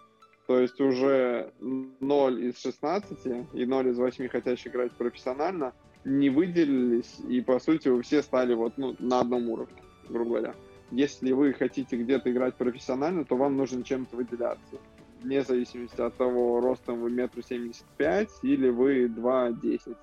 То 0.46 0.58
есть 0.58 0.80
уже 0.80 1.52
0 1.60 2.42
из 2.42 2.58
16 2.58 3.18
и 3.52 3.66
0 3.66 3.88
из 3.88 3.98
8 3.98 4.28
хотящих 4.28 4.72
играть 4.72 4.92
профессионально 4.92 5.74
не 6.04 6.30
выделились, 6.30 7.18
и 7.28 7.42
по 7.42 7.58
сути 7.58 7.88
вы 7.88 8.02
все 8.02 8.22
стали 8.22 8.54
вот 8.54 8.78
ну, 8.78 8.96
на 8.98 9.20
одном 9.20 9.50
уровне, 9.50 9.82
грубо 10.08 10.30
говоря. 10.30 10.54
Если 10.90 11.32
вы 11.32 11.52
хотите 11.52 11.98
где-то 11.98 12.30
играть 12.30 12.54
профессионально, 12.54 13.26
то 13.26 13.36
вам 13.36 13.58
нужно 13.58 13.82
чем-то 13.82 14.16
выделяться. 14.16 14.78
Вне 15.20 15.42
зависимости 15.42 16.00
от 16.00 16.16
того, 16.16 16.60
ростом 16.60 17.00
вы 17.00 17.10
метр 17.10 17.44
семьдесят 17.44 17.86
пять 17.98 18.30
или 18.42 18.70
вы 18.70 19.04
2,10 19.04 19.96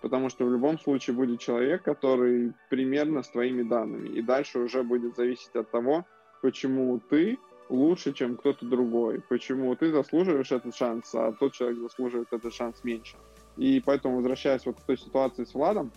потому 0.00 0.28
что 0.28 0.44
в 0.44 0.52
любом 0.52 0.78
случае 0.78 1.16
будет 1.16 1.40
человек, 1.40 1.82
который 1.82 2.52
примерно 2.70 3.22
с 3.22 3.28
твоими 3.28 3.62
данными, 3.62 4.08
и 4.08 4.22
дальше 4.22 4.58
уже 4.58 4.82
будет 4.82 5.16
зависеть 5.16 5.54
от 5.54 5.70
того, 5.70 6.06
почему 6.42 7.00
ты 7.10 7.38
лучше, 7.68 8.12
чем 8.12 8.36
кто-то 8.36 8.64
другой, 8.66 9.20
почему 9.28 9.74
ты 9.76 9.92
заслуживаешь 9.92 10.52
этот 10.52 10.74
шанс, 10.74 11.14
а 11.14 11.32
тот 11.32 11.52
человек 11.52 11.78
заслуживает 11.78 12.28
этот 12.32 12.54
шанс 12.54 12.82
меньше. 12.84 13.16
И 13.56 13.82
поэтому, 13.84 14.16
возвращаясь 14.16 14.64
вот 14.66 14.80
к 14.80 14.84
той 14.84 14.96
ситуации 14.96 15.44
с 15.44 15.54
Владом, 15.54 15.90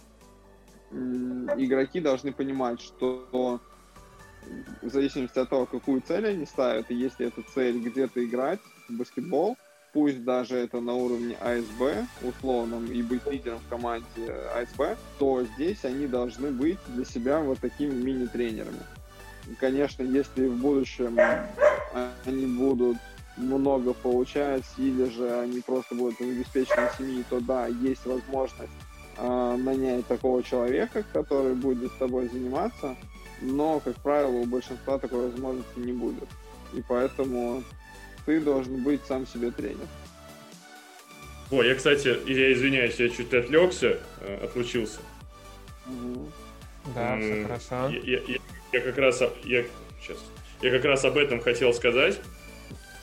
игроки 0.91 2.01
должны 2.01 2.33
понимать, 2.33 2.81
что 2.81 3.59
в 4.81 4.89
зависимости 4.89 5.37
от 5.39 5.49
того, 5.49 5.65
какую 5.65 6.01
цель 6.01 6.27
они 6.27 6.45
ставят, 6.45 6.89
и 6.89 6.95
если 6.95 7.27
эта 7.27 7.43
цель 7.43 7.79
где-то 7.79 8.25
играть 8.25 8.59
в 8.89 8.97
баскетбол, 8.97 9.55
пусть 9.93 10.23
даже 10.23 10.57
это 10.57 10.79
на 10.79 10.93
уровне 10.93 11.35
АСБ 11.39 12.05
условном 12.21 12.85
и 12.85 13.01
быть 13.01 13.25
лидером 13.27 13.59
в 13.59 13.69
команде 13.69 14.31
АСБ, 14.55 14.97
то 15.19 15.43
здесь 15.43 15.83
они 15.83 16.07
должны 16.07 16.51
быть 16.51 16.79
для 16.87 17.05
себя 17.05 17.39
вот 17.39 17.59
такими 17.59 17.93
мини-тренерами. 17.93 18.79
Конечно, 19.59 20.03
если 20.03 20.47
в 20.47 20.55
будущем 20.57 21.17
они 22.25 22.45
будут 22.45 22.97
много 23.37 23.93
получать, 23.93 24.63
или 24.77 25.09
же 25.09 25.39
они 25.39 25.61
просто 25.61 25.95
будут 25.95 26.19
из 26.21 26.37
обеспеченной 26.37 26.89
семьи, 26.97 27.23
то 27.29 27.39
да, 27.39 27.67
есть 27.67 28.05
возможность 28.05 28.71
э, 29.17 29.55
нанять 29.57 30.05
такого 30.07 30.43
человека, 30.43 31.03
который 31.11 31.55
будет 31.55 31.91
с 31.91 31.95
тобой 31.95 32.27
заниматься, 32.27 32.95
но, 33.41 33.79
как 33.79 33.95
правило, 33.95 34.31
у 34.31 34.45
большинства 34.45 34.99
такой 34.99 35.31
возможности 35.31 35.79
не 35.79 35.93
будет. 35.93 36.27
И 36.73 36.83
поэтому 36.87 37.63
ты 38.25 38.39
должен 38.39 38.83
быть 38.83 39.01
сам 39.05 39.25
себе 39.27 39.51
тренер. 39.51 39.87
О, 41.51 41.61
я, 41.63 41.75
кстати, 41.75 42.07
я 42.27 42.53
извиняюсь, 42.53 42.95
я 42.95 43.09
чуть 43.09 43.33
отвлекся, 43.33 43.99
э, 44.21 44.39
отлучился. 44.43 44.99
Да, 46.95 47.19
все 47.19 47.43
хорошо. 47.43 47.89
Я, 48.03 48.19
я, 48.27 48.37
я 48.71 48.79
как 48.79 48.97
раз, 48.97 49.21
я, 49.43 49.65
сейчас, 50.01 50.17
я 50.61 50.71
как 50.71 50.85
раз 50.85 51.03
об 51.03 51.17
этом 51.17 51.41
хотел 51.41 51.73
сказать. 51.73 52.19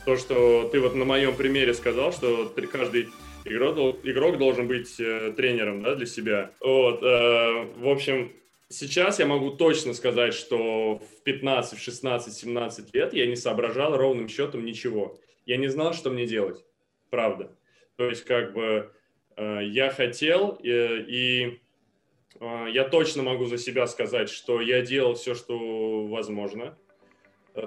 То, 0.07 0.17
что 0.17 0.69
ты 0.73 0.81
вот 0.81 0.95
на 0.95 1.05
моем 1.05 1.37
примере 1.37 1.75
сказал, 1.75 2.13
что 2.13 2.55
каждый 2.73 3.11
игрок, 3.45 3.99
игрок 4.05 4.39
должен 4.39 4.67
быть 4.67 4.99
э, 4.99 5.35
тренером 5.37 5.83
да, 5.83 5.95
для 5.95 6.07
себя. 6.07 6.51
Вот, 6.61 7.03
э, 7.03 7.67
в 7.77 7.89
общем, 7.89 8.33
сейчас 8.69 9.19
я 9.19 9.27
могу 9.27 9.51
точно 9.51 9.95
сказать, 9.95 10.35
что 10.35 10.99
в 10.99 11.23
15, 11.25 11.79
в 11.79 11.83
16, 11.83 12.35
17 12.35 12.95
лет 12.95 13.15
я 13.15 13.27
не 13.27 13.37
соображал 13.37 13.97
ровным 13.97 14.29
счетом 14.29 14.65
ничего. 14.65 15.19
Я 15.47 15.57
не 15.57 15.69
знал, 15.69 15.95
что 15.95 16.11
мне 16.11 16.27
делать. 16.27 16.65
Правда. 17.11 17.57
То 17.97 18.09
есть, 18.09 18.25
как 18.25 18.53
бы, 18.53 18.93
э, 19.37 19.61
я 19.65 19.91
хотел, 19.91 20.59
э, 20.63 21.05
и 21.09 21.61
э, 22.39 22.67
я 22.71 22.85
точно 22.85 23.23
могу 23.23 23.47
за 23.47 23.59
себя 23.59 23.87
сказать, 23.87 24.29
что 24.29 24.61
я 24.61 24.83
делал 24.83 25.15
все, 25.15 25.35
что 25.35 26.07
возможно. 26.07 26.77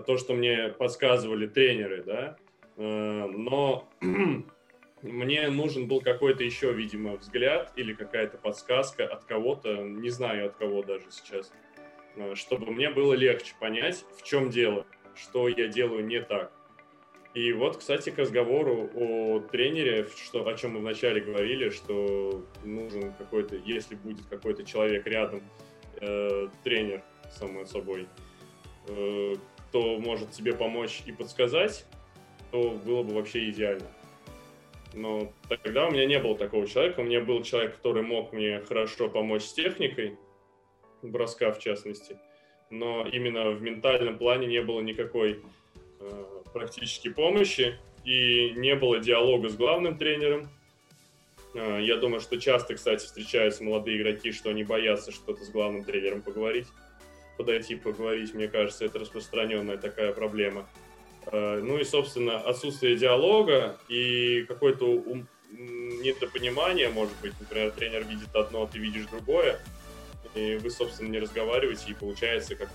То, 0.05 0.17
что 0.17 0.35
мне 0.35 0.69
подсказывали 0.69 1.47
тренеры, 1.47 2.03
да. 2.03 2.37
Но 2.77 3.89
мне 5.01 5.49
нужен 5.49 5.87
был 5.87 6.01
какой-то 6.01 6.43
еще, 6.43 6.71
видимо, 6.73 7.17
взгляд 7.17 7.71
или 7.75 7.93
какая-то 7.93 8.37
подсказка 8.37 9.05
от 9.05 9.23
кого-то, 9.23 9.77
не 9.83 10.09
знаю 10.09 10.47
от 10.47 10.55
кого 10.55 10.83
даже 10.83 11.05
сейчас, 11.09 11.51
чтобы 12.35 12.71
мне 12.71 12.89
было 12.89 13.13
легче 13.13 13.53
понять, 13.59 14.05
в 14.17 14.23
чем 14.23 14.49
дело, 14.49 14.85
что 15.15 15.47
я 15.47 15.67
делаю 15.67 16.05
не 16.05 16.21
так. 16.21 16.51
И 17.33 17.53
вот, 17.53 17.77
кстати, 17.77 18.09
к 18.09 18.17
разговору 18.17 18.89
о 18.93 19.39
тренере, 19.39 20.05
что, 20.23 20.45
о 20.45 20.53
чем 20.53 20.71
мы 20.71 20.79
вначале 20.81 21.21
говорили, 21.21 21.69
что 21.69 22.45
нужен 22.65 23.13
какой-то, 23.13 23.55
если 23.55 23.95
будет 23.95 24.25
какой-то 24.25 24.65
человек 24.65 25.07
рядом, 25.07 25.41
э, 26.01 26.49
тренер, 26.65 27.01
само 27.29 27.63
собой, 27.63 28.07
э, 28.89 29.35
кто 29.69 29.97
может 29.99 30.31
тебе 30.31 30.53
помочь 30.53 31.03
и 31.05 31.13
подсказать, 31.13 31.85
то 32.51 32.71
было 32.71 33.01
бы 33.03 33.13
вообще 33.13 33.49
идеально. 33.49 33.87
Но 34.93 35.31
тогда 35.47 35.87
у 35.87 35.91
меня 35.91 36.05
не 36.05 36.19
было 36.19 36.37
такого 36.37 36.67
человека. 36.67 36.99
У 36.99 37.03
меня 37.03 37.21
был 37.21 37.43
человек, 37.43 37.75
который 37.77 38.03
мог 38.03 38.33
мне 38.33 38.59
хорошо 38.59 39.09
помочь 39.09 39.43
с 39.43 39.53
техникой, 39.53 40.17
броска 41.01 41.51
в 41.51 41.59
частности. 41.59 42.17
но 42.69 43.05
именно 43.05 43.51
в 43.51 43.61
ментальном 43.61 44.17
плане 44.17 44.47
не 44.47 44.61
было 44.61 44.79
никакой 44.79 45.41
э, 45.99 46.25
практически 46.53 47.09
помощи 47.09 47.77
и 48.05 48.51
не 48.55 48.75
было 48.75 48.99
диалога 48.99 49.49
с 49.49 49.55
главным 49.55 49.97
тренером. 49.97 50.49
Э, 51.53 51.79
я 51.81 51.97
думаю, 51.97 52.21
что 52.21 52.39
часто, 52.39 52.75
кстати, 52.75 53.03
встречаются 53.05 53.63
молодые 53.63 53.97
игроки, 53.97 54.31
что 54.31 54.49
они 54.49 54.63
боятся 54.63 55.11
что-то 55.11 55.43
с 55.43 55.49
главным 55.49 55.83
тренером 55.83 56.21
поговорить, 56.21 56.67
подойти 57.37 57.75
поговорить. 57.75 58.33
Мне 58.33 58.47
кажется, 58.47 58.85
это 58.85 58.99
распространенная 58.99 59.77
такая 59.77 60.13
проблема. 60.13 60.67
Э, 61.27 61.61
ну 61.63 61.77
и, 61.77 61.83
собственно, 61.83 62.39
отсутствие 62.39 62.97
диалога 62.97 63.77
и 63.87 64.43
какое-то 64.47 65.03
недопонимание, 65.51 66.89
может 66.89 67.13
быть, 67.21 67.33
например, 67.39 67.71
тренер 67.71 68.05
видит 68.05 68.33
одно, 68.33 68.63
а 68.63 68.67
ты 68.67 68.79
видишь 68.79 69.05
другое, 69.07 69.59
и 70.33 70.55
вы, 70.55 70.69
собственно, 70.71 71.09
не 71.09 71.19
разговариваете, 71.19 71.91
и 71.91 71.93
получается, 71.93 72.55
как, 72.55 72.69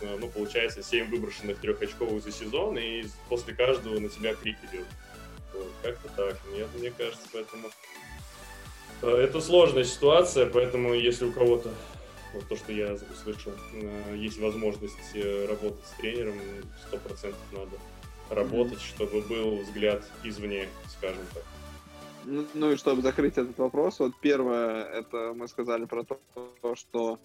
ну, 0.00 0.28
получается 0.28 0.82
7 0.82 1.10
выброшенных 1.10 1.58
трехочковых 1.58 2.24
за 2.24 2.32
сезон, 2.32 2.78
и 2.78 3.04
после 3.28 3.54
каждого 3.54 4.00
на 4.00 4.08
тебя 4.08 4.34
крик 4.34 4.56
идет. 4.72 4.86
Как-то 5.82 6.08
так. 6.16 6.36
Нет, 6.52 6.68
мне 6.78 6.90
кажется, 6.90 7.26
поэтому... 7.32 7.68
Э, 9.02 9.08
это 9.16 9.40
сложная 9.40 9.84
ситуация, 9.84 10.46
поэтому 10.46 10.94
если 10.94 11.24
у 11.26 11.32
кого-то, 11.32 11.72
вот 12.32 12.48
то, 12.48 12.56
что 12.56 12.72
я 12.72 12.94
услышал, 12.94 13.52
э, 13.74 14.14
есть 14.16 14.38
возможность 14.38 15.14
э, 15.14 15.46
работать 15.46 15.84
с 15.86 16.00
тренером, 16.00 16.38
сто 16.86 16.98
процентов 16.98 17.40
надо 17.52 17.76
работать, 18.34 18.80
чтобы 18.80 19.20
был 19.22 19.56
взгляд 19.58 20.02
извне, 20.24 20.68
скажем 20.88 21.22
так. 21.34 21.44
Ну, 22.24 22.44
ну 22.54 22.72
и 22.72 22.76
чтобы 22.76 23.02
закрыть 23.02 23.36
этот 23.36 23.58
вопрос, 23.58 23.98
вот 23.98 24.12
первое, 24.20 24.84
это 24.84 25.32
мы 25.34 25.48
сказали 25.48 25.86
про 25.86 26.04
то, 26.04 26.18
что 26.74 27.18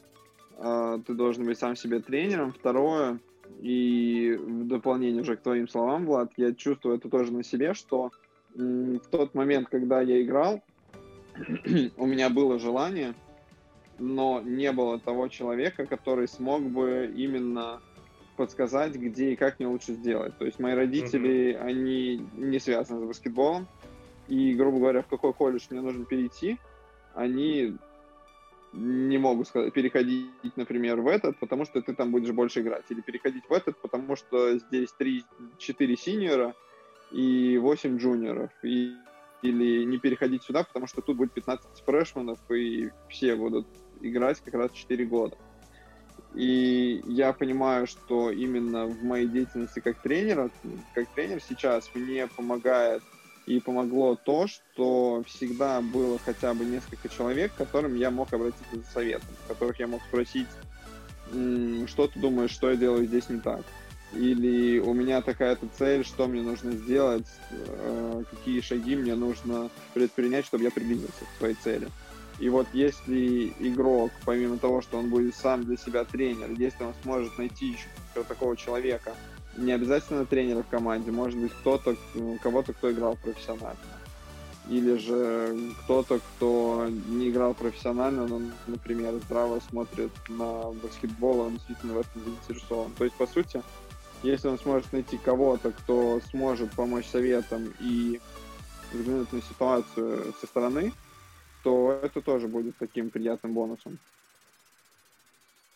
э, 0.57 0.99
ты 1.05 1.13
должен 1.13 1.45
быть 1.45 1.59
сам 1.59 1.75
себе 1.75 1.99
тренером. 1.99 2.51
Второе, 2.51 3.19
и 3.61 4.37
в 4.39 4.67
дополнение 4.67 5.21
уже 5.21 5.35
к 5.35 5.41
твоим 5.41 5.67
словам, 5.67 6.05
Влад, 6.05 6.31
я 6.37 6.53
чувствую 6.53 6.97
это 6.97 7.09
тоже 7.09 7.31
на 7.31 7.43
себе, 7.43 7.73
что 7.73 8.11
м, 8.55 8.99
в 8.99 9.07
тот 9.07 9.33
момент, 9.35 9.69
когда 9.69 10.01
я 10.01 10.21
играл, 10.21 10.61
у 11.97 12.05
меня 12.05 12.29
было 12.29 12.59
желание, 12.59 13.13
но 13.99 14.41
не 14.41 14.71
было 14.71 14.99
того 14.99 15.27
человека, 15.27 15.85
который 15.85 16.27
смог 16.27 16.61
бы 16.61 17.11
именно 17.15 17.81
подсказать, 18.37 18.95
где 18.95 19.33
и 19.33 19.35
как 19.35 19.59
мне 19.59 19.67
лучше 19.67 19.93
сделать. 19.93 20.37
То 20.37 20.45
есть 20.45 20.59
мои 20.59 20.73
родители, 20.73 21.53
mm-hmm. 21.53 21.61
они 21.61 22.27
не 22.35 22.59
связаны 22.59 23.01
с 23.01 23.07
баскетболом, 23.07 23.67
и, 24.27 24.53
грубо 24.53 24.79
говоря, 24.79 25.01
в 25.01 25.07
какой 25.07 25.33
колледж 25.33 25.65
мне 25.69 25.81
нужно 25.81 26.05
перейти, 26.05 26.57
они 27.15 27.75
не 28.73 29.17
могут 29.17 29.47
сказать, 29.47 29.73
переходить, 29.73 30.55
например, 30.55 31.01
в 31.01 31.07
этот, 31.07 31.37
потому 31.39 31.65
что 31.65 31.81
ты 31.81 31.93
там 31.93 32.11
будешь 32.11 32.31
больше 32.31 32.61
играть. 32.61 32.85
Или 32.89 33.01
переходить 33.01 33.43
в 33.49 33.53
этот, 33.53 33.77
потому 33.77 34.15
что 34.15 34.57
здесь 34.57 34.93
3-4 34.99 35.95
синьора 35.95 36.53
и 37.11 37.57
8 37.57 37.97
джуниоров. 37.97 38.51
И, 38.63 38.93
или 39.41 39.83
не 39.83 39.97
переходить 39.97 40.43
сюда, 40.43 40.63
потому 40.63 40.87
что 40.87 41.01
тут 41.01 41.17
будет 41.17 41.31
15 41.33 41.83
фрешманов, 41.85 42.39
и 42.51 42.91
все 43.09 43.35
будут 43.35 43.67
играть 44.01 44.39
как 44.41 44.53
раз 44.53 44.71
4 44.71 45.05
года. 45.05 45.37
И 46.37 47.01
я 47.07 47.33
понимаю, 47.33 47.87
что 47.87 48.29
именно 48.29 48.85
в 48.85 49.03
моей 49.03 49.27
деятельности 49.27 49.79
как 49.79 49.97
тренера, 49.97 50.51
как 50.93 51.07
тренер 51.15 51.41
сейчас 51.41 51.89
мне 51.95 52.27
помогает 52.27 53.01
и 53.47 53.59
помогло 53.59 54.15
то, 54.15 54.45
что 54.45 55.23
всегда 55.25 55.81
было 55.81 56.19
хотя 56.19 56.53
бы 56.53 56.63
несколько 56.63 57.09
человек, 57.09 57.53
к 57.53 57.57
которым 57.57 57.95
я 57.95 58.11
мог 58.11 58.31
обратиться 58.31 58.63
за 58.71 58.83
советом, 58.83 59.29
которых 59.47 59.79
я 59.79 59.87
мог 59.87 59.99
спросить, 60.03 60.45
что 61.31 62.07
ты 62.07 62.19
думаешь, 62.19 62.51
что 62.51 62.69
я 62.69 62.75
делаю 62.75 63.07
здесь 63.07 63.29
не 63.29 63.39
так. 63.39 63.63
Или 64.13 64.77
у 64.77 64.93
меня 64.93 65.23
такая-то 65.23 65.67
цель, 65.75 66.05
что 66.05 66.27
мне 66.27 66.43
нужно 66.43 66.71
сделать, 66.71 67.27
э, 67.49 68.23
какие 68.29 68.61
шаги 68.61 68.95
мне 68.95 69.15
нужно 69.15 69.71
предпринять, 69.95 70.45
чтобы 70.45 70.65
я 70.65 70.71
приблизился 70.71 71.25
к 71.25 71.39
своей 71.39 71.55
цели. 71.55 71.87
И 72.39 72.49
вот 72.49 72.67
если 72.73 73.53
игрок, 73.59 74.11
помимо 74.25 74.57
того, 74.57 74.81
что 74.81 74.97
он 74.97 75.09
будет 75.09 75.35
сам 75.35 75.63
для 75.63 75.75
себя 75.77 76.05
тренер, 76.05 76.51
если 76.51 76.83
он 76.83 76.93
сможет 77.01 77.37
найти 77.37 77.69
еще 77.69 78.23
такого 78.27 78.55
человека, 78.55 79.15
не 79.57 79.71
обязательно 79.71 80.25
тренера 80.25 80.61
в 80.61 80.67
команде, 80.67 81.11
может 81.11 81.39
быть 81.39 81.51
кто-то, 81.51 81.95
кого-то, 82.43 82.73
кто 82.73 82.91
играл 82.91 83.17
профессионально. 83.21 83.77
Или 84.69 84.97
же 84.97 85.57
кто-то, 85.83 86.19
кто 86.19 86.87
не 87.07 87.29
играл 87.29 87.53
профессионально, 87.53 88.27
но, 88.27 88.41
например, 88.67 89.15
здраво 89.25 89.61
смотрит 89.69 90.11
на 90.27 90.71
баскетбол, 90.83 91.39
он 91.39 91.53
действительно 91.53 91.93
в 91.93 91.99
этом 91.99 92.21
заинтересован. 92.23 92.91
То 92.97 93.05
есть, 93.05 93.15
по 93.15 93.25
сути, 93.25 93.63
если 94.23 94.49
он 94.49 94.59
сможет 94.59 94.91
найти 94.91 95.17
кого-то, 95.17 95.71
кто 95.71 96.19
сможет 96.31 96.71
помочь 96.71 97.05
советам 97.07 97.73
и 97.79 98.19
взглянуть 98.91 99.31
на 99.31 99.41
ситуацию 99.41 100.33
со 100.39 100.47
стороны, 100.47 100.91
то 101.63 101.99
это 102.03 102.21
тоже 102.21 102.47
будет 102.47 102.77
таким 102.77 103.09
приятным 103.09 103.53
бонусом. 103.53 103.97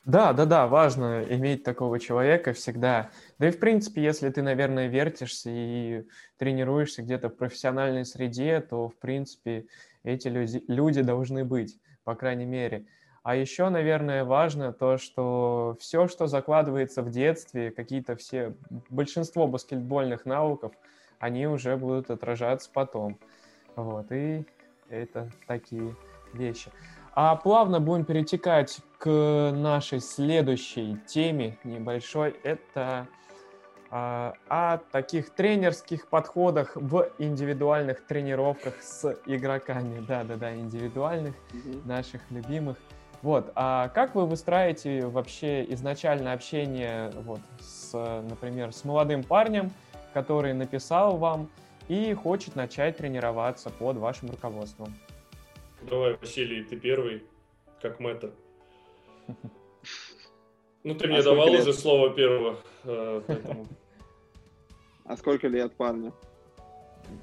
Да, 0.05 0.33
да, 0.33 0.45
да, 0.45 0.67
важно 0.67 1.23
иметь 1.29 1.63
такого 1.63 1.99
человека 1.99 2.53
всегда. 2.53 3.11
Да 3.37 3.49
и 3.49 3.51
в 3.51 3.59
принципе, 3.59 4.01
если 4.01 4.29
ты, 4.29 4.41
наверное, 4.41 4.87
вертишься 4.87 5.51
и 5.53 6.03
тренируешься 6.37 7.03
где-то 7.03 7.29
в 7.29 7.35
профессиональной 7.35 8.03
среде, 8.03 8.61
то 8.61 8.89
в 8.89 8.95
принципе 8.95 9.67
эти 10.03 10.27
люди, 10.27 10.63
люди 10.67 11.03
должны 11.03 11.45
быть, 11.45 11.77
по 12.03 12.15
крайней 12.15 12.45
мере. 12.45 12.87
А 13.21 13.35
еще, 13.35 13.69
наверное, 13.69 14.25
важно 14.25 14.73
то, 14.73 14.97
что 14.97 15.77
все, 15.79 16.07
что 16.07 16.25
закладывается 16.25 17.03
в 17.03 17.11
детстве, 17.11 17.69
какие-то 17.69 18.15
все, 18.15 18.55
большинство 18.89 19.47
баскетбольных 19.47 20.25
навыков, 20.25 20.73
они 21.19 21.45
уже 21.45 21.77
будут 21.77 22.09
отражаться 22.09 22.71
потом. 22.73 23.19
Вот, 23.75 24.11
и 24.11 24.43
это 24.91 25.29
такие 25.47 25.95
вещи. 26.33 26.71
А 27.13 27.35
плавно 27.35 27.79
будем 27.79 28.05
перетекать 28.05 28.79
к 28.97 29.51
нашей 29.53 29.99
следующей 29.99 30.97
теме 31.07 31.57
небольшой. 31.63 32.35
Это 32.43 33.07
а, 33.89 34.33
о 34.47 34.77
таких 34.77 35.31
тренерских 35.31 36.07
подходах 36.07 36.75
в 36.75 37.09
индивидуальных 37.17 38.05
тренировках 38.05 38.81
с 38.81 39.17
игроками. 39.25 39.99
Да-да-да, 40.07 40.55
индивидуальных, 40.55 41.35
mm-hmm. 41.51 41.87
наших 41.87 42.21
любимых. 42.29 42.77
Вот, 43.21 43.51
а 43.53 43.89
как 43.89 44.15
вы 44.15 44.25
выстраиваете 44.25 45.05
вообще 45.05 45.65
изначально 45.73 46.33
общение, 46.33 47.11
вот, 47.23 47.41
с, 47.59 47.93
например, 48.29 48.71
с 48.71 48.83
молодым 48.83 49.23
парнем, 49.23 49.71
который 50.13 50.53
написал 50.53 51.17
вам 51.17 51.49
и 51.87 52.13
хочет 52.13 52.55
начать 52.55 52.97
тренироваться 52.97 53.69
под 53.69 53.97
вашим 53.97 54.29
руководством? 54.29 54.93
Давай, 55.81 56.15
Василий, 56.21 56.63
ты 56.63 56.77
первый, 56.77 57.23
как 57.81 57.99
мэтр. 57.99 58.31
Ну, 60.83 60.95
ты 60.95 61.07
мне 61.07 61.19
а 61.19 61.23
давал 61.23 61.51
уже 61.51 61.73
слово 61.73 62.09
первого, 62.09 62.57
э, 62.85 63.21
поэтому... 63.27 63.67
А 65.05 65.15
сколько 65.15 65.47
лет 65.47 65.73
парню? 65.73 66.11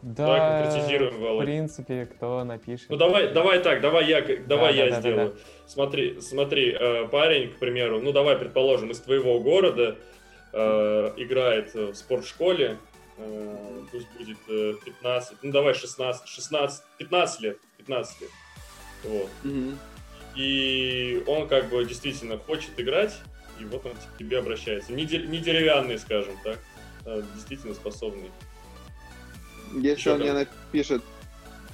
Да, 0.03 0.27
давай 0.27 0.63
конкретизируем, 0.63 1.21
Володь. 1.21 1.43
в 1.43 1.47
принципе, 1.47 2.07
кто 2.07 2.45
напишет. 2.45 2.89
Ну, 2.89 2.97
давай, 2.97 3.33
давай 3.33 3.61
так, 3.61 3.81
давай 3.81 4.07
я, 4.07 4.21
давай 4.47 4.75
да, 4.75 4.85
я 4.85 4.91
да, 4.91 5.01
сделаю. 5.01 5.29
Да, 5.31 5.35
да. 5.35 5.41
Смотри, 5.67 6.21
смотри, 6.21 6.77
э, 6.79 7.09
парень, 7.09 7.51
к 7.51 7.59
примеру, 7.59 8.01
ну, 8.01 8.13
давай 8.13 8.37
предположим, 8.37 8.91
из 8.91 9.01
твоего 9.01 9.41
города 9.41 9.97
э, 10.53 11.13
играет 11.17 11.75
в 11.75 11.95
спортшколе, 11.95 12.79
э, 13.19 13.83
пусть 13.91 14.09
будет 14.16 14.39
15, 14.85 15.33
э, 15.33 15.35
ну, 15.43 15.53
давай 15.53 15.75
16, 15.75 16.29
16, 16.29 16.85
15 16.99 17.41
лет, 17.41 17.59
15 17.79 18.21
лет. 18.21 18.31
Вот. 19.05 19.31
Угу. 19.45 19.79
И 20.37 21.23
он 21.27 21.49
как 21.49 21.69
бы 21.69 21.85
действительно 21.85 22.39
хочет 22.39 22.71
играть, 22.79 23.14
и 23.59 23.64
вот 23.64 23.85
он 23.87 23.93
к 23.93 24.19
тебе 24.19 24.39
обращается. 24.39 24.93
Не, 24.93 25.05
не 25.05 25.39
деревянный, 25.39 25.99
скажем 25.99 26.35
так, 26.45 26.59
а 27.05 27.23
действительно 27.35 27.75
способный. 27.75 28.31
Если 29.75 30.01
Что 30.01 30.14
он 30.14 30.21
мне 30.21 30.33
напишет 30.33 31.03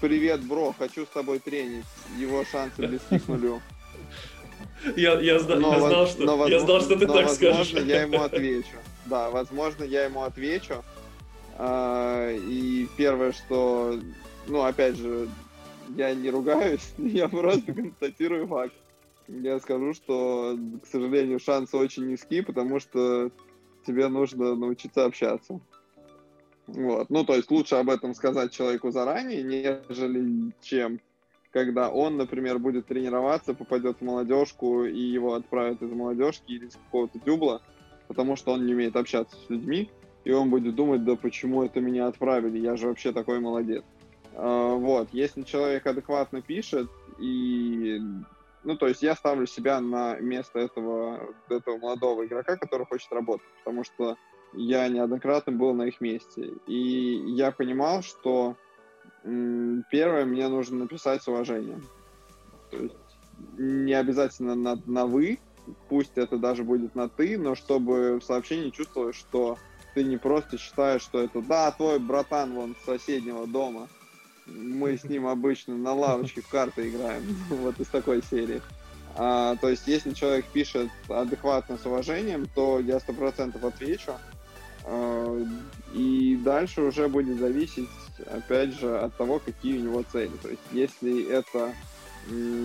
«Привет, 0.01 0.42
бро, 0.42 0.74
хочу 0.78 1.05
с 1.05 1.09
тобой 1.09 1.38
тренить», 1.38 1.84
его 2.18 2.45
шансы 2.45 2.86
близки 2.86 3.18
к 3.18 3.28
нулю. 3.28 3.61
Я, 4.97 5.18
я, 5.20 5.38
но, 5.40 5.72
я, 5.72 5.80
знал, 5.80 6.07
что, 6.07 6.24
но, 6.24 6.47
я 6.47 6.61
знал, 6.61 6.80
что 6.80 6.97
ты 6.97 7.07
но, 7.07 7.14
так 7.14 7.26
возможно, 7.26 7.64
скажешь. 7.64 7.86
я 7.86 8.03
ему 8.03 8.20
отвечу. 8.22 8.76
Да, 9.07 9.30
возможно, 9.30 9.84
я 9.84 10.05
ему 10.05 10.22
отвечу. 10.22 10.84
А, 11.57 12.30
и 12.32 12.88
первое, 12.96 13.32
что, 13.32 13.98
ну, 14.46 14.62
опять 14.62 14.96
же, 14.96 15.28
я 15.96 16.14
не 16.14 16.30
ругаюсь, 16.30 16.94
я 16.98 17.28
просто 17.28 17.72
констатирую 17.74 18.46
факт. 18.46 18.74
Я 19.28 19.59
скажу, 19.59 19.94
что, 19.94 20.59
к 20.82 20.86
сожалению, 20.86 21.38
шансы 21.38 21.76
очень 21.76 22.07
низки, 22.07 22.42
потому 22.42 22.78
что 22.78 23.30
тебе 23.86 24.09
нужно 24.09 24.55
научиться 24.55 25.05
общаться. 25.05 25.61
Вот. 26.66 27.09
Ну, 27.11 27.24
то 27.24 27.34
есть 27.34 27.50
лучше 27.50 27.76
об 27.76 27.90
этом 27.90 28.14
сказать 28.14 28.52
человеку 28.52 28.90
заранее, 28.90 29.42
нежели 29.42 30.52
чем 30.61 31.00
когда 31.55 31.88
он, 31.88 32.16
например, 32.16 32.59
будет 32.59 32.86
тренироваться, 32.86 33.55
попадет 33.55 33.98
в 34.00 34.05
молодежку, 34.05 34.84
и 34.84 34.98
его 34.98 35.34
отправят 35.34 35.80
из 35.82 35.90
молодежки 35.92 36.50
или 36.50 36.66
из 36.66 36.74
какого-то 36.74 37.20
дюбла, 37.20 37.62
потому 38.09 38.34
что 38.34 38.52
он 38.52 38.66
не 38.66 38.74
умеет 38.74 38.96
общаться 38.96 39.36
с 39.36 39.48
людьми, 39.48 39.88
и 40.24 40.32
он 40.32 40.50
будет 40.50 40.74
думать, 40.74 41.04
да 41.04 41.16
почему 41.16 41.62
это 41.62 41.80
меня 41.80 42.06
отправили, 42.06 42.58
я 42.58 42.76
же 42.76 42.88
вообще 42.88 43.12
такой 43.12 43.40
молодец. 43.40 43.84
А, 44.34 44.74
вот, 44.74 45.08
если 45.12 45.42
человек 45.42 45.86
адекватно 45.86 46.42
пишет, 46.42 46.88
и, 47.18 48.00
ну, 48.64 48.76
то 48.76 48.88
есть 48.88 49.02
я 49.02 49.14
ставлю 49.14 49.46
себя 49.46 49.80
на 49.80 50.16
место 50.16 50.58
этого, 50.58 51.28
этого 51.48 51.78
молодого 51.78 52.26
игрока, 52.26 52.56
который 52.56 52.86
хочет 52.86 53.12
работать, 53.12 53.46
потому 53.62 53.84
что 53.84 54.16
я 54.54 54.88
неоднократно 54.88 55.52
был 55.52 55.74
на 55.74 55.84
их 55.84 56.00
месте, 56.00 56.52
и 56.66 57.22
я 57.36 57.50
понимал, 57.50 58.02
что 58.02 58.56
первое, 59.22 60.24
мне 60.24 60.48
нужно 60.48 60.80
написать 60.80 61.22
с 61.22 61.28
уважением. 61.28 61.82
То 62.70 62.78
есть 62.78 62.94
не 63.58 63.94
обязательно 63.94 64.54
на, 64.54 64.76
на 64.86 65.06
«вы», 65.06 65.38
пусть 65.88 66.16
это 66.16 66.36
даже 66.36 66.62
будет 66.62 66.94
на 66.94 67.08
«ты», 67.08 67.38
но 67.38 67.54
чтобы 67.54 68.20
в 68.20 68.24
сообщении 68.24 68.70
чувствовалось, 68.70 69.16
что 69.16 69.56
ты 69.95 70.05
не 70.05 70.16
просто 70.16 70.59
считаешь, 70.59 71.03
что 71.03 71.22
это 71.22 71.40
«да, 71.40 71.70
твой 71.70 71.99
братан 71.99 72.55
вон 72.55 72.76
с 72.80 72.84
соседнего 72.84 73.47
дома, 73.47 73.88
мы 74.47 74.99
с 74.99 75.05
ним 75.05 75.26
обычно 75.26 75.76
на 75.76 75.95
лавочке 75.95 76.42
в 76.42 76.49
карты 76.49 76.88
играем», 76.88 77.22
вот 77.51 77.78
из 77.80 77.86
такой 77.88 78.22
серии. 78.22 78.61
А, 79.16 79.57
то 79.57 79.68
есть, 79.68 79.86
если 79.86 80.12
человек 80.12 80.47
пишет 80.47 80.90
адекватно 81.09 81.78
с 81.78 81.86
уважением, 81.86 82.49
то 82.55 82.80
я 82.80 82.99
сто 82.99 83.12
процентов 83.12 83.64
отвечу. 83.64 84.12
А, 84.84 85.45
и 85.95 86.36
дальше 86.42 86.82
уже 86.82 87.09
будет 87.09 87.38
зависеть 87.38 87.88
опять 88.26 88.78
же, 88.78 88.99
от 88.99 89.16
того, 89.16 89.38
какие 89.38 89.78
у 89.78 89.82
него 89.82 90.05
цели. 90.11 90.32
То 90.42 90.49
есть, 90.49 90.62
если 90.72 91.28
это 91.30 91.74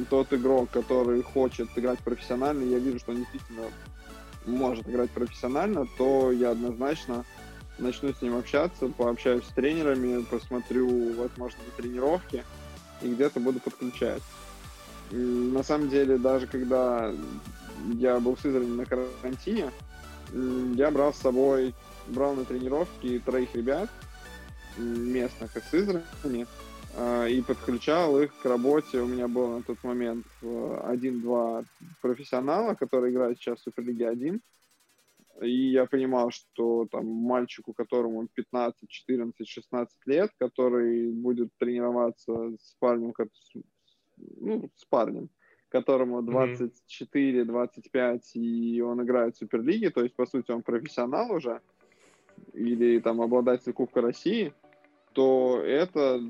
тот 0.09 0.31
игрок, 0.33 0.69
который 0.71 1.21
хочет 1.21 1.69
играть 1.75 1.99
профессионально, 1.99 2.63
я 2.63 2.79
вижу, 2.79 2.99
что 2.99 3.11
он 3.11 3.17
действительно 3.17 3.63
может 4.45 4.87
играть 4.87 5.11
профессионально, 5.11 5.87
то 5.97 6.31
я 6.31 6.51
однозначно 6.51 7.25
начну 7.77 8.13
с 8.13 8.21
ним 8.21 8.37
общаться, 8.37 8.87
пообщаюсь 8.87 9.45
с 9.45 9.53
тренерами, 9.53 10.23
посмотрю, 10.23 11.13
возможно, 11.13 11.59
на 11.65 11.81
тренировки 11.81 12.43
и 13.01 13.13
где-то 13.13 13.39
буду 13.39 13.59
подключать. 13.59 14.21
На 15.11 15.63
самом 15.63 15.89
деле, 15.89 16.17
даже 16.17 16.47
когда 16.47 17.11
я 17.93 18.19
был 18.19 18.35
в 18.35 18.41
Сызрани 18.41 18.75
на 18.75 18.85
карантине, 18.85 19.71
я 20.75 20.91
брал 20.91 21.13
с 21.13 21.17
собой, 21.17 21.73
брал 22.07 22.35
на 22.35 22.45
тренировки 22.45 23.21
троих 23.25 23.55
ребят, 23.55 23.89
местных 24.77 25.55
из 25.57 25.63
Сызрани 25.71 26.47
и 27.29 27.41
подключал 27.41 28.19
их 28.19 28.31
к 28.41 28.45
работе. 28.45 29.01
У 29.01 29.07
меня 29.07 29.27
был 29.27 29.47
на 29.57 29.63
тот 29.63 29.83
момент 29.83 30.25
э, 30.41 30.81
один-два 30.83 31.63
профессионала, 32.01 32.73
которые 32.73 33.13
играют 33.13 33.37
сейчас 33.37 33.59
в 33.59 33.63
Суперлиге 33.63 34.09
1. 34.09 34.41
И 35.41 35.71
я 35.71 35.85
понимал, 35.85 36.31
что 36.31 36.87
там 36.91 37.05
мальчику, 37.05 37.73
которому 37.73 38.27
15, 38.27 38.89
14, 38.89 39.47
16 39.47 39.97
лет, 40.05 40.31
который 40.37 41.11
будет 41.11 41.49
тренироваться 41.57 42.51
с 42.59 42.75
парнем, 42.79 43.13
ну, 44.17 44.69
с 44.75 44.85
парнем, 44.85 45.29
которому 45.69 46.21
24, 46.21 47.45
25, 47.45 48.35
и 48.35 48.81
он 48.81 49.03
играет 49.03 49.35
в 49.35 49.37
Суперлиге, 49.37 49.91
то 49.91 50.03
есть, 50.03 50.15
по 50.15 50.25
сути, 50.25 50.51
он 50.51 50.61
профессионал 50.61 51.31
уже, 51.31 51.61
или 52.53 52.99
там 52.99 53.21
обладатель 53.21 53.71
Кубка 53.71 54.01
России, 54.01 54.53
то 55.13 55.61
это, 55.63 56.21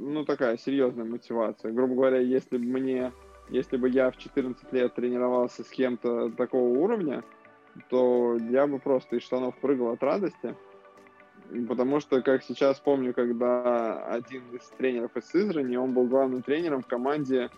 ну, 0.00 0.24
такая 0.24 0.56
серьезная 0.56 1.04
мотивация. 1.04 1.72
Грубо 1.72 1.94
говоря, 1.94 2.18
если 2.18 2.56
бы 2.56 2.64
мне, 2.64 3.12
если 3.48 3.76
бы 3.76 3.88
я 3.88 4.10
в 4.10 4.16
14 4.16 4.72
лет 4.72 4.94
тренировался 4.94 5.62
с 5.62 5.68
кем-то 5.68 6.30
такого 6.30 6.68
уровня, 6.78 7.22
то 7.88 8.36
я 8.50 8.66
бы 8.66 8.78
просто 8.78 9.16
из 9.16 9.22
штанов 9.22 9.56
прыгал 9.58 9.90
от 9.90 10.02
радости. 10.02 10.54
Потому 11.68 12.00
что, 12.00 12.22
как 12.22 12.42
сейчас 12.44 12.78
помню, 12.78 13.12
когда 13.12 14.04
один 14.06 14.42
из 14.52 14.62
тренеров 14.78 15.16
из 15.16 15.24
Сызрани, 15.26 15.76
он 15.76 15.92
был 15.92 16.06
главным 16.06 16.42
тренером 16.42 16.82
в 16.82 16.86
команде 16.86 17.50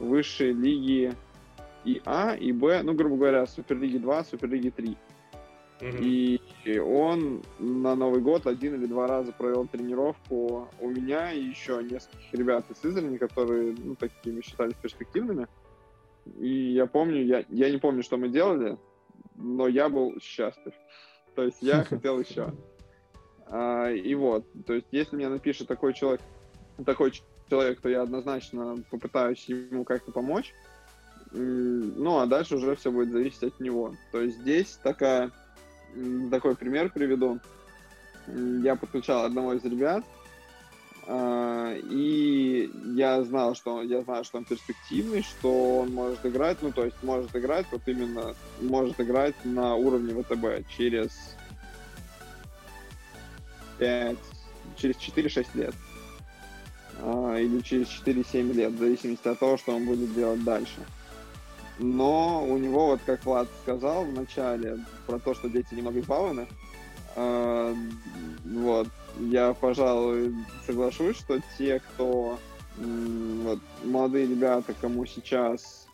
высшей 0.00 0.52
лиги 0.52 1.12
и 1.84 2.00
А, 2.06 2.34
и 2.34 2.52
Б, 2.52 2.82
ну, 2.82 2.94
грубо 2.94 3.16
говоря, 3.16 3.46
Суперлиги 3.46 3.98
2, 3.98 4.24
Суперлиги 4.24 4.70
3. 4.70 4.96
И 5.84 6.40
он 6.78 7.42
на 7.58 7.94
Новый 7.94 8.22
год 8.22 8.46
один 8.46 8.74
или 8.74 8.86
два 8.86 9.06
раза 9.06 9.32
провел 9.32 9.66
тренировку 9.66 10.68
у 10.80 10.88
меня 10.88 11.32
и 11.32 11.42
еще 11.42 11.82
нескольких 11.82 12.32
ребят 12.32 12.70
из 12.70 12.78
Сызрани, 12.78 13.18
которые, 13.18 13.74
ну, 13.76 13.94
такими 13.94 14.40
считались 14.40 14.74
перспективными. 14.74 15.46
И 16.38 16.72
я 16.72 16.86
помню, 16.86 17.22
я, 17.22 17.44
я 17.50 17.70
не 17.70 17.76
помню, 17.76 18.02
что 18.02 18.16
мы 18.16 18.30
делали, 18.30 18.78
но 19.34 19.68
я 19.68 19.90
был 19.90 20.18
счастлив. 20.20 20.72
То 21.34 21.42
есть 21.42 21.58
я 21.60 21.84
хотел 21.88 22.18
еще. 22.18 22.52
А, 23.46 23.90
и 23.90 24.14
вот, 24.14 24.46
то 24.66 24.72
есть 24.72 24.86
если 24.90 25.16
мне 25.16 25.28
напишет 25.28 25.68
такой 25.68 25.92
человек, 25.92 26.22
такой 26.86 27.12
человек, 27.50 27.82
то 27.82 27.90
я 27.90 28.02
однозначно 28.02 28.82
попытаюсь 28.90 29.44
ему 29.48 29.84
как-то 29.84 30.12
помочь. 30.12 30.54
Ну, 31.30 32.20
а 32.20 32.26
дальше 32.26 32.56
уже 32.56 32.74
все 32.76 32.90
будет 32.90 33.10
зависеть 33.10 33.42
от 33.42 33.60
него. 33.60 33.94
То 34.12 34.22
есть 34.22 34.38
здесь 34.38 34.78
такая 34.82 35.30
такой 36.30 36.56
пример 36.56 36.90
приведу. 36.90 37.38
Я 38.26 38.76
подключал 38.76 39.24
одного 39.24 39.54
из 39.54 39.64
ребят, 39.64 40.04
а, 41.06 41.74
и 41.74 42.70
я 42.94 43.22
знал, 43.22 43.54
что 43.54 43.82
я 43.82 44.00
знаю, 44.02 44.24
что 44.24 44.38
он 44.38 44.44
перспективный, 44.44 45.22
что 45.22 45.80
он 45.80 45.92
может 45.92 46.24
играть, 46.24 46.58
ну 46.62 46.72
то 46.72 46.84
есть 46.84 46.96
может 47.02 47.36
играть 47.36 47.66
вот 47.70 47.82
именно 47.86 48.34
может 48.62 48.98
играть 49.00 49.34
на 49.44 49.74
уровне 49.74 50.14
ВТБ 50.14 50.66
через 50.74 51.10
5, 53.78 54.16
через 54.76 54.96
4-6 54.96 55.46
лет 55.54 55.74
а, 57.02 57.36
или 57.36 57.60
через 57.60 57.88
4-7 57.88 58.52
лет, 58.54 58.72
в 58.72 58.78
зависимости 58.78 59.28
от 59.28 59.38
того, 59.38 59.58
что 59.58 59.76
он 59.76 59.84
будет 59.84 60.14
делать 60.14 60.42
дальше. 60.42 60.80
Но 61.78 62.44
у 62.44 62.56
него, 62.56 62.88
вот 62.88 63.00
как 63.04 63.24
Влад 63.24 63.48
сказал 63.62 64.04
в 64.04 64.12
начале, 64.12 64.78
про 65.06 65.18
то, 65.18 65.34
что 65.34 65.48
дети 65.48 65.74
немного 65.74 66.00
избалованы, 66.00 66.46
э, 67.16 67.74
вот, 68.44 68.88
я, 69.18 69.54
пожалуй, 69.54 70.34
соглашусь, 70.66 71.16
что 71.16 71.40
те, 71.58 71.80
кто 71.80 72.38
вот, 72.76 73.60
молодые 73.84 74.26
ребята, 74.26 74.74
кому 74.80 75.06
сейчас 75.06 75.86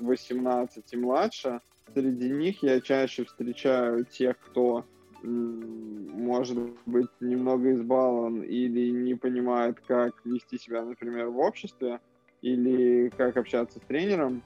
18 0.00 0.92
и 0.92 0.96
младше, 0.96 1.60
среди 1.92 2.30
них 2.30 2.62
я 2.62 2.80
чаще 2.80 3.24
встречаю 3.24 4.04
тех, 4.04 4.38
кто 4.38 4.84
может 5.22 6.58
быть 6.86 7.10
немного 7.20 7.72
избалован 7.74 8.42
или 8.42 8.90
не 8.90 9.14
понимает, 9.14 9.78
как 9.86 10.14
вести 10.24 10.58
себя, 10.58 10.84
например, 10.84 11.28
в 11.28 11.38
обществе, 11.38 12.00
или 12.40 13.08
как 13.16 13.36
общаться 13.36 13.78
с 13.78 13.82
тренером, 13.82 14.42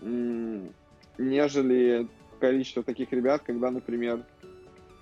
нежели 0.00 2.08
количество 2.40 2.82
таких 2.82 3.12
ребят, 3.12 3.42
когда, 3.44 3.70
например, 3.70 4.24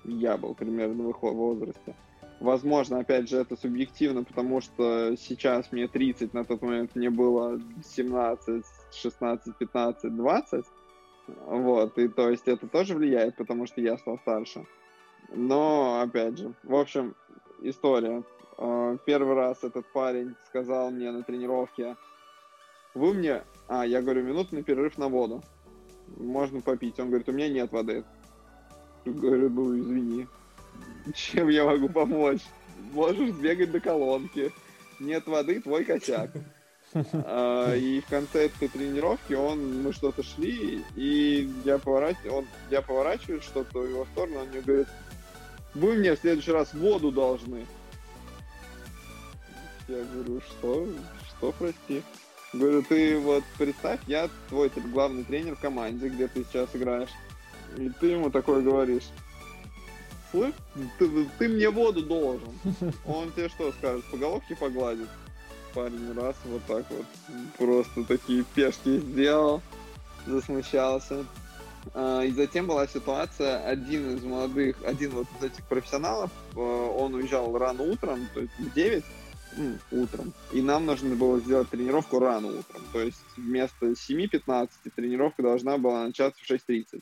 я 0.05 0.37
был 0.37 0.55
примерно 0.55 1.05
в 1.05 1.11
их 1.11 1.23
возрасте. 1.23 1.95
Возможно, 2.41 3.01
опять 3.01 3.29
же, 3.29 3.39
это 3.39 3.57
субъективно, 3.57 4.23
потому 4.23 4.61
что 4.61 5.17
сейчас 5.17 5.73
мне 5.73 5.89
30, 5.89 6.35
на 6.35 6.45
тот 6.45 6.63
момент 6.63 6.95
мне 6.95 7.11
было 7.11 7.61
17, 7.85 8.65
16, 8.93 9.57
15, 9.57 10.17
20. 10.17 10.65
Вот, 11.47 11.99
и 11.99 12.09
то 12.09 12.31
есть 12.31 12.47
это 12.47 12.69
тоже 12.69 12.95
влияет, 12.95 13.37
потому 13.37 13.67
что 13.67 13.81
я 13.81 13.99
стал 13.99 14.19
старше. 14.19 14.65
Но, 15.35 16.01
опять 16.01 16.39
же, 16.39 16.55
в 16.63 16.75
общем, 16.75 17.15
история. 17.61 18.23
А, 18.57 18.97
первый 19.05 19.35
раз 19.35 19.63
этот 19.63 19.87
парень 19.93 20.35
сказал 20.47 20.91
мне 20.91 21.11
на 21.11 21.23
тренировке, 21.23 21.97
вы 22.95 23.15
мне... 23.15 23.43
А, 23.69 23.87
я 23.87 24.03
говорю, 24.03 24.25
минутный 24.25 24.63
перерыв 24.63 24.99
на 24.99 25.09
воду. 25.09 25.43
Можно 26.17 26.61
попить. 26.61 26.99
Он 26.99 27.09
говорит, 27.09 27.29
у 27.29 27.33
меня 27.33 27.49
нет 27.49 27.71
воды. 27.71 28.05
Говорю, 29.05 29.51
ну, 29.51 29.79
извини. 29.79 30.27
Чем 31.15 31.49
я 31.49 31.65
могу 31.65 31.89
помочь? 31.89 32.41
Можешь 32.93 33.31
сбегать 33.31 33.71
до 33.71 33.81
колонки. 33.81 34.53
Нет 34.99 35.27
воды, 35.27 35.61
твой 35.61 35.85
косяк. 35.85 36.31
А, 37.13 37.75
и 37.75 38.01
в 38.01 38.07
конце 38.07 38.47
этой 38.47 38.69
тренировки 38.69 39.35
он, 39.35 39.83
мы 39.83 39.93
что-то 39.93 40.23
шли, 40.23 40.83
и 40.97 41.51
я, 41.65 41.79
поворачиваю, 41.79 42.33
он, 42.33 42.47
я 42.71 42.81
поворачиваю 42.81 43.43
что-то 43.43 43.81
в 43.81 43.89
его 43.89 44.07
сторону, 44.07 44.41
он 44.41 44.49
мне 44.49 44.63
говорит, 44.63 44.89
вы 45.75 45.95
мне 45.95 46.17
в 46.17 46.19
следующий 46.19 46.53
раз 46.53 46.73
воду 46.73 47.13
должны. 47.13 47.67
Я 49.87 50.03
говорю, 50.05 50.41
что? 50.41 50.89
Что, 51.29 51.53
прости? 51.53 52.03
Говорю, 52.53 52.83
ты 52.83 53.19
вот 53.19 53.45
представь, 53.59 54.01
я 54.07 54.29
твой 54.49 54.71
главный 54.93 55.25
тренер 55.25 55.57
в 55.57 55.61
команде, 55.61 56.09
где 56.09 56.29
ты 56.29 56.45
сейчас 56.45 56.69
играешь. 56.75 57.11
И 57.77 57.91
ты 58.01 58.09
ему 58.09 58.31
такой 58.31 58.63
говоришь, 58.63 59.09
слышь, 60.31 60.55
ты, 60.99 61.27
ты 61.39 61.49
мне 61.49 61.69
воду 61.69 62.03
должен. 62.03 62.49
Он 63.07 63.31
тебе 63.33 63.49
что 63.51 63.71
скажет, 63.73 64.05
по 64.11 64.17
головке 64.17 64.57
погладит? 64.57 65.09
парень 65.75 66.13
раз 66.15 66.35
вот 66.45 66.63
так 66.67 66.85
вот 66.91 67.07
просто 67.57 68.05
такие 68.05 68.45
пешки 68.55 68.99
сделал, 68.99 69.63
засмущался. 70.27 71.25
А, 71.95 72.23
и 72.23 72.33
затем 72.33 72.67
была 72.67 72.87
ситуация, 72.87 73.65
один 73.65 74.17
из 74.17 74.23
молодых, 74.23 74.77
один 74.85 75.11
вот 75.11 75.27
из 75.39 75.45
этих 75.45 75.65
профессионалов, 75.65 76.31
э, 76.55 76.59
он 76.59 77.15
уезжал 77.15 77.57
рано 77.57 77.83
утром, 77.83 78.29
то 78.35 78.41
есть 78.41 78.53
в 78.59 78.75
9 78.75 79.05
утром, 79.91 80.33
и 80.53 80.63
нам 80.63 80.87
нужно 80.87 81.15
было 81.15 81.41
сделать 81.41 81.69
тренировку 81.69 82.19
рано 82.19 82.49
утром, 82.49 82.83
то 82.93 83.01
есть 83.01 83.25
вместо 83.37 83.87
7.15 83.87 84.69
тренировка 84.95 85.43
должна 85.43 85.79
была 85.79 86.07
начаться 86.07 86.41
в 86.43 86.51
6.30. 86.51 87.01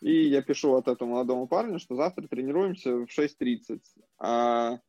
И 0.00 0.28
я 0.28 0.42
пишу 0.42 0.70
вот 0.70 0.88
этому 0.88 1.12
молодому 1.12 1.46
парню, 1.46 1.78
что 1.78 1.94
завтра 1.94 2.26
тренируемся 2.26 2.96
в 2.96 3.04
6.30. 3.04 3.80
А 4.18 4.80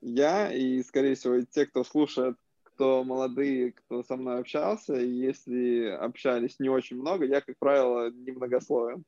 я 0.00 0.52
и, 0.52 0.82
скорее 0.82 1.16
всего, 1.16 1.40
те, 1.42 1.66
кто 1.66 1.82
слушает, 1.82 2.36
кто 2.62 3.04
молодые, 3.04 3.72
кто 3.72 4.02
со 4.02 4.16
мной 4.16 4.38
общался, 4.38 4.94
если 4.94 5.86
общались 5.86 6.60
не 6.60 6.68
очень 6.68 6.96
много, 6.96 7.26
я, 7.26 7.40
как 7.40 7.58
правило, 7.58 8.10
немногословен. 8.10 9.04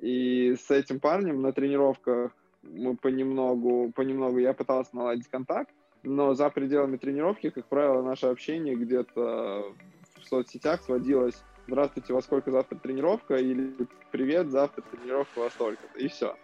И 0.00 0.56
с 0.56 0.70
этим 0.70 1.00
парнем 1.00 1.42
на 1.42 1.52
тренировках 1.52 2.32
мы 2.62 2.96
понемногу, 2.96 3.92
понемногу 3.94 4.38
я 4.38 4.52
пытался 4.52 4.96
наладить 4.96 5.28
контакт, 5.28 5.74
но 6.02 6.34
за 6.34 6.50
пределами 6.50 6.96
тренировки, 6.96 7.50
как 7.50 7.66
правило, 7.66 8.02
наше 8.02 8.26
общение 8.26 8.74
где-то 8.74 9.72
в 10.20 10.28
соцсетях 10.28 10.82
сводилось 10.82 11.42
«Здравствуйте, 11.66 12.12
во 12.12 12.22
сколько 12.22 12.50
завтра 12.50 12.76
тренировка?» 12.76 13.36
или 13.36 13.74
«Привет, 14.10 14.50
завтра 14.50 14.82
тренировка 14.82 15.40
во 15.40 15.50
столько-то» 15.50 15.98
и 15.98 16.08
все. 16.08 16.36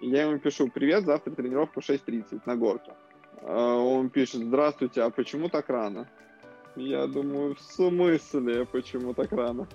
Я 0.00 0.22
ему 0.22 0.38
пишу 0.38 0.68
«Привет, 0.68 1.04
завтра 1.04 1.30
тренировка 1.32 1.80
в 1.80 1.88
6.30 1.88 2.42
на 2.46 2.56
горке». 2.56 2.92
А 3.42 3.76
он 3.76 4.10
пишет 4.10 4.42
«Здравствуйте, 4.42 5.02
а 5.02 5.10
почему 5.10 5.48
так 5.48 5.68
рано?» 5.68 6.08
Я 6.76 7.06
думаю, 7.06 7.54
в 7.54 7.60
смысле, 7.60 8.64
почему 8.64 9.12
так 9.12 9.30
рано? 9.32 9.68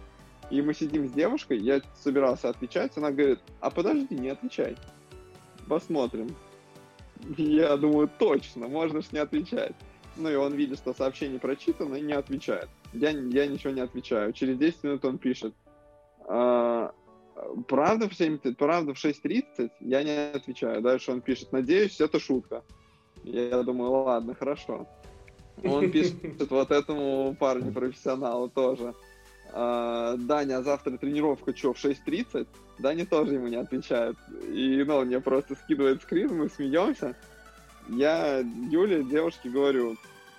И 0.49 0.61
мы 0.61 0.73
сидим 0.73 1.07
с 1.07 1.11
девушкой, 1.11 1.59
я 1.59 1.81
собирался 1.95 2.49
отвечать, 2.49 2.97
она 2.97 3.11
говорит, 3.11 3.39
а 3.59 3.69
подожди, 3.69 4.15
не 4.15 4.29
отвечай. 4.29 4.75
Посмотрим. 5.67 6.29
Я 7.37 7.77
думаю, 7.77 8.09
точно, 8.19 8.67
можно 8.67 9.01
ж 9.01 9.11
не 9.11 9.19
отвечать. 9.19 9.75
Ну 10.15 10.29
и 10.29 10.35
он 10.35 10.53
видит, 10.53 10.79
что 10.79 10.93
сообщение 10.93 11.39
прочитано 11.39 11.95
и 11.95 12.01
не 12.01 12.13
отвечает. 12.13 12.69
Я, 12.93 13.11
я 13.11 13.45
ничего 13.47 13.71
не 13.71 13.81
отвечаю. 13.81 14.33
Через 14.33 14.57
10 14.57 14.83
минут 14.83 15.05
он 15.05 15.17
пишет. 15.17 15.53
А, 16.27 16.91
правда 17.67 18.09
в 18.09 18.15
7, 18.15 18.39
правда 18.55 18.93
в 18.93 18.97
6.30? 19.03 19.69
Я 19.81 20.03
не 20.03 20.31
отвечаю. 20.31 20.81
Дальше 20.81 21.11
он 21.11 21.21
пишет, 21.21 21.51
надеюсь, 21.51 22.01
это 22.01 22.19
шутка. 22.19 22.63
Я 23.23 23.61
думаю, 23.63 23.91
ладно, 23.91 24.33
хорошо. 24.33 24.87
Он 25.63 25.91
пишет 25.91 26.15
вот 26.49 26.71
этому 26.71 27.35
парню 27.39 27.71
профессионалу 27.71 28.49
тоже. 28.49 28.93
А, 29.53 30.15
Даня, 30.17 30.59
а 30.59 30.63
завтра 30.63 30.97
тренировка 30.97 31.55
что, 31.55 31.73
в 31.73 31.83
6.30? 31.83 32.47
Даня 32.79 33.05
тоже 33.05 33.35
ему 33.35 33.47
не 33.47 33.55
отвечает. 33.55 34.17
И, 34.47 34.83
ну, 34.85 34.97
он 34.97 35.07
мне 35.07 35.19
просто 35.19 35.55
скидывает 35.55 36.01
скрин, 36.03 36.35
мы 36.35 36.49
смеемся. 36.49 37.15
Я 37.89 38.39
Юле, 38.69 39.03
девушке, 39.03 39.49
говорю, 39.49 39.95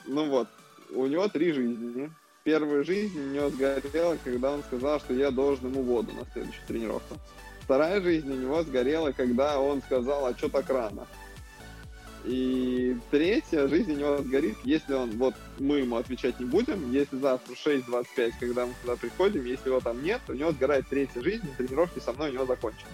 ну 0.06 0.28
вот, 0.28 0.48
у 0.90 1.06
него 1.06 1.28
три 1.28 1.52
жизни. 1.52 2.10
Первая 2.44 2.82
жизнь 2.82 3.18
у 3.18 3.34
него 3.34 3.50
сгорела, 3.50 4.16
когда 4.22 4.52
он 4.52 4.62
сказал, 4.62 5.00
что 5.00 5.14
я 5.14 5.30
должен 5.30 5.70
ему 5.70 5.82
воду 5.82 6.12
на 6.12 6.24
следующую 6.32 6.66
тренировку. 6.66 7.16
Вторая 7.62 8.00
жизнь 8.00 8.30
у 8.30 8.36
него 8.36 8.62
сгорела, 8.62 9.12
когда 9.12 9.60
он 9.60 9.82
сказал, 9.82 10.26
а 10.26 10.34
что 10.34 10.48
так 10.48 10.70
рано? 10.70 11.06
И 12.28 12.94
третья 13.10 13.66
жизнь 13.68 13.94
у 13.94 13.96
него 13.96 14.18
сгорит, 14.18 14.58
если 14.62 14.92
он, 14.92 15.12
вот 15.12 15.34
мы 15.58 15.78
ему 15.78 15.96
отвечать 15.96 16.38
не 16.38 16.44
будем, 16.44 16.92
если 16.92 17.16
завтра 17.16 17.54
6.25, 17.54 18.32
когда 18.38 18.66
мы 18.66 18.74
сюда 18.82 18.96
приходим, 18.96 19.46
если 19.46 19.70
его 19.70 19.80
там 19.80 20.02
нет, 20.02 20.20
у 20.28 20.34
него 20.34 20.52
сгорает 20.52 20.86
третья 20.90 21.22
жизнь, 21.22 21.46
тренировки 21.56 22.00
со 22.00 22.12
мной 22.12 22.28
у 22.28 22.32
него 22.34 22.44
закончены. 22.44 22.90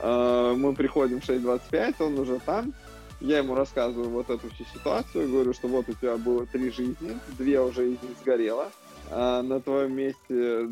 А, 0.00 0.54
мы 0.54 0.74
приходим 0.74 1.20
в 1.20 1.28
6.25, 1.28 1.96
он 2.00 2.18
уже 2.18 2.40
там, 2.46 2.72
я 3.20 3.38
ему 3.38 3.54
рассказываю 3.54 4.08
вот 4.08 4.30
эту 4.30 4.48
всю 4.54 4.64
ситуацию, 4.64 5.28
говорю, 5.28 5.52
что 5.52 5.68
вот 5.68 5.86
у 5.90 5.92
тебя 5.92 6.16
было 6.16 6.46
три 6.46 6.70
жизни, 6.70 7.18
две 7.36 7.60
уже 7.60 7.92
из 7.92 8.02
них 8.02 8.12
сгорело, 8.22 8.72
а 9.10 9.42
на 9.42 9.60
твоем 9.60 9.94
месте 9.94 10.66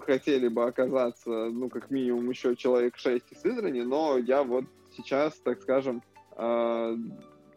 хотели 0.00 0.48
бы 0.48 0.64
оказаться, 0.64 1.30
ну, 1.30 1.70
как 1.70 1.90
минимум, 1.90 2.28
еще 2.28 2.54
человек 2.56 2.98
6 2.98 3.24
из 3.30 3.40
Сызрани, 3.40 3.80
но 3.80 4.18
я 4.18 4.42
вот 4.42 4.66
сейчас, 4.94 5.32
так 5.42 5.62
скажем, 5.62 6.02
э, 6.36 6.96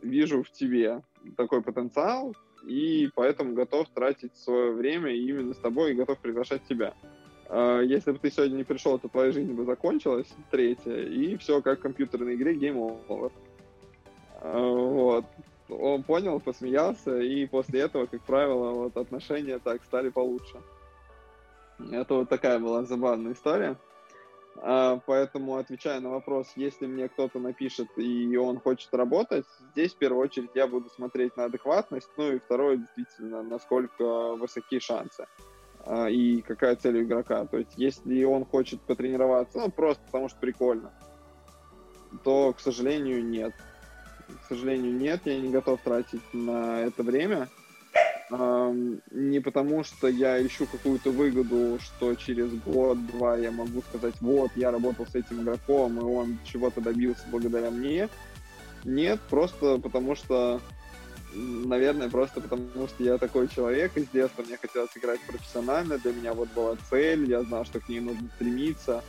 вижу 0.01 0.43
в 0.43 0.51
тебе 0.51 1.01
такой 1.36 1.61
потенциал, 1.61 2.36
и 2.65 3.09
поэтому 3.15 3.53
готов 3.53 3.88
тратить 3.89 4.36
свое 4.36 4.71
время 4.71 5.13
именно 5.13 5.53
с 5.53 5.57
тобой 5.57 5.91
и 5.91 5.95
готов 5.95 6.19
приглашать 6.19 6.63
тебя. 6.67 6.93
Э, 7.49 7.82
если 7.84 8.11
бы 8.11 8.19
ты 8.19 8.30
сегодня 8.32 8.57
не 8.57 8.63
пришел, 8.63 8.97
то 8.99 9.07
твоя 9.07 9.32
жизнь 9.32 9.53
бы 9.53 9.65
закончилась, 9.65 10.28
третья, 10.51 11.01
и 11.01 11.38
все 11.38 11.61
как 11.61 11.80
в 11.80 11.82
компьютерной 11.82 12.36
игре 12.36 12.55
Game 12.55 13.01
Over. 13.07 13.32
Э, 14.41 14.59
вот. 14.59 15.25
Он 15.69 16.01
понял, 16.03 16.39
посмеялся, 16.39 17.19
и 17.19 17.45
после 17.45 17.82
этого, 17.82 18.05
как 18.05 18.21
правило, 18.21 18.71
вот 18.71 18.95
отношения 18.95 19.59
так 19.59 19.84
стали 19.84 20.09
получше. 20.09 20.61
Это 21.91 22.15
вот 22.15 22.30
такая 22.30 22.57
была 22.57 22.84
забавная 22.84 23.34
история. 23.34 23.75
А, 24.59 24.99
поэтому, 25.05 25.57
отвечая 25.57 25.99
на 25.99 26.09
вопрос, 26.09 26.51
если 26.55 26.87
мне 26.87 27.09
кто-то 27.09 27.39
напишет 27.39 27.87
и 27.97 28.35
он 28.37 28.59
хочет 28.59 28.93
работать, 28.93 29.45
здесь 29.71 29.93
в 29.93 29.97
первую 29.97 30.23
очередь 30.23 30.49
я 30.55 30.67
буду 30.67 30.89
смотреть 30.89 31.37
на 31.37 31.45
адекватность, 31.45 32.09
ну 32.17 32.31
и 32.31 32.39
второе, 32.39 32.77
действительно, 32.77 33.43
насколько 33.43 34.35
высоки 34.35 34.79
шансы 34.79 35.27
а, 35.85 36.07
и 36.07 36.41
какая 36.41 36.75
цель 36.75 36.97
у 36.97 37.03
игрока. 37.03 37.45
То 37.45 37.57
есть, 37.57 37.73
если 37.77 38.23
он 38.23 38.45
хочет 38.45 38.81
потренироваться, 38.81 39.59
ну, 39.59 39.71
просто 39.71 40.03
потому 40.05 40.29
что 40.29 40.39
прикольно, 40.39 40.91
то, 42.23 42.53
к 42.53 42.59
сожалению, 42.59 43.23
нет. 43.23 43.53
К 44.43 44.47
сожалению, 44.49 44.93
нет, 44.93 45.21
я 45.25 45.39
не 45.39 45.49
готов 45.49 45.81
тратить 45.81 46.21
на 46.33 46.81
это 46.81 47.03
время 47.03 47.47
не 48.30 49.39
потому, 49.39 49.84
что 49.84 50.07
я 50.07 50.45
ищу 50.45 50.65
какую-то 50.65 51.11
выгоду, 51.11 51.80
что 51.80 52.13
через 52.15 52.51
год-два 52.65 53.38
я 53.38 53.51
могу 53.51 53.82
сказать, 53.82 54.15
вот, 54.19 54.51
я 54.55 54.71
работал 54.71 55.05
с 55.05 55.15
этим 55.15 55.43
игроком, 55.43 55.99
и 55.99 56.03
он 56.03 56.38
чего-то 56.43 56.82
добился 56.82 57.23
благодаря 57.32 57.71
мне. 57.71 58.09
Нет, 58.84 59.19
просто 59.30 59.78
потому 59.78 60.15
что, 60.15 60.59
наверное, 61.34 62.09
просто 62.09 62.41
потому 62.41 62.88
что 62.88 63.03
я 63.03 63.17
такой 63.17 63.47
человек, 63.47 63.95
и 63.95 64.01
с 64.01 64.09
детства 64.09 64.43
мне 64.43 64.57
хотелось 64.57 64.95
играть 64.95 65.21
профессионально, 65.21 65.97
для 65.97 66.11
меня 66.11 66.34
вот 66.34 66.49
была 66.53 66.75
цель, 66.89 67.30
я 67.30 67.43
знал, 67.43 67.65
что 67.65 67.80
к 67.80 67.88
ней 67.88 68.01
нужно 68.01 68.28
стремиться, 68.36 69.03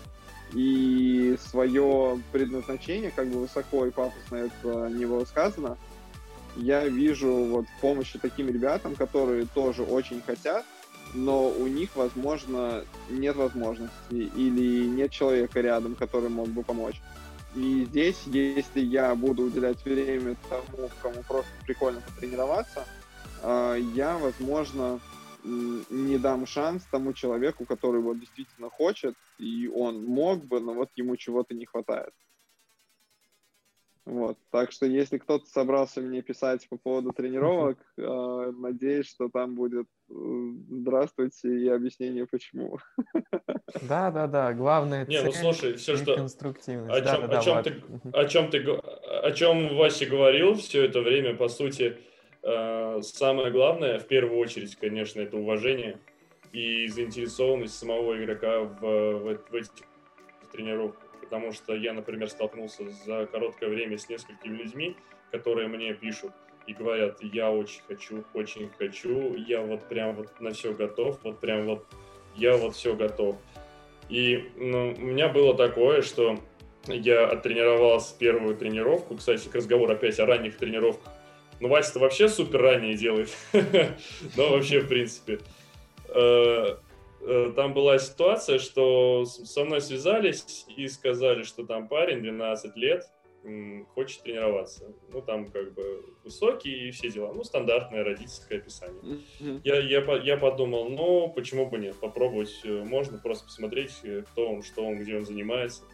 и 0.53 1.37
свое 1.51 2.23
предназначение, 2.33 3.11
как 3.11 3.29
бы 3.29 3.41
высоко 3.41 3.87
и 3.87 3.91
пафосно 3.91 4.37
это 4.37 4.89
не 4.89 5.05
было 5.05 5.25
сказано, 5.25 5.77
я 6.59 6.87
вижу 6.87 7.33
вот 7.33 7.67
в 7.67 7.81
помощи 7.81 8.19
таким 8.19 8.49
ребятам, 8.49 8.95
которые 8.95 9.47
тоже 9.47 9.83
очень 9.83 10.21
хотят, 10.21 10.65
но 11.15 11.49
у 11.49 11.67
них, 11.67 11.97
возможно, 11.97 12.85
нет 13.09 13.37
возможности 13.37 14.13
или 14.13 14.87
нет 14.87 15.11
человека 15.11 15.61
рядом, 15.61 15.95
который 15.95 16.29
мог 16.29 16.49
бы 16.49 16.63
помочь. 16.63 17.01
И 17.55 17.87
здесь, 17.87 18.23
если 18.27 18.81
я 18.81 19.15
буду 19.15 19.45
уделять 19.45 19.83
время 19.85 20.37
тому, 20.51 20.91
кому 21.03 21.23
просто 21.27 21.51
прикольно 21.65 22.01
потренироваться, 22.01 22.85
а, 23.43 23.75
я, 23.75 24.19
возможно, 24.19 25.01
не 25.45 26.19
дам 26.19 26.47
шанс 26.47 26.85
тому 26.91 27.13
человеку, 27.13 27.65
который 27.65 28.01
вот 28.01 28.19
действительно 28.19 28.69
хочет, 28.69 29.15
и 29.39 29.69
он 29.69 30.05
мог 30.05 30.45
бы, 30.45 30.61
но 30.61 30.75
вот 30.75 30.91
ему 30.97 31.17
чего-то 31.17 31.55
не 31.55 31.65
хватает. 31.65 32.13
Вот. 34.09 34.39
Так 34.51 34.73
что 34.73 34.87
если 34.87 35.19
кто-то 35.19 35.45
собрался 35.47 36.01
мне 36.01 36.23
писать 36.23 36.67
по 36.71 36.79
поводу 36.79 37.13
тренировок, 37.13 37.77
э, 37.99 38.53
надеюсь, 38.57 39.07
что 39.07 39.29
там 39.29 39.55
будет 39.55 39.87
э, 40.09 40.15
здравствуйте 40.71 41.49
и 41.49 41.69
объяснение 41.69 42.27
почему. 42.27 42.79
Да, 43.83 44.11
да, 44.11 44.27
да. 44.27 44.55
Главное 44.55 45.05
Не, 45.05 45.23
ну 45.23 45.31
слушай, 45.33 45.75
все 45.75 45.99
что 45.99 46.17
конструктивность. 46.17 46.91
О 46.91 47.03
чем, 47.03 47.29
да, 47.29 47.39
о, 47.39 47.43
чем 47.43 47.63
ты, 47.63 47.83
о 48.13 48.25
чем 48.25 48.51
ты, 48.51 48.65
о 48.65 49.33
чем 49.33 49.77
Вася 49.77 50.07
говорил 50.07 50.55
все 50.55 50.87
это 50.87 51.03
время, 51.03 51.35
по 51.37 51.49
сути, 51.49 51.99
э, 52.43 53.01
самое 53.03 53.51
главное, 53.51 53.99
в 53.99 54.07
первую 54.07 54.39
очередь, 54.39 54.75
конечно, 54.77 55.21
это 55.21 55.37
уважение 55.37 55.99
и 56.55 56.89
заинтересованность 56.89 57.79
самого 57.79 58.17
игрока 58.17 58.61
в, 58.61 58.81
в, 58.81 59.39
в 59.51 59.55
этих 59.55 59.85
тренировках 60.51 61.08
потому 61.29 61.53
что 61.53 61.75
я, 61.75 61.93
например, 61.93 62.31
столкнулся 62.31 62.89
за 63.05 63.27
короткое 63.27 63.69
время 63.69 63.99
с 63.99 64.09
несколькими 64.09 64.57
людьми, 64.57 64.97
которые 65.31 65.69
мне 65.69 65.93
пишут 65.93 66.33
и 66.67 66.73
говорят, 66.73 67.19
я 67.23 67.51
очень 67.51 67.83
хочу, 67.87 68.25
очень 68.33 68.71
хочу, 68.79 69.35
я 69.35 69.61
вот 69.61 69.87
прям 69.89 70.15
вот 70.15 70.41
на 70.41 70.53
все 70.53 70.73
готов, 70.73 71.19
вот 71.23 71.39
прям 71.39 71.67
вот 71.67 71.85
я 72.35 72.57
вот 72.57 72.75
все 72.75 72.95
готов. 72.95 73.37
И 74.09 74.51
ну, 74.57 74.95
у 74.97 75.01
меня 75.03 75.29
было 75.29 75.55
такое, 75.55 76.01
что 76.01 76.39
я 76.87 77.27
оттренировался 77.27 78.17
первую 78.19 78.57
тренировку, 78.57 79.17
кстати, 79.17 79.49
к 79.49 79.55
разговору 79.55 79.93
опять 79.93 80.19
о 80.19 80.25
ранних 80.25 80.57
тренировках, 80.57 81.13
Ну, 81.61 81.69
Вася-то 81.69 81.99
вообще 81.99 82.29
супер 82.29 82.63
ранее 82.63 82.95
делает. 82.95 83.29
Но 84.37 84.51
вообще, 84.51 84.81
в 84.81 84.89
принципе. 84.89 85.41
Э, 87.21 87.49
э, 87.49 87.53
там 87.55 87.75
была 87.75 87.99
ситуация, 87.99 88.59
что 88.59 89.25
со 89.25 89.65
мной 89.65 89.81
связались 89.81 90.67
и 90.77 90.89
сказали, 90.89 91.43
что 91.43 91.65
там 91.65 91.89
парень 91.89 92.21
12 92.21 92.77
лет, 92.77 93.05
хочет 93.95 94.23
тренироваться. 94.25 94.93
Ну, 95.11 95.23
там 95.23 95.51
как 95.51 95.73
бы 95.73 96.05
высокий 96.25 96.89
и 96.89 96.91
все 96.91 97.09
дела. 97.09 97.33
Ну, 97.33 97.45
стандартное 97.45 98.05
родительское 98.05 98.59
описание. 98.59 99.21
Mm-hmm. 99.41 99.61
Я, 99.65 99.79
я, 99.79 100.17
я 100.23 100.37
подумал, 100.37 100.91
ну, 100.91 101.33
почему 101.35 101.67
бы 101.67 101.79
нет, 101.79 101.97
попробовать. 101.97 102.61
Э, 102.65 102.85
можно 102.85 103.19
просто 103.19 103.47
посмотреть, 103.47 103.93
кто 104.33 104.51
он, 104.51 104.63
что 104.63 104.85
он, 104.85 104.99
где 104.99 105.17
он 105.17 105.25
занимается. 105.25 105.85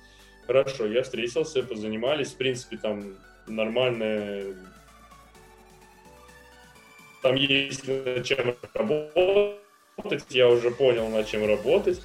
Хорошо, 0.46 0.86
я 0.86 1.02
встретился, 1.02 1.62
позанимались. 1.62 2.32
В 2.32 2.36
принципе, 2.36 2.76
там 2.76 3.16
нормальная 3.46 4.54
там 7.24 7.36
есть 7.36 7.88
над 7.88 8.22
чем 8.26 8.54
работать, 8.74 9.63
я 10.30 10.48
уже 10.48 10.70
понял, 10.70 11.08
над 11.08 11.26
чем 11.26 11.46
работать. 11.46 12.00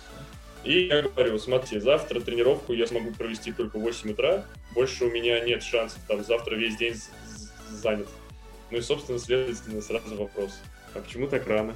И 0.64 0.88
я 0.88 1.02
говорю, 1.02 1.40
смотрите, 1.40 1.80
завтра 1.80 2.20
тренировку 2.20 2.74
я 2.74 2.86
смогу 2.86 3.12
провести 3.12 3.52
только 3.52 3.78
в 3.78 3.82
8 3.82 4.12
утра, 4.12 4.46
больше 4.74 5.06
у 5.06 5.12
меня 5.12 5.40
нет 5.40 5.64
шансов, 5.64 6.00
там 6.08 6.24
завтра 6.24 6.56
весь 6.56 6.76
день 6.76 6.96
занят. 7.70 8.08
Ну 8.70 8.78
и, 8.78 8.82
собственно, 8.82 9.20
следовательно, 9.20 9.82
сразу 9.82 10.18
вопрос, 10.18 10.52
а 10.94 11.00
почему 11.00 11.28
так 11.28 11.48
рано? 11.48 11.76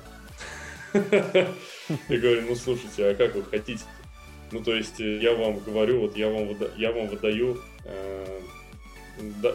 Я 0.94 2.18
говорю, 2.18 2.44
ну 2.48 2.56
слушайте, 2.56 3.08
а 3.08 3.16
как 3.16 3.36
вы 3.36 3.44
хотите? 3.44 3.84
Ну, 4.52 4.64
то 4.64 4.76
есть, 4.76 5.00
э, 5.00 5.18
я 5.18 5.34
вам 5.34 5.58
говорю, 5.58 6.02
вот 6.02 6.16
я 6.16 6.30
вам, 6.30 6.56
я 6.78 6.92
вам 6.92 7.08
выдаю, 7.08 7.60
э, 7.86 8.42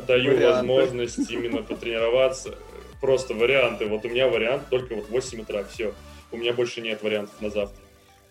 даю 0.09 0.41
возможность 0.41 1.31
именно 1.31 1.63
потренироваться 1.63 2.57
просто 3.01 3.35
варианты. 3.35 3.87
Вот 3.87 4.05
у 4.05 4.09
меня 4.09 4.27
вариант 4.27 4.65
только 4.71 4.97
вот 4.97 5.09
8 5.09 5.43
утра, 5.43 5.63
все. 5.65 5.95
У 6.33 6.37
меня 6.37 6.53
больше 6.53 6.81
нет 6.81 7.03
вариантов 7.03 7.41
на 7.41 7.51
завтра. 7.51 7.83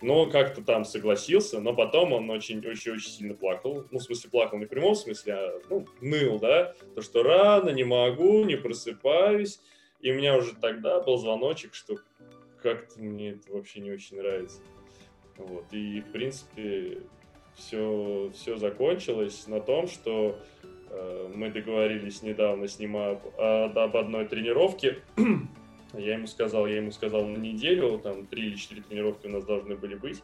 Но 0.02 0.28
как-то 0.28 0.62
там 0.62 0.86
согласился, 0.86 1.60
но 1.60 1.74
потом 1.74 2.14
он 2.14 2.30
очень-очень-очень 2.30 3.10
сильно 3.10 3.34
плакал. 3.34 3.86
Ну, 3.89 3.98
в 3.98 4.04
смысле, 4.04 4.30
плакал 4.30 4.60
не 4.60 4.66
в 4.66 4.70
прямом 4.70 4.95
смысле, 4.95 5.34
а 5.34 5.60
ну, 5.70 5.88
ныл, 6.02 6.39
да? 6.39 6.76
То, 6.93 7.02
что 7.02 7.24
рано, 7.24 7.72
не 7.72 7.84
могу, 7.84 8.43
не 8.43 8.56
просыпаюсь. 8.56 9.60
И 10.00 10.12
у 10.12 10.16
меня 10.16 10.38
уже 10.38 10.54
тогда 10.56 11.00
был 11.00 11.18
звоночек, 11.18 11.74
что 11.74 11.95
как-то 12.62 13.02
мне 13.02 13.32
это 13.32 13.52
вообще 13.52 13.80
не 13.80 13.91
очень 13.91 14.18
нравится. 14.18 14.62
Вот. 15.38 15.66
И, 15.72 16.02
в 16.02 16.12
принципе, 16.12 17.02
все, 17.56 18.32
все 18.36 18.58
закончилось 18.58 19.48
на 19.48 19.60
том, 19.60 19.88
что 19.88 20.39
Э, 20.89 21.30
мы 21.34 21.50
договорились 21.50 22.22
недавно 22.22 22.68
с 22.68 22.80
ним 22.80 22.98
об, 22.98 23.22
об 23.38 23.98
одной 23.98 24.26
тренировке. 24.26 24.98
Я 25.93 26.13
ему 26.13 26.27
сказал, 26.27 26.67
я 26.67 26.77
ему 26.77 26.91
сказал 26.91 27.25
на 27.25 27.38
неделю, 27.38 27.99
там 27.99 28.27
три 28.27 28.47
или 28.47 28.55
четыре 28.55 28.81
тренировки 28.81 29.27
у 29.27 29.29
нас 29.29 29.45
должны 29.45 29.75
были 29.75 29.95
быть. 29.95 30.23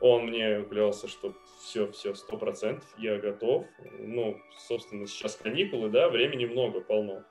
Он 0.00 0.26
мне 0.26 0.62
клялся, 0.62 1.08
что 1.08 1.34
все, 1.60 1.90
все, 1.92 2.14
сто 2.14 2.36
процентов, 2.36 2.88
я 2.98 3.18
готов. 3.18 3.64
Ну, 3.98 4.38
собственно, 4.58 5.06
сейчас 5.06 5.36
каникулы, 5.36 5.88
да, 5.88 6.08
времени 6.08 6.46
много, 6.46 6.80
полно. 6.80 7.24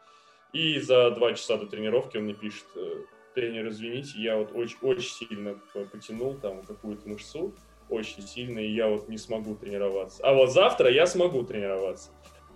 И 0.53 0.79
за 0.79 1.11
два 1.11 1.33
часа 1.33 1.57
до 1.57 1.65
тренировки 1.65 2.17
он 2.17 2.23
мне 2.23 2.33
пишет, 2.33 2.65
«Э, 2.75 3.03
тренер, 3.35 3.67
извините, 3.67 4.13
я 4.17 4.37
вот 4.37 4.51
очень, 4.53 4.77
очень 4.81 5.09
сильно 5.09 5.59
потянул 5.91 6.35
там 6.35 6.63
какую-то 6.63 7.09
мышцу, 7.09 7.53
очень 7.89 8.21
сильно, 8.21 8.59
и 8.59 8.71
я 8.71 8.87
вот 8.87 9.09
не 9.09 9.17
смогу 9.17 9.55
тренироваться. 9.55 10.23
А 10.23 10.33
вот 10.33 10.51
завтра 10.51 10.89
я 10.89 11.05
смогу 11.05 11.43
тренироваться 11.43 12.11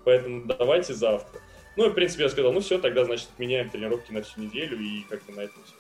поэтому 0.07 0.45
давайте 0.45 0.93
завтра. 0.93 1.41
Ну, 1.78 1.86
и, 1.86 1.90
в 1.90 1.94
принципе, 1.94 2.24
я 2.24 2.30
сказал, 2.30 2.52
ну 2.52 2.60
все, 2.60 2.80
тогда, 2.80 3.06
значит, 3.06 3.30
меняем 3.38 3.70
тренировки 3.70 4.12
на 4.12 4.24
всю 4.24 4.42
неделю, 4.42 4.80
и 4.80 5.04
как-то 5.04 5.32
на 5.32 5.42
этом 5.42 5.64
все. 5.64 5.76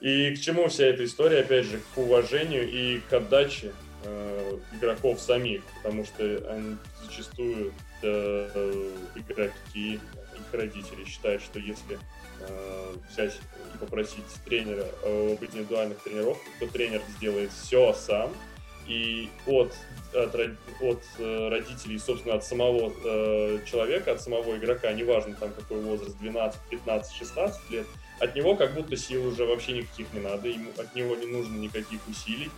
И 0.00 0.34
к 0.34 0.40
чему 0.40 0.68
вся 0.68 0.86
эта 0.86 1.04
история, 1.04 1.40
опять 1.40 1.66
же, 1.66 1.80
к 1.92 1.98
уважению 1.98 2.70
и 2.70 3.00
к 3.00 3.12
отдаче 3.12 3.72
э, 4.04 4.58
игроков 4.74 5.20
самих, 5.20 5.62
потому 5.82 6.04
что 6.04 6.22
они 6.50 6.76
зачастую 7.02 7.72
э, 8.02 8.90
игроки, 9.16 9.94
их 9.94 10.52
родители 10.52 11.04
считают, 11.04 11.42
что 11.42 11.58
если 11.58 11.98
э, 12.40 12.94
взять 13.10 13.40
и 13.74 13.78
попросить 13.78 14.24
тренера 14.44 14.86
об 15.02 15.42
индивидуальных 15.42 15.98
тренировках, 15.98 16.52
то 16.60 16.68
тренер 16.68 17.02
сделает 17.16 17.50
все 17.50 17.92
сам, 17.92 18.32
и 18.86 19.30
от 19.46 19.72
от, 20.14 20.34
от 20.80 21.02
э, 21.18 21.48
родителей, 21.48 21.98
собственно, 21.98 22.36
от 22.36 22.44
самого 22.44 22.92
э, 23.04 23.58
человека, 23.64 24.12
от 24.12 24.20
самого 24.20 24.56
игрока, 24.56 24.92
неважно 24.92 25.34
там 25.34 25.52
какой 25.52 25.80
возраст, 25.80 26.16
12, 26.18 26.60
15, 26.70 27.16
16 27.16 27.70
лет, 27.70 27.86
от 28.20 28.34
него 28.34 28.56
как 28.56 28.74
будто 28.74 28.96
сил 28.96 29.26
уже 29.26 29.44
вообще 29.44 29.72
никаких 29.72 30.12
не 30.12 30.20
надо, 30.20 30.48
ему, 30.48 30.70
от 30.78 30.94
него 30.94 31.16
не 31.16 31.26
нужно 31.26 31.56
никаких 31.56 32.00
усилий. 32.08 32.50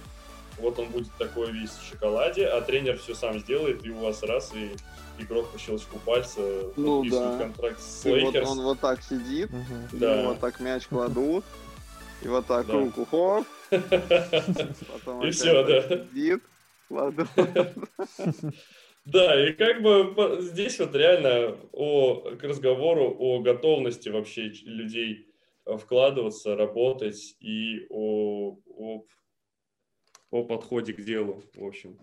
Вот 0.58 0.78
он 0.78 0.88
будет 0.88 1.12
такой 1.18 1.52
весь 1.52 1.70
в 1.70 1.88
шоколаде, 1.88 2.46
а 2.46 2.60
тренер 2.60 2.98
все 2.98 3.14
сам 3.14 3.38
сделает, 3.38 3.84
и 3.84 3.90
у 3.90 3.98
вас 3.98 4.22
раз, 4.24 4.52
и 4.54 4.72
игрок 5.22 5.50
по 5.50 5.58
щелчку 5.58 5.98
пальца 6.00 6.40
ну, 6.76 7.04
да. 7.08 7.38
контракт 7.38 7.80
с 7.80 8.04
Лейкерс. 8.04 8.48
Вот 8.48 8.58
он 8.58 8.64
вот 8.64 8.80
так 8.80 9.02
сидит, 9.02 9.50
угу. 9.50 9.98
да. 9.98 10.24
вот 10.24 10.40
так 10.40 10.58
мяч 10.60 10.86
кладут, 10.86 11.44
и 12.22 12.28
вот 12.28 12.46
так 12.46 12.66
да. 12.66 12.72
руку 12.72 13.04
хоп, 13.04 13.46
потом 13.70 15.24
и 15.24 15.30
все, 15.30 15.64
да. 15.64 15.82
сидит, 15.82 16.42
Ладно. 16.90 17.28
Да, 19.04 19.48
и 19.48 19.54
как 19.54 19.80
бы 19.80 20.36
здесь 20.40 20.78
вот 20.80 20.94
реально 20.94 21.56
о, 21.72 22.36
к 22.36 22.42
разговору 22.42 23.16
о 23.18 23.40
готовности 23.40 24.10
вообще 24.10 24.52
людей 24.64 25.28
вкладываться, 25.64 26.56
работать 26.56 27.34
и 27.40 27.86
о, 27.88 28.58
о, 28.66 29.04
о 30.30 30.44
подходе 30.44 30.92
к 30.92 31.00
делу, 31.00 31.42
в 31.54 31.64
общем. 31.64 31.98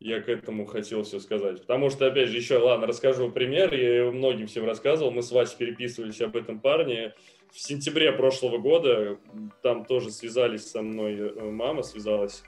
Я 0.00 0.22
к 0.22 0.28
этому 0.30 0.64
хотел 0.64 1.02
все 1.02 1.18
сказать. 1.18 1.60
Потому 1.60 1.90
что, 1.90 2.06
опять 2.06 2.28
же, 2.28 2.38
еще, 2.38 2.56
ладно, 2.56 2.86
расскажу 2.86 3.30
пример. 3.30 3.74
Я 3.74 4.10
многим 4.10 4.46
всем 4.46 4.64
рассказывал. 4.64 5.10
Мы 5.10 5.22
с 5.22 5.32
Васей 5.32 5.58
переписывались 5.58 6.20
об 6.22 6.36
этом 6.36 6.60
парне. 6.60 7.14
В 7.50 7.58
сентябре 7.58 8.12
прошлого 8.12 8.58
года 8.58 9.18
там 9.62 9.84
тоже 9.84 10.10
связались 10.10 10.70
со 10.70 10.82
мной, 10.82 11.14
э, 11.14 11.50
мама 11.50 11.82
связалась 11.82 12.44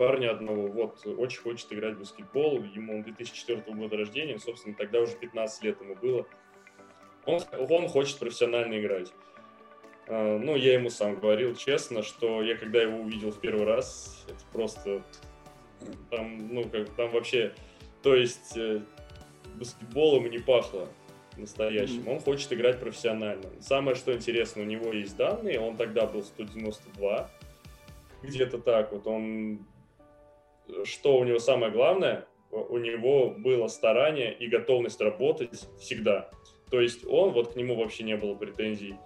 парня 0.00 0.30
одного, 0.30 0.66
вот, 0.68 1.06
очень 1.18 1.42
хочет 1.42 1.70
играть 1.74 1.96
в 1.96 1.98
баскетбол, 1.98 2.62
ему 2.62 2.94
он 2.94 3.02
2004 3.02 3.60
года 3.74 3.98
рождения, 3.98 4.38
собственно, 4.38 4.74
тогда 4.74 4.98
уже 4.98 5.14
15 5.14 5.62
лет 5.62 5.78
ему 5.78 5.94
было. 5.94 6.26
Он, 7.26 7.38
он 7.68 7.86
хочет 7.86 8.18
профессионально 8.18 8.80
играть. 8.80 9.12
А, 10.08 10.38
ну, 10.38 10.56
я 10.56 10.72
ему 10.72 10.88
сам 10.88 11.20
говорил 11.20 11.54
честно, 11.54 12.02
что 12.02 12.42
я 12.42 12.56
когда 12.56 12.80
его 12.80 12.96
увидел 12.96 13.30
в 13.30 13.38
первый 13.40 13.66
раз, 13.66 14.24
это 14.26 14.42
просто 14.54 15.02
там, 16.08 16.48
ну, 16.48 16.64
как 16.64 16.88
там 16.94 17.10
вообще, 17.10 17.52
то 18.02 18.14
есть 18.14 18.56
э, 18.56 18.80
баскетболом 19.56 20.30
не 20.30 20.38
пахло 20.38 20.88
настоящим. 21.36 22.04
Mm-hmm. 22.04 22.12
Он 22.12 22.20
хочет 22.20 22.50
играть 22.54 22.80
профессионально. 22.80 23.50
Самое, 23.60 23.94
что 23.96 24.14
интересно, 24.14 24.62
у 24.62 24.64
него 24.64 24.94
есть 24.94 25.14
данные, 25.18 25.60
он 25.60 25.76
тогда 25.76 26.06
был 26.06 26.22
192, 26.22 27.30
где-то 28.22 28.56
так 28.56 28.92
вот, 28.92 29.06
он 29.06 29.60
что 30.84 31.18
у 31.18 31.24
него 31.24 31.38
самое 31.38 31.72
главное, 31.72 32.26
у 32.50 32.78
него 32.78 33.30
было 33.30 33.68
старание 33.68 34.34
и 34.34 34.48
готовность 34.48 35.00
работать 35.00 35.66
всегда. 35.78 36.30
То 36.70 36.80
есть 36.80 37.04
он, 37.06 37.30
вот 37.32 37.52
к 37.52 37.56
нему 37.56 37.76
вообще 37.76 38.04
не 38.04 38.16
было 38.16 38.34
претензий. 38.34 38.96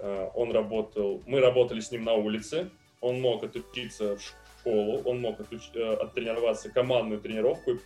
Э, 0.00 0.30
он 0.34 0.52
работал, 0.52 1.22
мы 1.26 1.40
работали 1.40 1.80
с 1.80 1.90
ним 1.90 2.04
на 2.04 2.14
улице, 2.14 2.70
он 3.00 3.20
мог 3.20 3.44
отучиться 3.44 4.16
в 4.16 4.22
школу, 4.22 5.02
он 5.04 5.20
мог 5.20 5.40
отуч, 5.40 5.70
э, 5.74 5.94
оттренироваться 5.94 6.70
командную 6.70 7.20
тренировку. 7.20 7.78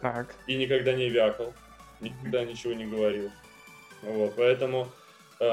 Так. 0.00 0.34
И 0.46 0.56
никогда 0.56 0.92
не 0.92 1.08
вякал, 1.08 1.52
никогда 2.00 2.44
ничего 2.44 2.72
не 2.74 2.86
говорил. 2.86 3.30
Вот, 4.02 4.34
поэтому 4.36 4.88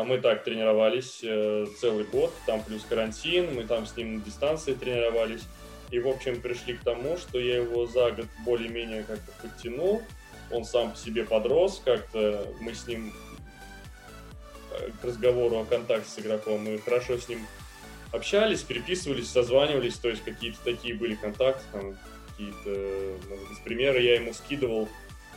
мы 0.03 0.19
так 0.19 0.43
тренировались 0.43 1.21
э, 1.23 1.65
целый 1.79 2.05
год, 2.05 2.33
там 2.45 2.63
плюс 2.63 2.83
карантин, 2.87 3.53
мы 3.53 3.63
там 3.63 3.85
с 3.85 3.95
ним 3.95 4.17
на 4.17 4.21
дистанции 4.21 4.73
тренировались. 4.73 5.43
И, 5.89 5.99
в 5.99 6.07
общем, 6.07 6.39
пришли 6.39 6.75
к 6.75 6.83
тому, 6.83 7.17
что 7.17 7.39
я 7.39 7.57
его 7.57 7.85
за 7.85 8.11
год 8.11 8.25
более-менее 8.45 9.03
как-то 9.03 9.31
подтянул. 9.41 10.01
Он 10.49 10.63
сам 10.63 10.91
по 10.91 10.97
себе 10.97 11.25
подрос, 11.25 11.81
как-то 11.83 12.47
мы 12.61 12.73
с 12.73 12.87
ним 12.87 13.13
э, 14.71 14.89
к 15.01 15.03
разговору 15.03 15.57
о 15.57 15.65
контакте 15.65 16.09
с 16.09 16.19
игроком, 16.19 16.63
мы 16.63 16.77
хорошо 16.77 17.17
с 17.17 17.27
ним 17.27 17.45
общались, 18.11 18.61
переписывались, 18.61 19.29
созванивались, 19.29 19.97
то 19.97 20.09
есть 20.09 20.23
какие-то 20.23 20.59
такие 20.63 20.93
были 20.93 21.15
контакты, 21.15 21.63
там 21.71 21.97
какие-то, 22.29 23.17
может 23.29 23.49
быть, 23.49 23.63
примеры 23.63 24.01
я 24.01 24.15
ему 24.15 24.33
скидывал, 24.33 24.89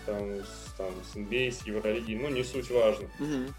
там, 0.06 0.40
с, 0.40 0.74
там, 0.76 0.92
с 1.12 1.16
NBA, 1.16 1.52
с 1.52 1.66
Евролиги, 1.66 2.14
ну, 2.14 2.28
не 2.28 2.44
суть 2.44 2.70
важно. 2.70 3.08
Mm-hmm. 3.20 3.52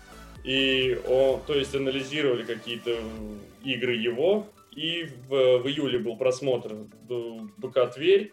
И 0.46 0.96
он, 1.08 1.42
то 1.48 1.56
есть 1.56 1.74
анализировали 1.76 2.44
какие-то 2.44 3.00
игры 3.64 3.96
его. 3.96 4.48
И 4.72 5.06
в, 5.28 5.60
в 5.60 5.68
июле 5.68 5.98
был 6.00 6.18
просмотр 6.18 6.76
БК 7.58 7.88
Тверь. 7.88 8.32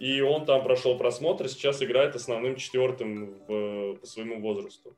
и 0.00 0.20
он 0.20 0.46
там 0.46 0.64
прошел 0.64 0.98
просмотр, 0.98 1.48
сейчас 1.48 1.82
играет 1.82 2.16
основным 2.16 2.56
четвертым 2.56 3.34
в, 3.46 3.94
по 3.96 4.06
своему 4.06 4.40
возрасту. 4.40 4.96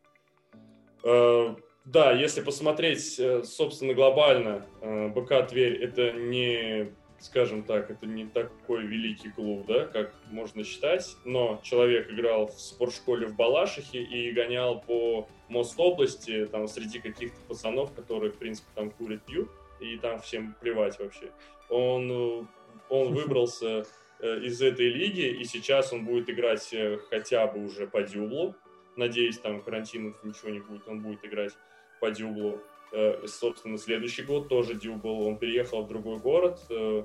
Э, 1.05 1.55
да, 1.85 2.13
если 2.13 2.41
посмотреть, 2.41 3.19
э, 3.19 3.43
собственно, 3.45 3.95
глобально, 3.95 4.67
э, 4.81 5.09
БК 5.09 5.43
Тверь 5.43 5.75
это 5.83 6.13
не, 6.13 6.89
скажем 7.19 7.63
так, 7.63 7.91
это 7.91 8.07
не 8.07 8.27
такой 8.27 8.87
великий 8.87 9.31
клуб, 9.31 9.67
да, 9.67 9.87
как 9.87 10.13
можно 10.31 10.65
считать, 10.65 11.17
но 11.25 11.61
человек 11.63 12.11
играл 12.11 12.49
в 12.49 12.61
спортшколе 12.61 13.27
в 13.27 13.37
Балашихе 13.37 14.03
и 14.03 14.33
гонял 14.33 14.81
по 14.81 15.29
Мостобласти, 15.49 16.47
там, 16.47 16.69
среди 16.69 17.01
каких-то 17.01 17.37
пацанов, 17.49 17.93
которые, 17.95 18.33
в 18.33 18.37
принципе, 18.37 18.69
там 18.75 18.91
курят, 18.91 19.25
пьют, 19.25 19.49
и 19.81 19.97
там 19.99 20.21
всем 20.21 20.55
плевать 20.61 20.99
вообще. 20.99 21.31
Он, 21.69 22.49
он 22.89 23.15
выбрался 23.15 23.85
из 24.21 24.63
этой 24.63 24.89
лиги, 24.89 25.27
и 25.27 25.45
сейчас 25.45 25.93
он 25.93 26.05
будет 26.05 26.31
играть 26.31 26.75
хотя 27.11 27.47
бы 27.47 27.65
уже 27.65 27.87
по 27.87 28.03
дюблу, 28.03 28.55
надеюсь, 28.97 29.39
там 29.39 29.61
карантинов 29.63 30.23
ничего 30.25 30.51
не 30.51 30.61
будет, 30.61 30.89
он 30.89 31.01
будет 31.01 31.25
играть 31.25 31.53
по 32.01 32.11
дюблу. 32.11 32.63
Э, 32.99 33.27
собственно, 33.27 33.77
следующий 33.77 34.23
год 34.23 34.49
тоже 34.49 34.75
дюбл, 34.75 35.27
он 35.27 35.37
переехал 35.37 35.83
в 35.83 35.89
другой 35.89 36.19
город, 36.19 36.61
э, 36.71 37.05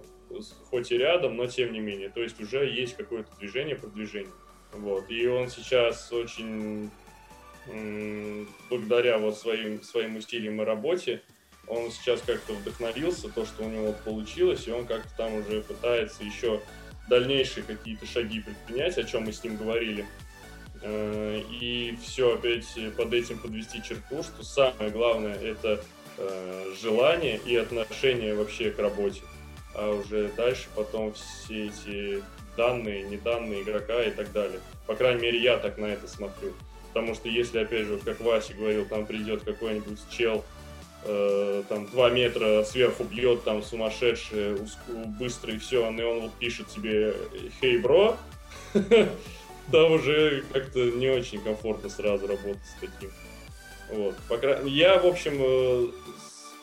хоть 0.69 0.89
и 0.89 0.97
рядом, 0.97 1.35
но 1.35 1.47
тем 1.47 1.73
не 1.73 1.81
менее. 1.81 2.07
То 2.07 2.21
есть 2.21 2.39
уже 2.39 2.65
есть 2.65 2.95
какое-то 2.95 3.29
движение, 3.37 3.75
продвижение. 3.75 4.31
Вот. 4.71 5.11
И 5.11 5.27
он 5.27 5.49
сейчас 5.49 6.09
очень, 6.13 6.89
благодаря 8.69 9.17
вот 9.17 9.37
своим, 9.37 9.83
своим 9.83 10.15
усилиям 10.15 10.61
и 10.61 10.65
работе, 10.65 11.23
он 11.67 11.91
сейчас 11.91 12.21
как-то 12.21 12.53
вдохновился, 12.53 13.27
то, 13.27 13.45
что 13.45 13.65
у 13.65 13.69
него 13.69 13.93
получилось, 14.05 14.69
и 14.69 14.71
он 14.71 14.85
как-то 14.85 15.09
там 15.17 15.33
уже 15.33 15.61
пытается 15.61 16.23
еще 16.23 16.61
дальнейшие 17.09 17.65
какие-то 17.65 18.05
шаги 18.05 18.39
предпринять, 18.39 18.97
о 18.97 19.03
чем 19.03 19.25
мы 19.25 19.33
с 19.33 19.43
ним 19.43 19.57
говорили. 19.57 20.05
Э, 20.81 21.41
и 21.59 21.97
все 22.01 22.35
опять 22.35 22.65
под 22.97 23.13
этим 23.13 23.37
подвести 23.37 23.83
черту, 23.83 24.23
что 24.23 24.43
самое 24.43 24.89
главное 24.89 25.35
это 25.35 25.83
э, 26.17 26.73
желание 26.81 27.39
и 27.45 27.55
отношение 27.55 28.33
вообще 28.35 28.71
к 28.71 28.79
работе. 28.79 29.21
А 29.75 29.91
уже 29.91 30.29
дальше 30.35 30.67
потом 30.75 31.13
все 31.13 31.67
эти 31.67 32.23
данные, 32.57 33.03
неданные 33.03 33.61
игрока 33.61 34.03
и 34.03 34.11
так 34.11 34.31
далее. 34.31 34.59
По 34.87 34.95
крайней 34.95 35.21
мере, 35.21 35.41
я 35.41 35.57
так 35.57 35.77
на 35.77 35.85
это 35.85 36.07
смотрю. 36.07 36.53
Потому 36.93 37.15
что 37.15 37.29
если, 37.29 37.59
опять 37.59 37.85
же, 37.85 37.97
как 37.99 38.19
Вася 38.19 38.53
говорил, 38.53 38.85
там 38.85 39.05
придет 39.05 39.43
какой-нибудь 39.43 39.99
чел, 40.09 40.43
э, 41.05 41.63
там, 41.69 41.87
два 41.87 42.09
метра 42.09 42.63
сверху 42.63 43.03
бьет, 43.03 43.43
там, 43.43 43.63
сумасшедший, 43.63 44.57
быстрый, 45.19 45.57
все, 45.59 45.89
и 45.89 46.01
он 46.01 46.21
вот 46.21 46.33
пишет 46.33 46.67
тебе 46.67 47.15
«Хей, 47.61 47.77
бро!» 47.77 48.17
там 49.71 49.91
уже 49.91 50.43
как-то 50.53 50.79
не 50.91 51.09
очень 51.09 51.41
комфортно 51.41 51.89
сразу 51.89 52.27
работать 52.27 52.65
с 52.65 52.79
таким. 52.79 53.11
Вот. 53.91 54.15
Я, 54.65 54.99
в 54.99 55.05
общем, 55.05 55.33
э, 55.39 55.87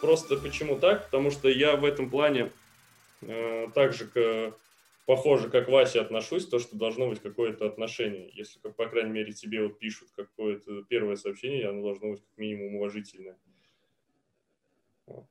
просто 0.01 0.37
почему 0.37 0.79
так? 0.79 1.05
Потому 1.07 1.31
что 1.31 1.49
я 1.49 1.77
в 1.77 1.85
этом 1.85 2.09
плане 2.09 2.51
э, 3.21 3.69
так 3.75 3.93
же, 3.93 4.07
к, 4.07 4.55
похоже, 5.07 5.51
как 5.51 5.69
Вася 5.69 6.01
отношусь, 6.01 6.47
то, 6.47 6.59
что 6.59 6.77
должно 6.77 7.09
быть 7.09 7.21
какое-то 7.21 7.67
отношение. 7.67 8.31
Если, 8.33 8.59
по 8.61 8.87
крайней 8.87 9.11
мере, 9.11 9.33
тебе 9.33 9.63
вот 9.63 9.79
пишут 9.79 10.09
какое-то 10.17 10.83
первое 10.85 11.17
сообщение, 11.17 11.69
оно 11.69 11.83
должно 11.83 12.11
быть 12.13 12.21
как 12.21 12.39
минимум 12.39 12.77
уважительное. 12.77 13.37
Вот. 15.07 15.27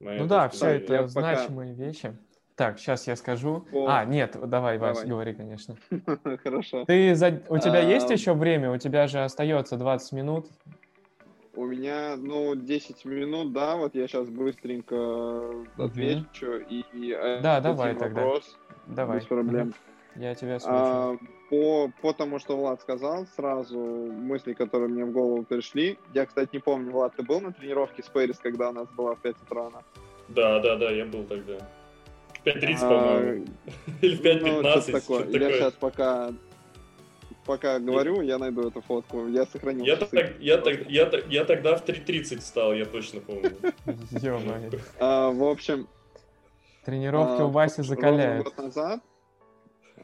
ну 0.00 0.26
да, 0.26 0.48
все 0.48 0.66
это 0.66 1.06
значимые 1.08 1.74
пока... 1.74 1.84
вещи. 1.84 2.16
Так, 2.56 2.78
сейчас 2.78 3.06
я 3.06 3.16
скажу. 3.16 3.64
О. 3.72 3.86
А, 3.88 4.04
нет, 4.04 4.32
давай, 4.32 4.78
давай. 4.78 4.94
Вась, 4.94 5.04
говори, 5.04 5.32
конечно. 5.32 5.76
Хорошо. 6.42 6.84
Ты 6.84 7.14
за... 7.14 7.42
У 7.48 7.58
тебя 7.58 7.78
а... 7.78 7.82
есть 7.82 8.10
еще 8.10 8.34
время? 8.34 8.72
У 8.72 8.78
тебя 8.78 9.06
же 9.06 9.22
остается 9.24 9.76
20 9.76 10.12
минут. 10.12 10.46
У 11.54 11.66
меня, 11.66 12.16
ну, 12.16 12.54
10 12.54 13.04
минут, 13.04 13.52
да, 13.52 13.76
вот 13.76 13.94
я 13.94 14.06
сейчас 14.08 14.28
быстренько 14.28 15.50
отвечу. 15.76 16.56
И, 16.68 16.84
и 16.92 17.18
да, 17.42 17.60
давай 17.60 17.94
тогда. 17.94 18.22
Вопрос, 18.22 18.58
давай. 18.86 19.18
Без 19.18 19.26
проблем. 19.26 19.74
Я 20.16 20.34
тебя 20.34 20.60
слушаю. 20.60 20.80
А, 20.80 21.16
по, 21.48 21.90
по 22.02 22.12
тому, 22.12 22.38
что 22.38 22.56
Влад 22.56 22.80
сказал, 22.80 23.26
сразу 23.34 23.78
мысли, 23.78 24.52
которые 24.52 24.88
мне 24.88 25.04
в 25.04 25.12
голову 25.12 25.42
пришли. 25.42 25.98
Я, 26.14 26.26
кстати, 26.26 26.50
не 26.52 26.58
помню, 26.58 26.92
Влад, 26.92 27.16
ты 27.16 27.22
был 27.22 27.40
на 27.40 27.52
тренировке 27.52 28.02
с 28.02 28.08
Пэрис, 28.08 28.38
когда 28.38 28.70
у 28.70 28.72
нас 28.72 28.88
была 28.90 29.14
в 29.14 29.20
5 29.20 29.36
утра? 29.42 29.70
Да, 30.28 30.60
да, 30.60 30.76
да, 30.76 30.90
я 30.90 31.06
был 31.06 31.24
тогда. 31.24 31.58
5.30, 32.44 32.76
а, 32.80 32.88
по-моему. 32.88 33.46
Или 34.02 34.16
в 34.16 34.20
5.15. 34.20 34.84
Ну, 34.86 34.92
такое. 34.92 35.26
Я 35.28 35.52
сейчас 35.52 35.72
пока 35.74 36.32
пока 37.44 37.78
говорю, 37.78 38.20
я 38.22 38.38
найду 38.38 38.68
эту 38.68 38.80
фотку. 38.80 39.26
Я 39.26 39.46
сохранил. 39.46 39.84
Я, 39.84 39.96
так, 39.96 40.40
я, 40.40 40.58
так, 40.58 40.88
я, 40.88 41.10
я 41.28 41.44
тогда 41.44 41.76
в 41.76 41.84
3.30 41.84 42.40
стал, 42.40 42.72
я 42.72 42.86
точно 42.86 43.20
помню. 43.20 43.50
А, 45.00 45.30
в 45.30 45.42
общем... 45.44 45.88
Тренировки 46.84 47.42
а, 47.42 47.44
у 47.44 47.50
Васи 47.50 47.82
закаляют. 47.82 48.44
год 48.44 48.58
назад, 48.58 49.00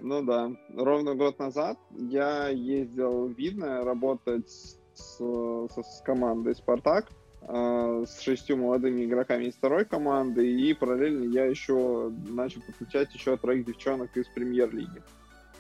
ну 0.01 0.23
да, 0.23 0.53
ровно 0.77 1.17
год 1.17 1.39
назад 1.41 1.77
я 1.91 2.49
ездил 2.49 3.27
в 3.27 3.33
Видно 3.33 3.85
работать 3.85 4.49
с, 4.49 4.79
с, 4.95 5.19
с 5.19 6.03
командой 6.05 6.55
«Спартак». 6.55 7.09
Э, 7.51 8.05
с 8.07 8.21
шестью 8.21 8.59
молодыми 8.59 9.07
игроками 9.07 9.47
из 9.47 9.55
второй 9.55 9.87
команды, 9.87 10.47
и 10.47 10.75
параллельно 10.75 11.25
я 11.33 11.47
еще 11.47 12.13
начал 12.29 12.61
подключать 12.61 13.15
еще 13.15 13.39
троих 13.39 13.65
девчонок 13.65 14.15
из 14.19 14.27
премьер-лиги. 14.29 15.03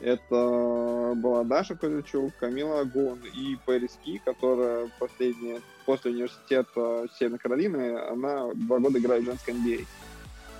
Это 0.00 1.14
была 1.16 1.44
Даша 1.44 1.76
Козячук, 1.76 2.34
Камила 2.38 2.80
Агун 2.80 3.18
и 3.34 3.56
Пэрис 3.64 3.98
Ки, 4.04 4.20
которая 4.22 4.90
последняя, 4.98 5.62
после 5.86 6.10
университета 6.10 7.06
Северной 7.18 7.38
Каролины, 7.38 7.98
она 7.98 8.52
два 8.52 8.80
года 8.80 8.98
играет 8.98 9.22
в 9.22 9.26
женской 9.26 9.54
NBA. 9.54 9.86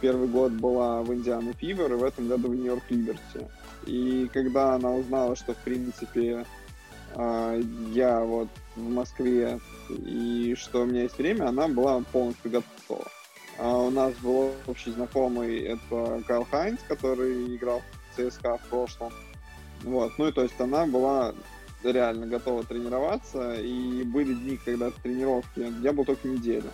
Первый 0.00 0.28
год 0.28 0.52
была 0.52 1.02
в 1.02 1.12
Индиану 1.12 1.52
Фивер, 1.52 1.92
и 1.92 1.96
в 1.96 2.04
этом 2.04 2.28
году 2.28 2.48
в 2.48 2.54
Нью-Йорк 2.54 2.84
Либерти. 2.88 3.46
И 3.84 4.30
когда 4.32 4.74
она 4.74 4.92
узнала, 4.92 5.36
что, 5.36 5.52
в 5.52 5.58
принципе, 5.58 6.46
я 7.16 8.20
вот 8.20 8.48
в 8.76 8.88
Москве 8.88 9.60
и 9.88 10.54
что 10.56 10.82
у 10.82 10.86
меня 10.86 11.02
есть 11.02 11.18
время, 11.18 11.48
она 11.48 11.68
была 11.68 12.00
полностью 12.12 12.50
готова. 12.50 13.06
А 13.58 13.76
у 13.76 13.90
нас 13.90 14.14
был 14.22 14.52
общий 14.66 14.92
знакомый, 14.92 15.60
это 15.60 16.22
Кайл 16.26 16.44
Хайнс, 16.44 16.80
который 16.86 17.56
играл 17.56 17.82
в 18.12 18.16
ЦСКА 18.16 18.58
в 18.58 18.68
прошлом. 18.68 19.12
Вот, 19.82 20.12
ну 20.18 20.28
и 20.28 20.32
то 20.32 20.42
есть 20.42 20.60
она 20.60 20.86
была 20.86 21.34
реально 21.82 22.26
готова 22.26 22.64
тренироваться, 22.64 23.54
и 23.54 24.02
были 24.04 24.34
дни, 24.34 24.58
когда 24.64 24.90
тренировки, 24.90 25.72
я 25.82 25.92
был 25.92 26.04
только 26.04 26.28
неделю, 26.28 26.70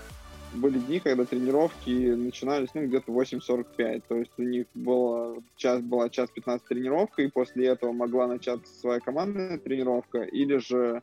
были 0.54 0.78
дни, 0.78 1.00
когда 1.00 1.24
тренировки 1.24 1.90
начинались, 1.90 2.68
ну, 2.74 2.86
где-то 2.86 3.12
8.45, 3.12 4.02
то 4.08 4.16
есть 4.16 4.32
у 4.38 4.42
них 4.42 4.66
было, 4.74 5.42
час, 5.56 5.82
была 5.82 6.08
час 6.08 6.30
15 6.30 6.66
тренировка, 6.66 7.22
и 7.22 7.30
после 7.30 7.66
этого 7.66 7.92
могла 7.92 8.26
начаться 8.26 8.72
своя 8.74 9.00
командная 9.00 9.58
тренировка, 9.58 10.22
или 10.22 10.56
же 10.58 11.02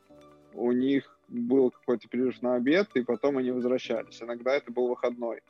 у 0.54 0.72
них 0.72 1.18
был 1.28 1.70
какой-то 1.70 2.08
перерыв 2.08 2.40
на 2.42 2.54
обед, 2.54 2.88
и 2.94 3.02
потом 3.02 3.38
они 3.38 3.50
возвращались. 3.50 4.20
Иногда 4.22 4.54
это 4.54 4.70
был 4.70 4.88
выходной. 4.88 5.40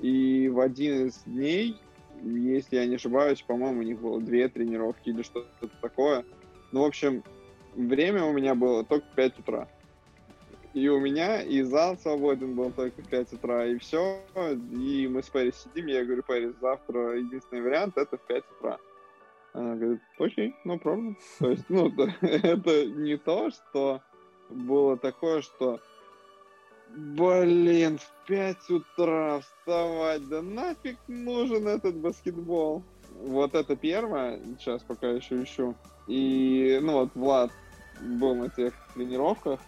И 0.00 0.48
в 0.48 0.60
один 0.60 1.06
из 1.06 1.22
дней, 1.24 1.76
если 2.22 2.76
я 2.76 2.86
не 2.86 2.94
ошибаюсь, 2.94 3.42
по-моему, 3.42 3.80
у 3.80 3.84
них 3.84 4.00
было 4.00 4.20
две 4.20 4.48
тренировки 4.48 5.10
или 5.10 5.22
что-то 5.22 5.68
такое. 5.80 6.24
Ну, 6.70 6.82
в 6.82 6.86
общем, 6.86 7.22
время 7.74 8.24
у 8.24 8.32
меня 8.32 8.54
было 8.54 8.84
только 8.84 9.06
5 9.14 9.38
утра. 9.40 9.68
И 10.74 10.88
у 10.88 11.00
меня 11.00 11.42
и 11.42 11.62
зал 11.62 11.98
свободен 11.98 12.54
был 12.54 12.70
только 12.70 13.02
в 13.02 13.08
5 13.08 13.34
утра, 13.34 13.66
и 13.66 13.78
все. 13.78 14.20
И 14.72 15.06
мы 15.08 15.22
с 15.22 15.28
Пэрис 15.28 15.64
сидим, 15.64 15.86
я 15.86 16.04
говорю, 16.04 16.22
Пэрис, 16.22 16.54
завтра 16.60 17.18
единственный 17.18 17.62
вариант 17.62 17.98
это 17.98 18.16
в 18.16 18.22
5 18.22 18.44
утра. 18.58 18.78
Она 19.52 19.76
говорит, 19.76 20.00
окей, 20.18 20.54
ну, 20.64 20.76
no 20.76 20.82
problem. 20.82 21.16
То 21.38 21.50
есть, 21.50 21.64
ну, 21.68 21.92
это 22.22 22.86
не 22.86 23.18
то, 23.18 23.50
что 23.50 24.00
было 24.48 24.96
такое, 24.96 25.42
что 25.42 25.80
Блин, 26.94 27.98
в 27.98 28.26
5 28.26 28.70
утра 28.70 29.40
вставать, 29.40 30.28
да 30.28 30.42
нафиг 30.42 30.98
нужен 31.08 31.66
этот 31.66 31.96
баскетбол. 31.96 32.82
Вот 33.22 33.54
это 33.54 33.76
первое, 33.76 34.38
сейчас 34.58 34.82
пока 34.82 35.08
еще 35.08 35.42
ищу. 35.42 35.74
И, 36.06 36.78
ну 36.82 36.92
вот, 36.92 37.10
Влад 37.14 37.50
был 38.00 38.34
на 38.34 38.50
тех 38.50 38.74
тренировках. 38.94 39.60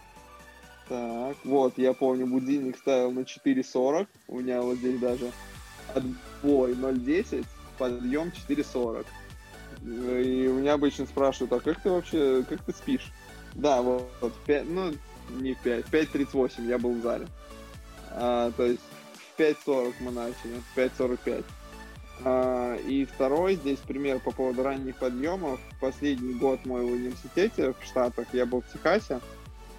Так, 0.87 1.37
вот, 1.43 1.77
я 1.77 1.93
помню, 1.93 2.27
будильник 2.27 2.77
ставил 2.77 3.11
на 3.11 3.21
4.40. 3.21 4.07
У 4.27 4.39
меня 4.39 4.61
вот 4.61 4.77
здесь 4.77 4.99
даже 4.99 5.31
отбой 5.93 6.73
0.10, 6.73 7.45
подъем 7.77 8.31
4.40. 8.47 9.05
И 9.83 10.47
у 10.47 10.59
меня 10.59 10.73
обычно 10.73 11.05
спрашивают, 11.05 11.53
а 11.53 11.59
как 11.59 11.81
ты 11.81 11.89
вообще, 11.89 12.43
как 12.47 12.63
ты 12.63 12.71
спишь? 12.71 13.11
Да, 13.55 13.81
вот, 13.81 14.11
вот 14.21 14.33
5, 14.45 14.69
ну, 14.69 14.93
не 15.29 15.55
5, 15.55 15.85
5.38 15.85 16.67
я 16.67 16.77
был 16.77 16.93
в 16.93 17.01
зале. 17.01 17.27
А, 18.11 18.51
то 18.51 18.63
есть 18.63 18.81
в 19.13 19.39
5.40 19.39 19.93
мы 20.01 20.11
начали, 20.11 20.61
в 20.73 20.77
5.45. 20.77 21.43
А, 22.23 22.75
и 22.77 23.05
второй 23.05 23.55
здесь 23.55 23.79
пример 23.79 24.19
по 24.19 24.31
поводу 24.31 24.63
ранних 24.63 24.97
подъемов. 24.97 25.59
Последний 25.81 26.33
год 26.33 26.65
мой 26.65 26.83
в 26.83 26.91
университете 26.91 27.73
в 27.73 27.85
Штатах, 27.85 28.27
я 28.33 28.45
был 28.45 28.61
в 28.61 28.71
Техасе, 28.71 29.19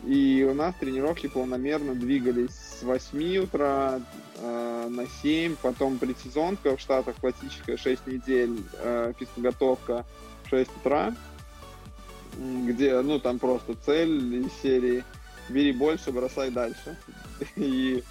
и 0.04 0.46
у 0.48 0.54
нас 0.54 0.74
тренировки 0.78 1.26
полномерно 1.26 1.94
двигались 1.94 2.54
с 2.78 2.82
8 2.82 3.38
утра 3.38 4.00
э, 4.38 4.88
на 4.88 5.06
7, 5.22 5.56
потом 5.60 5.98
предсезонка 5.98 6.76
в 6.76 6.80
Штатах 6.80 7.16
классическая 7.16 7.76
6 7.76 8.06
недель, 8.06 8.62
э, 8.74 9.12
физподготовка 9.18 10.04
в 10.44 10.48
6 10.50 10.70
утра, 10.76 11.14
где, 12.36 13.00
ну, 13.00 13.18
там 13.18 13.38
просто 13.38 13.74
цель 13.74 14.46
из 14.46 14.52
серии 14.62 15.02
«бери 15.48 15.72
больше, 15.72 16.12
бросай 16.12 16.50
дальше». 16.50 16.96
И 17.56 18.04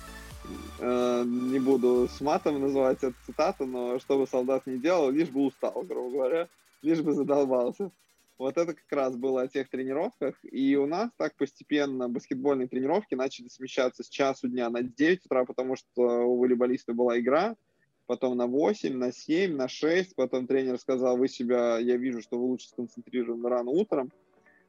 э, 0.80 1.24
не 1.26 1.60
буду 1.60 2.10
с 2.10 2.20
матом 2.20 2.60
называть 2.60 3.04
эту 3.04 3.16
цитату, 3.26 3.66
но 3.66 4.00
что 4.00 4.18
бы 4.18 4.28
солдат 4.28 4.66
не 4.66 4.80
делал, 4.80 5.12
лишь 5.12 5.30
бы 5.30 5.46
устал, 5.46 5.84
грубо 5.88 6.12
говоря, 6.12 6.48
лишь 6.82 7.02
бы 7.02 7.14
задолбался. 7.14 7.92
Вот 8.38 8.58
это 8.58 8.74
как 8.74 8.92
раз 8.92 9.16
было 9.16 9.44
о 9.44 9.48
тех 9.48 9.70
тренировках, 9.70 10.36
и 10.44 10.76
у 10.76 10.86
нас 10.86 11.10
так 11.18 11.36
постепенно 11.38 12.10
баскетбольные 12.10 12.68
тренировки 12.68 13.16
начали 13.16 13.48
смещаться 13.48 14.04
с 14.04 14.10
часу 14.10 14.50
дня 14.50 14.70
на 14.70 14.84
9 14.84 15.26
утра, 15.26 15.46
потому 15.46 15.78
что 15.78 16.26
у 16.26 16.38
волейболиста 16.38 16.94
была 16.94 17.18
игра, 17.18 17.56
потом 18.08 18.36
на 18.36 18.46
8, 18.46 18.94
на 18.94 19.14
7, 19.14 19.56
на 19.56 19.70
6, 19.70 20.16
потом 20.16 20.48
тренер 20.48 20.78
сказал, 20.78 21.18
вы 21.18 21.30
себя, 21.30 21.78
я 21.80 21.96
вижу, 21.96 22.22
что 22.22 22.38
вы 22.38 22.46
лучше 22.46 22.68
сконцентрированы 22.68 23.48
рано 23.48 23.72
утром. 23.72 24.12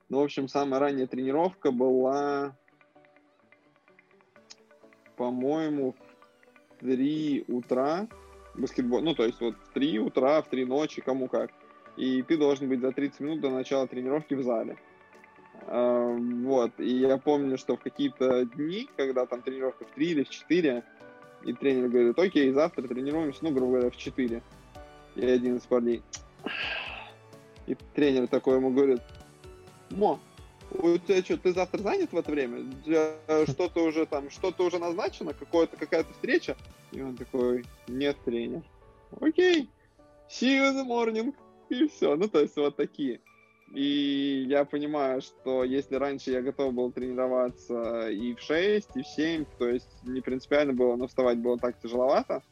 Ну, 0.09 0.21
в 0.21 0.23
общем, 0.23 0.47
самая 0.47 0.79
ранняя 0.79 1.09
тренировка 1.09 1.73
была, 1.73 2.57
по-моему, 5.17 5.97
в 6.77 6.79
3 6.79 7.47
утра, 7.49 8.07
баскетбол, 8.55 9.01
ну, 9.01 9.17
то 9.17 9.25
есть 9.25 9.41
вот 9.41 9.57
в 9.57 9.73
3 9.73 9.99
утра, 9.99 10.41
в 10.41 10.49
3 10.49 10.65
ночи, 10.67 11.03
кому 11.03 11.27
как 11.27 11.51
и 11.97 12.23
ты 12.23 12.37
должен 12.37 12.69
быть 12.69 12.81
за 12.81 12.93
30 12.93 13.21
минут 13.21 13.41
до 13.41 13.51
начала 13.51 13.87
тренировки 13.87 14.35
в 14.35 14.43
зале. 14.43 14.77
А, 15.63 16.17
вот, 16.17 16.73
и 16.79 16.99
я 16.99 17.17
помню, 17.19 17.59
что 17.59 17.77
в 17.77 17.81
какие-то 17.81 18.45
дни, 18.45 18.89
когда 18.97 19.27
там 19.27 19.43
тренировка 19.43 19.85
в 19.85 19.91
3 19.95 20.07
или 20.07 20.25
в 20.25 20.31
4, 20.31 20.83
и 21.45 21.53
тренер 21.53 21.89
говорит, 21.89 22.19
окей, 22.19 22.51
завтра 22.53 22.87
тренируемся, 22.87 23.39
ну, 23.43 23.51
грубо 23.51 23.73
говоря, 23.73 23.91
в 23.91 23.97
4. 23.97 24.43
И 25.17 25.27
один 25.27 25.57
из 25.57 25.63
парней. 25.63 26.03
И 27.67 27.77
тренер 27.95 28.29
такой 28.29 28.57
ему 28.57 28.71
говорит, 28.71 29.01
Мо, 29.91 30.21
у 30.73 30.99
тебя 30.99 31.23
что, 31.23 31.37
ты 31.37 31.53
завтра 31.53 31.79
занят 31.79 32.13
в 32.13 32.17
это 32.17 32.31
время? 32.31 32.65
Тебя 32.85 33.13
что-то 33.47 33.85
уже 33.85 34.07
там, 34.07 34.31
что-то 34.31 34.65
уже 34.65 34.79
назначено, 34.79 35.33
какое-то, 35.33 35.77
какая-то 35.77 36.13
встреча? 36.13 36.57
И 36.93 37.01
он 37.01 37.17
такой, 37.17 37.65
нет, 37.89 38.17
тренер. 38.25 38.63
Окей, 39.21 39.69
see 40.29 40.59
you 40.59 40.71
in 40.71 40.77
the 40.77 40.85
morning. 40.85 41.35
И 41.71 41.87
все. 41.89 42.17
Ну, 42.17 42.29
то 42.29 42.41
есть 42.41 42.57
вот 42.57 42.77
такие. 42.77 43.21
И 43.73 44.47
я 44.49 44.65
понимаю, 44.65 45.21
что 45.21 45.65
если 45.65 45.97
раньше 45.97 46.31
я 46.31 46.41
готов 46.41 46.73
был 46.73 46.93
тренироваться 46.93 48.09
и 48.09 48.35
в 48.35 48.41
6, 48.41 48.91
и 48.95 49.03
в 49.03 49.07
7, 49.07 49.45
то 49.59 49.69
есть 49.69 49.89
не 50.05 50.21
принципиально 50.21 50.73
было, 50.73 50.95
но 50.97 51.09
вставать 51.09 51.39
было 51.39 51.59
так 51.59 51.81
тяжеловато, 51.81 52.43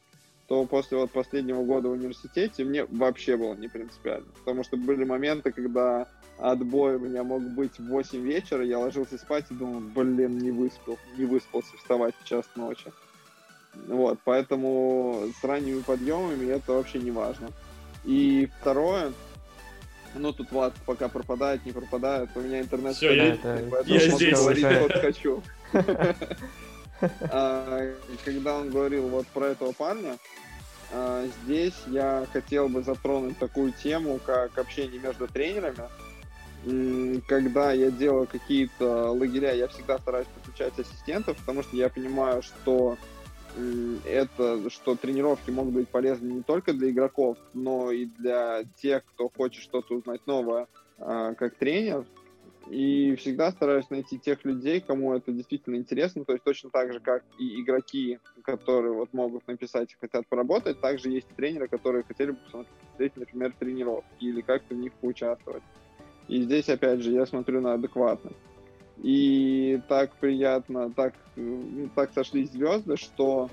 то 0.47 0.65
после 0.65 0.97
вот 0.97 1.11
последнего 1.11 1.63
года 1.63 1.87
в 1.87 1.93
университете 1.93 2.65
мне 2.65 2.85
вообще 2.85 3.37
было 3.37 3.55
не 3.55 3.69
принципиально. 3.69 4.27
Потому 4.39 4.63
что 4.63 4.77
были 4.77 5.05
моменты, 5.05 5.51
когда 5.51 6.07
отбой 6.37 6.97
у 6.97 6.99
меня 6.99 7.23
мог 7.23 7.41
быть 7.41 7.79
в 7.79 7.87
8 7.87 8.19
вечера, 8.21 8.63
я 8.63 8.77
ложился 8.77 9.17
спать 9.17 9.45
и 9.49 9.55
думал, 9.55 9.79
блин, 9.79 10.37
не 10.37 10.51
выспал, 10.51 10.99
не 11.17 11.25
выспался 11.25 11.75
вставать 11.77 12.13
в 12.19 12.25
час 12.25 12.45
ночи. 12.55 12.91
Вот, 13.87 14.19
поэтому 14.23 15.29
с 15.39 15.43
ранними 15.43 15.81
подъемами 15.81 16.51
это 16.51 16.73
вообще 16.73 16.99
не 16.99 17.11
важно. 17.11 17.49
И 18.05 18.49
второе, 18.59 19.13
ну 20.13 20.31
тут 20.31 20.51
Влад 20.51 20.73
пока 20.85 21.09
пропадает, 21.09 21.65
не 21.65 21.71
пропадает, 21.71 22.29
у 22.35 22.41
меня 22.41 22.61
интернет 22.61 22.95
Все, 22.95 23.13
я, 23.13 23.37
поэтому 23.43 23.95
я 23.95 24.09
здесь. 24.09 24.39
говорить, 24.39 24.65
вот 24.81 24.93
хочу. 25.01 25.43
А, 27.29 27.93
когда 28.23 28.55
он 28.55 28.69
говорил 28.69 29.09
вот 29.09 29.27
про 29.27 29.47
этого 29.47 29.73
парня, 29.73 30.17
а, 30.93 31.27
здесь 31.43 31.73
я 31.87 32.25
хотел 32.31 32.69
бы 32.69 32.83
затронуть 32.83 33.37
такую 33.37 33.73
тему, 33.73 34.17
как 34.25 34.57
общение 34.57 34.99
между 34.99 35.27
тренерами. 35.27 35.89
Когда 37.27 37.73
я 37.73 37.91
делаю 37.91 38.27
какие-то 38.27 39.11
лагеря, 39.11 39.51
я 39.51 39.67
всегда 39.67 39.99
стараюсь 39.99 40.27
подключать 40.33 40.79
ассистентов, 40.79 41.37
потому 41.37 41.63
что 41.63 41.75
я 41.75 41.89
понимаю, 41.89 42.41
что 42.41 42.97
это, 44.05 44.69
что 44.69 44.95
тренировки 44.95 45.49
могут 45.51 45.73
быть 45.73 45.89
полезны 45.89 46.33
не 46.33 46.43
только 46.43 46.73
для 46.73 46.89
игроков, 46.89 47.37
но 47.53 47.91
и 47.91 48.05
для 48.05 48.63
тех, 48.77 49.03
кто 49.05 49.29
хочет 49.29 49.63
что-то 49.63 49.95
узнать 49.95 50.21
новое, 50.25 50.67
а, 50.97 51.33
как 51.33 51.55
тренер. 51.55 52.05
И 52.69 53.15
всегда 53.15 53.51
стараюсь 53.51 53.89
найти 53.91 54.17
тех 54.17 54.43
людей, 54.43 54.81
кому 54.81 55.13
это 55.13 55.31
действительно 55.31 55.75
интересно. 55.75 56.25
То 56.25 56.33
есть 56.33 56.43
точно 56.43 56.71
так 56.71 56.93
же, 56.93 56.99
как 56.99 57.23
и 57.37 57.61
игроки, 57.61 58.19
которые 58.43 58.93
вот 58.93 59.13
могут 59.13 59.47
написать 59.47 59.91
и 59.91 59.97
хотят 59.99 60.25
поработать, 60.27 60.81
также 60.81 61.09
есть 61.09 61.27
тренеры, 61.35 61.67
которые 61.67 62.03
хотели 62.03 62.31
бы 62.31 62.37
посмотреть, 62.37 63.15
например, 63.15 63.53
тренировки 63.59 64.25
или 64.25 64.41
как-то 64.41 64.73
в 64.73 64.77
них 64.77 64.93
поучаствовать. 64.93 65.63
И 66.27 66.41
здесь, 66.41 66.67
опять 66.69 67.01
же, 67.01 67.11
я 67.11 67.27
смотрю 67.27 67.61
на 67.61 67.73
адекватность. 67.73 68.35
И 68.97 69.81
так 69.87 70.13
приятно, 70.15 70.91
так, 70.91 71.13
ну, 71.35 71.89
так 71.95 72.11
сошлись 72.13 72.51
звезды, 72.51 72.95
что 72.95 73.49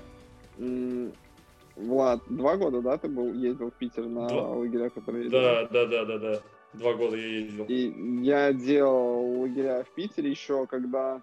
Влад, 1.75 2.21
два 2.29 2.55
года, 2.57 2.81
да, 2.81 2.97
ты 2.97 3.07
был, 3.07 3.33
ездил 3.33 3.71
в 3.71 3.73
Питер 3.73 4.05
на 4.05 4.27
два... 4.27 4.49
лагеря, 4.49 4.89
которые 4.89 5.29
Да, 5.29 5.67
да, 5.71 5.85
да, 5.85 6.05
да, 6.05 6.17
да. 6.17 6.39
Два 6.73 6.93
года 6.93 7.17
я 7.17 7.27
ездил. 7.27 7.65
И 7.67 7.93
я 8.23 8.53
делал 8.53 9.41
лагеря 9.41 9.83
в 9.83 9.93
Питере 9.93 10.29
еще, 10.29 10.65
когда, 10.67 11.21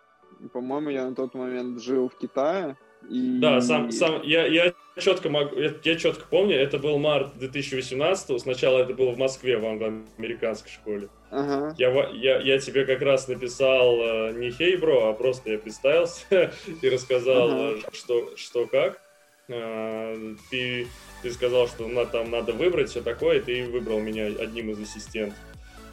по-моему, 0.53 0.91
я 0.91 1.09
на 1.09 1.14
тот 1.14 1.35
момент 1.35 1.81
жил 1.81 2.09
в 2.09 2.16
Китае. 2.16 2.77
И... 3.09 3.38
Да, 3.40 3.61
сам, 3.61 3.90
сам, 3.90 4.22
я, 4.22 4.46
я 4.46 4.72
четко 4.98 5.28
могу, 5.30 5.57
я, 5.57 5.72
я 5.82 5.96
четко 5.96 6.24
помню, 6.28 6.57
это 6.57 6.78
был 6.78 6.98
март 6.98 7.38
2018 7.38 8.40
сначала 8.40 8.80
это 8.80 8.94
было 8.94 9.11
в 9.11 9.18
Москве, 9.18 9.59
в 9.59 9.64
англо-американской 9.64 10.70
школе. 10.70 11.09
Ага. 11.30 11.74
Я, 11.78 12.11
я, 12.12 12.40
я 12.40 12.59
тебе 12.59 12.84
как 12.84 13.03
раз 13.03 13.28
написал 13.28 13.96
э, 14.01 14.32
не 14.32 14.51
хей, 14.51 14.76
бро, 14.76 15.09
а 15.09 15.12
просто 15.12 15.53
я 15.53 15.59
представился 15.59 16.53
и 16.82 16.88
рассказал, 16.88 17.51
ага. 17.51 17.78
Э, 17.78 17.80
что, 17.92 18.36
что 18.36 18.66
как. 18.66 19.01
Э, 19.48 20.34
ты, 20.51 20.86
ты 21.22 21.32
сказал, 21.32 21.68
что 21.68 21.88
на, 21.88 22.05
там 22.07 22.30
надо 22.30 22.53
выбрать 22.53 22.90
все 22.90 23.01
такое, 23.01 23.38
и 23.38 23.40
ты 23.40 23.66
выбрал 23.66 24.01
меня 24.01 24.26
одним 24.26 24.70
из 24.70 24.80
ассистентов. 24.80 25.38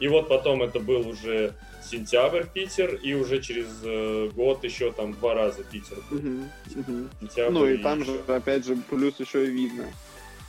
И 0.00 0.08
вот 0.08 0.28
потом 0.28 0.62
это 0.62 0.80
был 0.80 1.08
уже 1.08 1.54
сентябрь 1.82 2.44
Питер, 2.52 2.94
и 2.96 3.14
уже 3.14 3.40
через 3.40 3.66
э, 3.82 4.30
год 4.34 4.64
еще 4.64 4.92
там 4.92 5.14
два 5.14 5.34
раза 5.34 5.62
Питер. 5.64 5.98
Угу, 6.10 6.80
угу. 6.80 7.50
ну 7.50 7.66
и, 7.66 7.74
и 7.74 7.78
там 7.78 8.00
еще... 8.00 8.12
же, 8.12 8.20
опять 8.32 8.66
же, 8.66 8.76
плюс 8.76 9.18
еще 9.18 9.46
и 9.46 9.50
видно. 9.50 9.84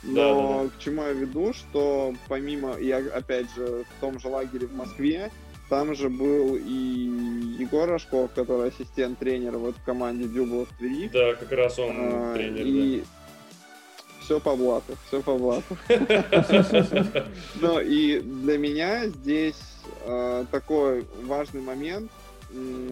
Но 0.02 0.14
да, 0.14 0.34
да, 0.34 0.64
да. 0.64 0.70
к 0.70 0.78
чему 0.82 1.02
я 1.02 1.12
веду, 1.12 1.52
что 1.52 2.14
помимо, 2.28 2.78
я 2.78 2.98
опять 2.98 3.46
же 3.54 3.84
в 3.84 4.00
том 4.00 4.18
же 4.18 4.28
лагере 4.28 4.66
в 4.66 4.74
Москве, 4.74 5.30
там 5.68 5.94
же 5.94 6.08
был 6.08 6.56
и 6.56 7.60
Егор 7.60 7.88
Рожков, 7.88 8.30
который 8.34 8.68
ассистент 8.68 9.18
тренера 9.18 9.58
вот 9.58 9.76
в 9.76 9.84
команде 9.84 10.26
Дюбла 10.26 10.66
в 10.66 10.78
Твери. 10.78 11.08
Да, 11.08 11.34
как 11.34 11.52
раз 11.52 11.78
он 11.78 11.94
а, 11.96 12.34
тренер, 12.34 12.66
и... 12.66 13.00
да 13.00 13.06
все 14.30 14.38
по 14.38 14.54
блату, 14.54 14.96
все 15.08 15.20
по 15.22 15.36
блату. 15.36 15.76
Ну 17.60 17.80
и 17.80 18.20
для 18.20 18.58
меня 18.58 19.08
здесь 19.08 19.60
э, 20.06 20.44
такой 20.52 21.04
важный 21.24 21.60
момент 21.60 22.12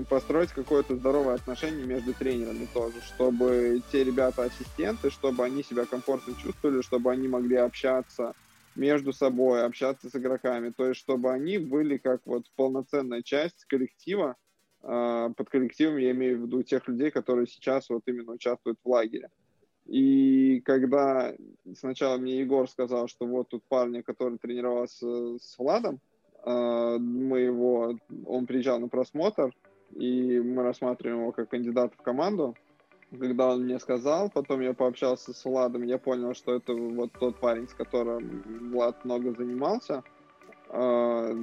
построить 0.09 0.51
какое-то 0.51 0.97
здоровое 0.97 1.35
отношение 1.35 1.87
между 1.87 2.13
тренерами 2.13 2.67
тоже, 2.75 3.01
чтобы 3.03 3.83
те 3.93 4.03
ребята-ассистенты, 4.03 5.11
чтобы 5.11 5.45
они 5.45 5.63
себя 5.63 5.85
комфортно 5.85 6.35
чувствовали, 6.43 6.83
чтобы 6.83 7.13
они 7.13 7.29
могли 7.29 7.57
общаться 7.57 8.35
между 8.75 9.13
собой, 9.13 9.65
общаться 9.65 10.11
с 10.11 10.17
игроками, 10.17 10.73
то 10.77 10.87
есть 10.87 10.99
чтобы 10.99 11.33
они 11.33 11.59
были 11.59 11.99
как 11.99 12.21
вот 12.25 12.47
полноценная 12.57 13.23
часть 13.23 13.65
коллектива, 13.67 14.35
э, 14.83 15.31
под 15.37 15.49
коллективом 15.51 15.99
я 15.99 16.11
имею 16.11 16.39
в 16.39 16.43
виду 16.43 16.65
тех 16.65 16.89
людей, 16.89 17.13
которые 17.13 17.47
сейчас 17.47 17.89
вот 17.91 18.03
именно 18.07 18.33
участвуют 18.33 18.79
в 18.83 18.89
лагере. 18.89 19.29
И 19.89 20.61
когда 20.67 21.35
сначала 21.75 22.19
мне 22.19 22.41
Егор 22.41 22.69
сказал, 22.69 23.09
что 23.09 23.27
вот 23.27 23.49
тут 23.49 23.63
парня, 23.69 24.03
который 24.03 24.37
тренировался 24.37 25.39
с 25.39 25.57
Владом, 25.59 25.99
а, 26.45 26.99
мы 26.99 27.41
его, 27.41 27.97
он 28.27 28.47
приезжал 28.47 28.79
на 28.79 28.89
просмотр, 28.89 29.51
и 29.97 30.41
мы 30.41 30.63
рассматриваем 30.63 31.23
его 31.23 31.33
как 31.33 31.49
кандидата 31.49 31.95
в 31.97 32.03
команду. 32.03 32.55
Когда 33.19 33.49
он 33.49 33.65
мне 33.65 33.79
сказал, 33.79 34.31
потом 34.31 34.61
я 34.61 34.75
пообщался 34.75 35.33
с 35.33 35.43
Владом, 35.47 35.83
я 35.85 35.97
понял, 35.97 36.35
что 36.35 36.55
это 36.55 36.75
вот 36.75 37.13
тот 37.19 37.41
парень, 37.41 37.67
с 37.67 37.73
которым 37.73 38.43
Влад 38.71 39.03
много 39.07 39.33
занимался. 39.33 40.05
А, 40.69 41.35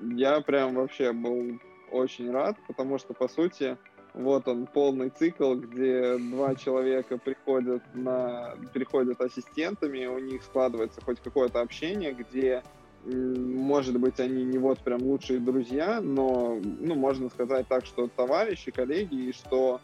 я 0.00 0.42
прям 0.42 0.74
вообще 0.74 1.12
был 1.12 1.58
очень 1.90 2.30
рад, 2.30 2.58
потому 2.66 2.98
что, 2.98 3.14
по 3.14 3.28
сути, 3.28 3.78
вот 4.14 4.46
он 4.48 4.66
полный 4.66 5.10
цикл, 5.10 5.54
где 5.54 6.16
два 6.18 6.54
человека 6.54 7.18
приходят 7.18 7.82
на 7.94 8.54
приходят 8.72 9.20
ассистентами, 9.20 10.06
у 10.06 10.18
них 10.18 10.42
складывается 10.44 11.00
хоть 11.00 11.20
какое-то 11.20 11.60
общение, 11.60 12.12
где 12.12 12.62
может 13.06 13.98
быть, 13.98 14.18
они 14.18 14.44
не 14.44 14.58
вот 14.58 14.78
прям 14.78 15.02
лучшие 15.02 15.38
друзья, 15.38 16.00
но, 16.00 16.58
ну, 16.62 16.94
можно 16.94 17.28
сказать 17.28 17.68
так, 17.68 17.84
что 17.84 18.08
товарищи, 18.08 18.70
коллеги, 18.70 19.28
и 19.28 19.32
что 19.32 19.80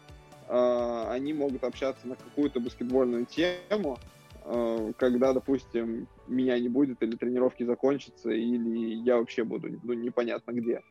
э, 0.47 1.05
они 1.09 1.33
могут 1.33 1.63
общаться 1.63 2.07
на 2.07 2.15
какую-то 2.15 2.59
баскетбольную 2.59 3.27
тему, 3.27 3.99
э, 4.43 4.93
когда, 4.97 5.33
допустим, 5.33 6.07
меня 6.27 6.59
не 6.59 6.69
будет, 6.69 7.03
или 7.03 7.15
тренировки 7.15 7.63
закончатся, 7.63 8.31
или 8.31 8.95
я 9.03 9.17
вообще 9.17 9.43
буду, 9.43 9.79
ну, 9.83 9.93
непонятно 9.93 10.51
где. 10.51 10.81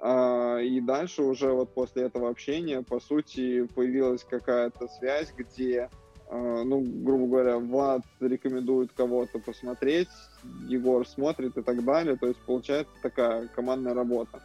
Э, 0.00 0.62
и 0.62 0.80
дальше 0.80 1.22
уже 1.22 1.52
вот 1.52 1.74
после 1.74 2.04
этого 2.04 2.30
общения, 2.30 2.82
по 2.82 3.00
сути, 3.00 3.66
появилась 3.74 4.24
какая-то 4.24 4.88
связь, 4.88 5.32
где 5.36 5.88
а, 6.32 6.62
ну, 6.62 6.80
грубо 6.80 7.26
говоря, 7.26 7.58
Влад 7.58 8.02
рекомендует 8.20 8.92
кого-то 8.92 9.40
посмотреть, 9.40 10.08
Егор 10.68 11.06
смотрит 11.06 11.56
и 11.56 11.62
так 11.62 11.84
далее. 11.84 12.16
То 12.16 12.28
есть 12.28 12.38
получается 12.46 12.92
такая 13.02 13.48
командная 13.48 13.94
работа. 13.94 14.40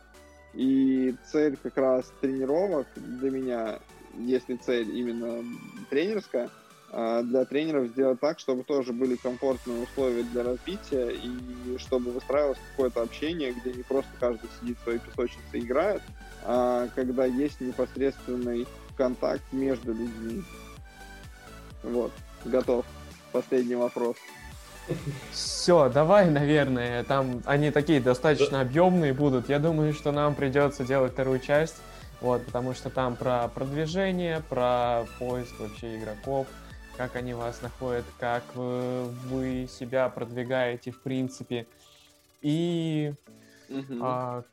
И 0.56 1.14
цель 1.32 1.58
как 1.62 1.78
раз 1.78 2.12
тренировок 2.22 2.88
для 2.96 3.30
меня, 3.30 3.80
если 4.18 4.56
цель 4.56 4.98
именно 4.98 5.44
тренерская, 5.92 6.46
а, 6.46 6.65
для 6.96 7.44
тренеров 7.44 7.88
сделать 7.90 8.22
так, 8.22 8.40
чтобы 8.40 8.64
тоже 8.64 8.94
были 8.94 9.18
комфортные 9.18 9.84
условия 9.84 10.24
для 10.24 10.44
развития 10.44 11.12
и 11.12 11.78
чтобы 11.78 12.12
выстраивалось 12.12 12.58
какое-то 12.72 13.02
общение, 13.02 13.52
где 13.52 13.74
не 13.74 13.84
просто 13.84 14.10
каждый 14.18 14.50
сидит 14.62 14.78
в 14.80 14.84
своей 14.84 15.00
песочнице 15.00 15.44
и 15.54 15.60
играет, 15.60 16.02
а 16.44 16.88
когда 16.96 17.26
есть 17.26 17.60
непосредственный 17.60 18.66
контакт 18.96 19.44
между 19.52 19.92
людьми. 19.94 20.42
Вот, 21.84 22.14
готов. 22.46 22.86
Последний 23.34 23.76
вопрос. 23.76 24.16
Все, 25.32 25.90
давай, 25.90 26.30
наверное, 26.30 27.04
там 27.04 27.42
они 27.46 27.72
такие 27.72 28.00
достаточно 28.00 28.62
объемные 28.62 29.12
будут. 29.12 29.50
Я 29.50 29.60
думаю, 29.60 29.94
что 29.94 30.14
нам 30.14 30.34
придется 30.34 30.86
делать 30.86 31.12
вторую 31.12 31.40
часть, 31.40 31.76
вот, 32.22 32.46
потому 32.46 32.74
что 32.74 32.90
там 32.90 33.18
про 33.18 33.50
продвижение, 33.50 34.42
про 34.50 35.06
поиск 35.20 35.60
вообще 35.60 35.98
игроков, 35.98 36.48
как 36.98 37.16
они 37.16 37.34
вас 37.34 37.62
находят, 37.62 38.06
как 38.20 38.44
вы 38.56 39.68
себя 39.70 40.10
продвигаете 40.10 40.92
в 40.92 41.00
принципе, 41.02 41.68
и 42.42 43.14
угу. 43.70 44.00
а, 44.02 44.44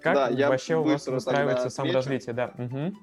как 0.00 0.14
да, 0.14 0.48
вообще 0.48 0.76
у 0.76 0.82
вас 0.82 1.06
выстраивается 1.06 1.70
саморазвитие, 1.70 2.34
да. 2.34 2.52
Угу. 2.58 2.94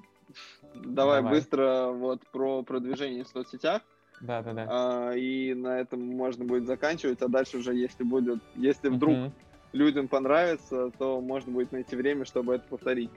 Давай, 0.74 1.22
Давай 1.22 1.22
быстро 1.22 1.88
вот 1.92 2.20
про 2.28 2.62
продвижение 2.62 3.24
в 3.24 3.28
соцсетях. 3.28 3.82
Да, 4.20 4.40
да, 4.42 4.52
да. 4.52 4.66
А, 4.68 5.12
и 5.12 5.52
на 5.54 5.80
этом 5.80 6.00
можно 6.00 6.44
будет 6.44 6.66
заканчивать, 6.66 7.20
а 7.22 7.28
дальше 7.28 7.58
уже, 7.58 7.74
если 7.74 8.04
будет, 8.04 8.40
если 8.54 8.88
вдруг 8.88 9.14
uh-huh. 9.14 9.32
людям 9.72 10.06
понравится, 10.06 10.90
то 10.96 11.20
можно 11.20 11.52
будет 11.52 11.72
найти 11.72 11.96
время, 11.96 12.24
чтобы 12.24 12.54
это 12.54 12.64
повторить. 12.68 13.10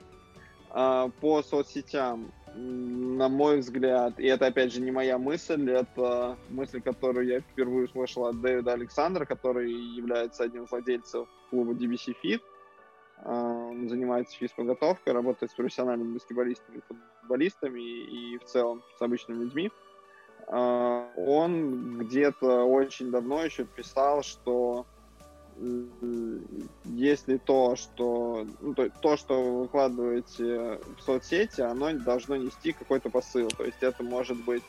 А, 0.70 1.08
по 1.20 1.42
соцсетям, 1.42 2.32
на 2.56 3.28
мой 3.28 3.58
взгляд, 3.58 4.18
и 4.18 4.26
это 4.26 4.46
опять 4.46 4.72
же 4.72 4.80
не 4.80 4.90
моя 4.90 5.18
мысль, 5.18 5.70
это 5.70 6.36
мысль, 6.48 6.80
которую 6.80 7.26
я 7.26 7.40
впервые 7.40 7.86
услышал 7.86 8.26
от 8.26 8.40
Дэвида 8.40 8.72
Александра, 8.72 9.24
который 9.24 9.70
является 9.72 10.44
одним 10.44 10.64
из 10.64 10.70
владельцев 10.70 11.28
клуба 11.50 11.72
DBC 11.72 12.14
Fit. 12.22 12.40
А, 13.18 13.32
он 13.32 13.88
занимается 13.88 14.36
физподготовкой, 14.36 15.12
работает 15.12 15.50
с 15.52 15.54
профессиональными 15.54 16.14
баскетболистами, 16.14 16.82
футболистами 17.20 17.80
и 17.80 18.38
в 18.38 18.44
целом 18.44 18.82
с 18.98 19.02
обычными 19.02 19.44
людьми. 19.44 19.70
А, 20.48 21.10
он 21.16 21.98
где-то 21.98 22.64
очень 22.64 23.10
давно 23.10 23.42
еще 23.42 23.64
писал, 23.64 24.22
что 24.22 24.86
если 26.84 27.38
то, 27.38 27.76
что 27.76 28.46
ну, 28.60 28.74
то, 28.74 28.90
то, 28.90 29.16
что 29.16 29.42
вы 29.42 29.62
выкладываете 29.62 30.80
в 30.96 31.02
соцсети, 31.04 31.62
оно 31.62 31.92
должно 31.92 32.36
нести 32.36 32.72
какой-то 32.72 33.08
посыл. 33.08 33.48
То 33.48 33.64
есть 33.64 33.78
это 33.80 34.02
может 34.02 34.36
быть 34.44 34.62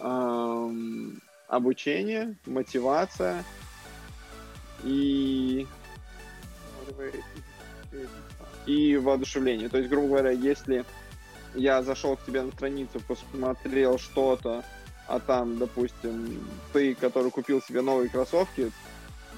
эм, 0.00 1.20
обучение, 1.48 2.36
мотивация 2.46 3.44
и 4.84 5.66
и 8.66 8.96
воодушевление. 8.96 9.68
То 9.68 9.78
есть, 9.78 9.88
грубо 9.88 10.08
говоря, 10.08 10.30
если 10.30 10.84
я 11.54 11.82
зашел 11.82 12.16
к 12.16 12.24
тебе 12.24 12.42
на 12.42 12.52
страницу, 12.52 13.00
посмотрел 13.00 13.98
что-то, 13.98 14.62
а 15.06 15.20
там, 15.20 15.58
допустим, 15.58 16.38
ты, 16.72 16.94
который 16.94 17.30
купил 17.30 17.62
себе 17.62 17.80
новые 17.80 18.10
кроссовки, 18.10 18.70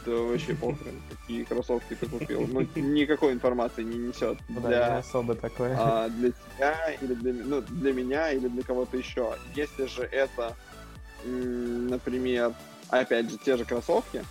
да 0.05 0.13
вообще 0.13 0.55
похрен, 0.55 1.01
какие 1.11 1.45
кроссовки 1.45 1.95
ты 1.95 2.07
купил. 2.07 2.47
Ну, 2.47 2.67
никакой 2.75 3.33
информации 3.33 3.83
не 3.83 3.99
несет. 3.99 4.39
Для, 4.49 4.61
да, 4.61 4.99
особо 4.99 5.35
такое. 5.35 5.77
А, 5.79 6.09
для 6.09 6.31
тебя 6.33 6.93
или 7.01 7.15
для, 7.15 7.33
ну, 7.33 7.61
для 7.63 7.93
меня 7.93 8.31
или 8.33 8.49
для 8.49 8.63
кого-то 8.63 8.97
еще. 8.97 9.35
Если 9.55 9.87
же 9.87 10.03
это, 10.03 10.57
например, 11.25 12.53
опять 12.89 13.31
же, 13.31 13.39
те 13.39 13.57
же 13.57 13.65
кроссовки, 13.65 14.25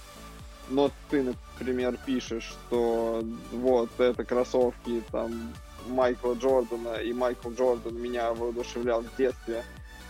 но 0.69 0.91
ты, 1.09 1.23
например, 1.23 1.97
пишешь, 2.05 2.43
что 2.67 3.23
вот 3.51 3.89
это 3.99 4.23
кроссовки 4.23 5.03
там 5.11 5.53
Майкла 5.87 6.33
Джордана, 6.33 6.95
и 6.95 7.13
Майкл 7.13 7.49
Джордан 7.51 7.99
меня 7.99 8.33
воодушевлял 8.33 9.01
в 9.01 9.15
детстве, 9.17 9.63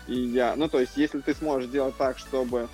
и 0.06 0.14
я... 0.14 0.54
Ну, 0.56 0.68
то 0.68 0.80
есть, 0.80 0.96
если 0.96 1.20
ты 1.20 1.34
сможешь 1.34 1.68
сделать 1.68 1.96
так, 1.96 2.18
чтобы 2.18 2.68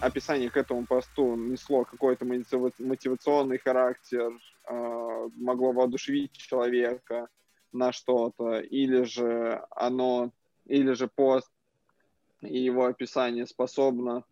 описание 0.00 0.50
к 0.50 0.56
этому 0.56 0.86
посту 0.86 1.36
несло 1.36 1.84
какой-то 1.84 2.24
мотивационный 2.24 3.58
характер, 3.58 4.32
э- 4.68 5.28
могло 5.36 5.72
воодушевить 5.72 6.32
человека 6.32 7.28
на 7.72 7.92
что-то, 7.92 8.60
или 8.60 9.02
же 9.02 9.62
оно, 9.70 10.32
или 10.66 10.92
же 10.92 11.08
пост 11.08 11.50
и 12.42 12.58
его 12.58 12.86
описание 12.86 13.46
способно 13.46 14.24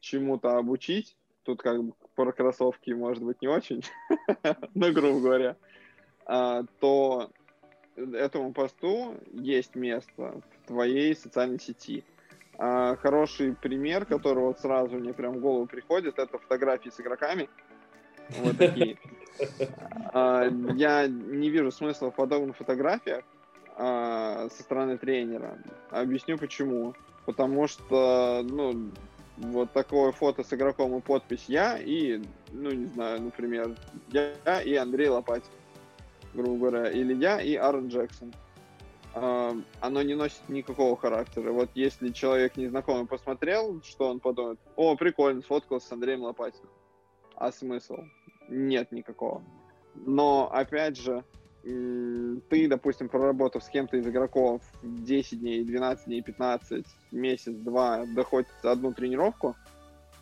чему-то 0.00 0.56
обучить, 0.56 1.16
тут 1.42 1.62
как 1.62 1.82
бы 1.82 1.92
про 2.14 2.32
кроссовки 2.32 2.90
может 2.90 3.22
быть 3.22 3.42
не 3.42 3.48
очень, 3.48 3.82
но 4.74 4.92
грубо 4.92 5.20
говоря, 5.20 5.56
а, 6.26 6.64
то 6.80 7.30
этому 8.14 8.52
посту 8.52 9.14
есть 9.32 9.74
место 9.74 10.40
в 10.62 10.66
твоей 10.66 11.14
социальной 11.14 11.60
сети. 11.60 12.04
А, 12.58 12.96
хороший 12.96 13.54
пример, 13.54 14.04
который 14.04 14.44
вот 14.44 14.60
сразу 14.60 14.96
мне 14.96 15.12
прям 15.12 15.34
в 15.34 15.40
голову 15.40 15.66
приходит, 15.66 16.18
это 16.18 16.38
фотографии 16.38 16.90
с 16.90 17.00
игроками. 17.00 17.48
Вот 18.38 18.58
такие. 18.58 18.96
А, 20.12 20.50
я 20.74 21.06
не 21.06 21.48
вижу 21.48 21.70
смысла 21.70 22.10
в 22.10 22.14
подобных 22.14 22.56
фотографиях 22.58 23.24
со 23.74 24.50
стороны 24.50 24.98
тренера. 24.98 25.56
Объясню 25.90 26.36
почему. 26.36 26.94
Потому 27.24 27.66
что, 27.68 28.44
ну, 28.44 28.90
вот 29.40 29.72
такое 29.72 30.12
фото 30.12 30.44
с 30.44 30.52
игроком 30.52 30.96
и 30.96 31.00
подпись 31.00 31.44
я 31.48 31.78
и, 31.78 32.20
ну, 32.52 32.70
не 32.70 32.86
знаю, 32.86 33.22
например, 33.22 33.74
я 34.08 34.60
и 34.60 34.74
Андрей 34.74 35.08
Лопатин, 35.08 35.50
грубо 36.34 36.70
говоря, 36.70 36.90
или 36.90 37.14
я 37.14 37.40
и 37.40 37.54
Аарон 37.54 37.88
Джексон. 37.88 38.32
А, 39.12 39.56
оно 39.80 40.02
не 40.02 40.14
носит 40.14 40.48
никакого 40.48 40.96
характера. 40.96 41.52
Вот 41.52 41.70
если 41.74 42.10
человек 42.10 42.56
незнакомый 42.56 43.06
посмотрел, 43.06 43.82
что 43.82 44.08
он 44.08 44.20
подумает, 44.20 44.58
о, 44.76 44.96
прикольно, 44.96 45.42
сфоткался 45.42 45.88
с 45.88 45.92
Андреем 45.92 46.22
Лопатиным. 46.22 46.68
А 47.34 47.50
смысл? 47.50 47.98
Нет 48.48 48.92
никакого. 48.92 49.42
Но, 49.94 50.50
опять 50.52 50.96
же, 50.96 51.24
ты, 51.62 52.68
допустим, 52.68 53.08
проработав 53.08 53.62
с 53.62 53.68
кем-то 53.68 53.96
из 53.96 54.06
игроков 54.06 54.62
10 54.82 55.40
дней, 55.40 55.64
12 55.64 56.06
дней, 56.06 56.22
15, 56.22 56.86
месяц, 57.10 57.52
два, 57.52 58.06
доходит 58.06 58.48
одну 58.62 58.92
тренировку, 58.94 59.56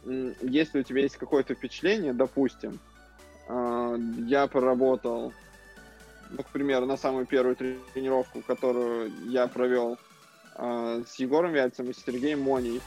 если 0.05 0.80
у 0.80 0.82
тебя 0.82 1.02
есть 1.02 1.16
какое-то 1.16 1.55
впечатление, 1.55 2.12
допустим, 2.12 2.78
а, 3.48 3.97
я 4.26 4.47
проработал, 4.47 5.32
ну, 6.30 6.42
к 6.42 6.48
примеру, 6.48 6.86
на 6.86 6.96
самую 6.96 7.26
первую 7.26 7.56
тренировку, 7.56 8.42
которую 8.46 9.10
я 9.28 9.46
провел 9.46 9.98
а, 10.55 11.02
с 11.06 11.16
Егором 11.16 11.52
Вяльцем 11.52 11.90
и 11.90 11.94
Сергеем 11.94 12.42
Моней, 12.42 12.80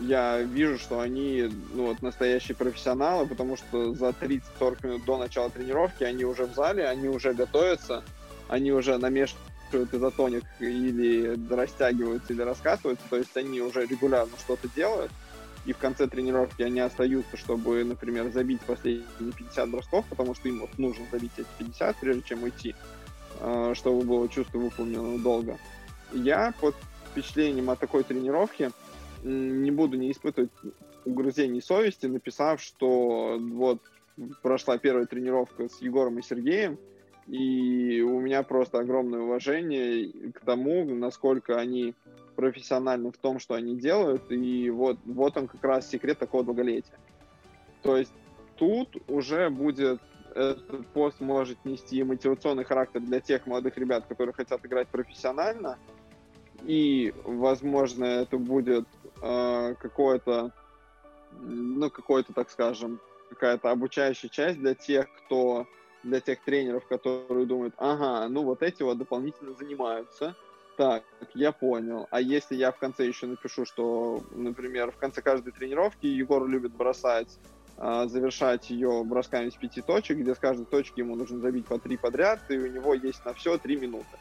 я 0.00 0.40
вижу, 0.42 0.78
что 0.78 1.00
они 1.00 1.50
ну, 1.72 1.86
вот, 1.86 2.02
настоящие 2.02 2.56
профессионалы, 2.56 3.26
потому 3.26 3.56
что 3.56 3.94
за 3.94 4.08
30-40 4.10 4.86
минут 4.86 5.04
до 5.04 5.18
начала 5.18 5.50
тренировки 5.50 6.04
они 6.04 6.24
уже 6.24 6.44
в 6.44 6.54
зале, 6.54 6.86
они 6.86 7.08
уже 7.08 7.34
готовятся, 7.34 8.04
они 8.48 8.72
уже 8.72 8.98
намешивают 8.98 9.42
изотоник 9.92 10.44
или 10.60 11.36
растягиваются, 11.52 12.32
или 12.32 12.42
раскатываются, 12.42 13.04
то 13.10 13.16
есть 13.16 13.36
они 13.36 13.60
уже 13.60 13.86
регулярно 13.86 14.36
что-то 14.38 14.68
делают. 14.74 15.10
И 15.68 15.74
в 15.74 15.76
конце 15.76 16.08
тренировки 16.08 16.62
они 16.62 16.80
остаются, 16.80 17.36
чтобы, 17.36 17.84
например, 17.84 18.30
забить 18.30 18.62
последние 18.62 19.32
50 19.36 19.68
бросков, 19.68 20.06
потому 20.08 20.34
что 20.34 20.48
им 20.48 20.60
вот 20.60 20.78
нужно 20.78 21.04
забить 21.12 21.32
эти 21.36 21.46
50, 21.58 21.96
прежде 22.00 22.22
чем 22.22 22.42
уйти, 22.42 22.74
э, 23.40 23.74
чтобы 23.74 24.02
было 24.06 24.30
чувство 24.30 24.56
выполненного 24.56 25.18
долга. 25.18 25.58
Я 26.14 26.54
под 26.58 26.74
впечатлением 27.10 27.68
от 27.68 27.78
такой 27.80 28.02
тренировки 28.02 28.70
не 29.22 29.70
буду 29.70 29.98
не 29.98 30.10
испытывать 30.10 30.50
угрызений 31.04 31.60
совести, 31.60 32.06
написав, 32.06 32.62
что 32.62 33.36
вот 33.38 33.82
прошла 34.40 34.78
первая 34.78 35.04
тренировка 35.04 35.68
с 35.68 35.82
Егором 35.82 36.18
и 36.18 36.22
Сергеем, 36.22 36.78
и 37.28 38.00
у 38.00 38.20
меня 38.20 38.42
просто 38.42 38.78
огромное 38.78 39.20
уважение 39.20 40.32
к 40.32 40.40
тому, 40.40 40.84
насколько 40.84 41.58
они 41.58 41.94
профессиональны 42.36 43.10
в 43.12 43.18
том, 43.18 43.38
что 43.38 43.54
они 43.54 43.76
делают, 43.76 44.30
и 44.30 44.70
вот, 44.70 44.98
вот 45.04 45.36
он 45.36 45.46
как 45.46 45.62
раз 45.62 45.88
секрет 45.88 46.18
такого 46.18 46.44
долголетия. 46.44 46.98
То 47.82 47.96
есть 47.96 48.12
тут 48.56 48.96
уже 49.08 49.50
будет 49.50 50.00
этот 50.34 50.86
пост 50.88 51.20
может 51.20 51.64
нести 51.64 52.02
мотивационный 52.02 52.64
характер 52.64 53.00
для 53.00 53.20
тех 53.20 53.46
молодых 53.46 53.76
ребят, 53.76 54.06
которые 54.06 54.32
хотят 54.32 54.64
играть 54.64 54.88
профессионально, 54.88 55.78
и, 56.64 57.12
возможно, 57.24 58.04
это 58.04 58.38
будет 58.38 58.86
э, 59.22 59.74
какое-то, 59.80 60.52
ну, 61.40 61.90
какой-то, 61.90 62.32
так 62.32 62.50
скажем, 62.50 63.00
какая-то 63.28 63.70
обучающая 63.70 64.28
часть 64.28 64.58
для 64.58 64.74
тех, 64.74 65.08
кто, 65.24 65.66
для 66.02 66.20
тех 66.20 66.42
тренеров, 66.42 66.86
которые 66.86 67.46
думают, 67.46 67.74
ага, 67.76 68.28
ну 68.28 68.42
вот 68.42 68.62
эти 68.62 68.82
вот 68.82 68.98
дополнительно 68.98 69.54
занимаются, 69.54 70.36
так, 70.76 71.02
я 71.34 71.50
понял. 71.50 72.06
А 72.10 72.20
если 72.20 72.54
я 72.54 72.70
в 72.70 72.78
конце 72.78 73.06
еще 73.06 73.26
напишу, 73.26 73.64
что, 73.64 74.22
например, 74.30 74.92
в 74.92 74.96
конце 74.96 75.22
каждой 75.22 75.52
тренировки 75.52 76.06
Егор 76.06 76.46
любит 76.46 76.72
бросать, 76.72 77.36
э, 77.76 78.04
завершать 78.06 78.70
ее 78.70 79.02
бросками 79.04 79.50
с 79.50 79.56
пяти 79.56 79.82
точек, 79.82 80.18
где 80.18 80.34
с 80.34 80.38
каждой 80.38 80.66
точки 80.66 81.00
ему 81.00 81.16
нужно 81.16 81.40
забить 81.40 81.66
по 81.66 81.78
три 81.80 81.96
подряд, 81.96 82.40
и 82.48 82.56
у 82.56 82.70
него 82.70 82.94
есть 82.94 83.24
на 83.24 83.34
все 83.34 83.58
три 83.58 83.76
минуты 83.76 84.18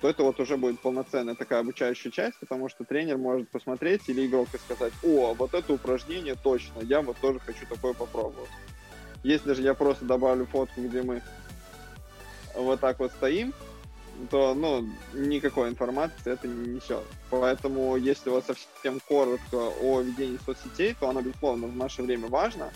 то 0.00 0.08
это 0.08 0.22
вот 0.22 0.38
уже 0.40 0.56
будет 0.56 0.80
полноценная 0.80 1.34
такая 1.34 1.60
обучающая 1.60 2.10
часть, 2.10 2.38
потому 2.38 2.68
что 2.68 2.84
тренер 2.84 3.18
может 3.18 3.48
посмотреть 3.48 4.08
или 4.08 4.26
игрок 4.26 4.48
и 4.54 4.58
сказать, 4.58 4.92
о, 5.02 5.34
вот 5.34 5.54
это 5.54 5.72
упражнение 5.72 6.36
точно, 6.36 6.80
я 6.82 7.02
вот 7.02 7.16
тоже 7.18 7.40
хочу 7.40 7.66
такое 7.66 7.94
попробовать. 7.94 8.50
Если 9.22 9.52
же 9.52 9.62
я 9.62 9.74
просто 9.74 10.04
добавлю 10.04 10.46
фотку, 10.46 10.82
где 10.82 11.02
мы 11.02 11.22
вот 12.54 12.80
так 12.80 12.98
вот 12.98 13.12
стоим, 13.12 13.52
то, 14.30 14.54
ну, 14.54 14.88
никакой 15.12 15.68
информации 15.68 16.32
это 16.32 16.48
не 16.48 16.74
несет. 16.74 17.04
Поэтому, 17.30 17.96
если 17.96 18.30
вот 18.30 18.44
совсем 18.46 19.00
коротко 19.06 19.70
о 19.80 20.00
ведении 20.00 20.38
соцсетей, 20.44 20.96
то 20.98 21.08
оно, 21.08 21.22
безусловно, 21.22 21.68
в 21.68 21.76
наше 21.76 22.02
время 22.02 22.28
важно, 22.28 22.72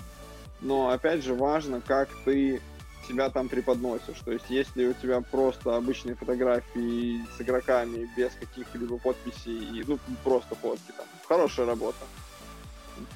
но, 0.61 0.91
опять 0.91 1.25
же, 1.25 1.35
важно, 1.35 1.81
как 1.81 2.09
ты 2.25 2.61
себя 3.09 3.31
там 3.31 3.49
преподносишь. 3.49 4.21
То 4.25 4.33
есть, 4.33 4.45
если 4.49 4.87
у 4.87 4.95
тебя 4.95 5.21
просто 5.21 5.77
обычные 5.77 6.15
фотографии 6.15 7.27
с 7.37 7.41
игроками 7.41 8.09
без 8.17 8.33
каких-либо 8.35 8.99
подписей, 8.99 9.85
ну, 9.87 9.99
просто 10.23 10.55
фотки, 10.55 10.93
там, 10.97 11.07
хорошая 11.27 11.67
работа, 11.67 12.05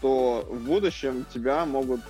то 0.01 0.45
в 0.49 0.59
будущем 0.61 1.25
тебя 1.33 1.65
могут, 1.65 2.01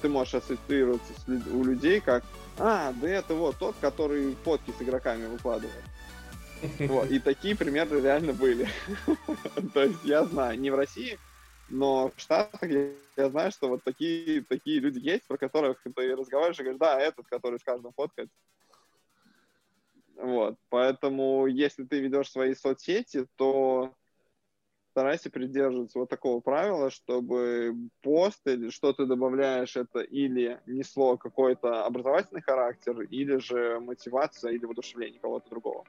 ты 0.00 0.08
можешь 0.08 0.34
ассоциироваться 0.34 1.12
с, 1.12 1.28
у 1.28 1.64
людей 1.64 2.00
как, 2.00 2.24
а, 2.58 2.92
да 2.92 3.08
это 3.08 3.34
вот 3.34 3.56
тот, 3.58 3.76
который 3.80 4.34
фотки 4.44 4.72
с 4.76 4.82
игроками 4.82 5.26
выкладывает. 5.26 5.84
Вот, 6.78 7.10
и 7.10 7.18
такие 7.18 7.54
примеры 7.54 8.00
реально 8.00 8.32
были. 8.32 8.68
То 9.74 9.84
есть 9.84 10.02
я 10.04 10.24
знаю, 10.24 10.58
не 10.58 10.70
в 10.70 10.74
России, 10.74 11.18
но 11.68 12.12
в 12.14 12.20
Штатах 12.20 12.70
я, 12.70 12.90
я 13.16 13.28
знаю, 13.28 13.50
что 13.50 13.68
вот 13.68 13.84
такие, 13.84 14.42
такие 14.42 14.80
люди 14.80 14.98
есть, 14.98 15.26
про 15.26 15.36
которых 15.36 15.82
ты 15.82 16.16
разговариваешь 16.16 16.58
и 16.58 16.62
говоришь, 16.62 16.80
да, 16.80 16.98
этот, 17.00 17.26
который 17.28 17.58
с 17.58 17.64
каждым 17.64 17.92
фоткает. 17.92 18.30
Вот, 20.16 20.56
поэтому 20.70 21.46
если 21.46 21.84
ты 21.84 22.00
ведешь 22.00 22.30
свои 22.30 22.54
соцсети, 22.54 23.26
то 23.36 23.92
старайся 24.96 25.28
придерживаться 25.28 25.98
вот 25.98 26.08
такого 26.08 26.40
правила, 26.40 26.90
чтобы 26.90 27.74
пост 28.00 28.40
или 28.46 28.70
что 28.70 28.94
ты 28.94 29.04
добавляешь, 29.04 29.76
это 29.76 30.00
или 30.00 30.58
несло 30.64 31.18
какой-то 31.18 31.84
образовательный 31.84 32.40
характер, 32.40 33.02
или 33.02 33.36
же 33.36 33.78
мотивация, 33.78 34.52
или 34.52 34.64
воодушевление 34.64 35.20
кого-то 35.20 35.50
другого. 35.50 35.84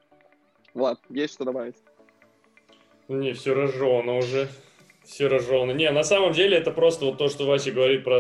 Влад, 0.74 1.00
есть 1.08 1.36
что 1.36 1.46
добавить? 1.46 1.78
Не, 3.08 3.32
все 3.32 3.54
рожено 3.54 4.18
уже. 4.18 4.50
Серо-желтый. 5.06 5.74
Не, 5.74 5.90
на 5.92 6.04
самом 6.04 6.34
деле 6.34 6.58
это 6.58 6.72
просто 6.72 7.06
вот 7.06 7.18
то, 7.18 7.30
что 7.30 7.46
Вася 7.46 7.72
говорит 7.72 8.04
про, 8.04 8.20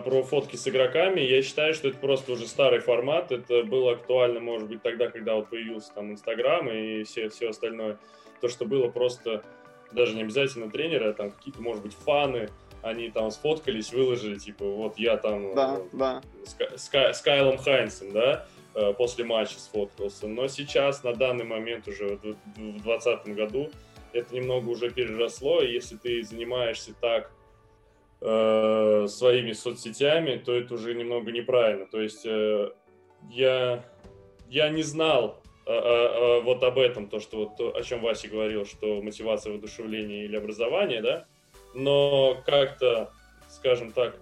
про 0.00 0.22
фотки 0.24 0.56
с 0.56 0.66
игроками. 0.66 1.20
Я 1.20 1.42
считаю, 1.42 1.74
что 1.74 1.86
это 1.86 1.98
просто 1.98 2.32
уже 2.32 2.48
старый 2.48 2.80
формат. 2.80 3.30
Это 3.30 3.62
было 3.62 3.92
актуально, 3.92 4.40
может 4.40 4.68
быть, 4.68 4.82
тогда, 4.82 5.08
когда 5.12 5.36
вот 5.36 5.48
появился 5.48 5.94
там 5.94 6.10
Инстаграм 6.10 6.68
и 6.68 7.04
все, 7.04 7.28
все 7.28 7.50
остальное. 7.50 8.00
То, 8.40 8.48
что 8.48 8.64
было 8.64 8.88
просто 8.88 9.44
даже 9.94 10.14
не 10.14 10.22
обязательно 10.22 10.70
тренеры, 10.70 11.10
а 11.10 11.12
там 11.12 11.30
какие-то, 11.30 11.62
может 11.62 11.82
быть, 11.82 11.94
фаны, 11.94 12.48
они 12.82 13.10
там 13.10 13.30
сфоткались, 13.30 13.92
выложили, 13.92 14.36
типа, 14.36 14.64
вот 14.64 14.98
я 14.98 15.16
там 15.16 15.54
да, 15.54 15.78
э, 15.78 15.96
да. 15.96 16.22
С, 16.44 16.82
с, 16.82 16.90
с 16.92 17.20
Кайлом 17.22 17.56
Хайнсом, 17.56 18.12
да, 18.12 18.46
э, 18.74 18.92
после 18.92 19.24
матча 19.24 19.58
сфоткался. 19.58 20.28
Но 20.28 20.48
сейчас, 20.48 21.02
на 21.02 21.14
данный 21.14 21.44
момент, 21.44 21.88
уже 21.88 22.16
в 22.16 22.20
2020 22.20 23.28
году, 23.28 23.70
это 24.12 24.34
немного 24.34 24.68
уже 24.68 24.90
переросло, 24.90 25.62
и 25.62 25.72
если 25.72 25.96
ты 25.96 26.22
занимаешься 26.22 26.94
так 27.00 27.30
э, 28.20 29.06
своими 29.08 29.52
соцсетями, 29.52 30.36
то 30.36 30.52
это 30.52 30.74
уже 30.74 30.94
немного 30.94 31.32
неправильно. 31.32 31.86
То 31.86 32.00
есть 32.00 32.24
э, 32.26 32.70
я, 33.30 33.84
я 34.48 34.68
не 34.68 34.82
знал 34.82 35.42
э, 35.66 35.72
э, 35.72 36.38
э, 36.38 36.40
вот 36.42 36.62
об 36.62 36.78
этом, 36.78 37.08
то, 37.08 37.20
что 37.20 37.36
вот 37.58 37.76
о 37.76 37.82
чем 37.82 38.00
Вася 38.00 38.28
говорил, 38.28 38.66
что 38.66 39.02
мотивация 39.02 39.52
воодушевления 39.52 40.24
или 40.24 40.36
образование, 40.36 41.02
да, 41.02 41.26
но 41.74 42.42
как-то, 42.46 43.12
скажем 43.48 43.92
так, 43.92 44.16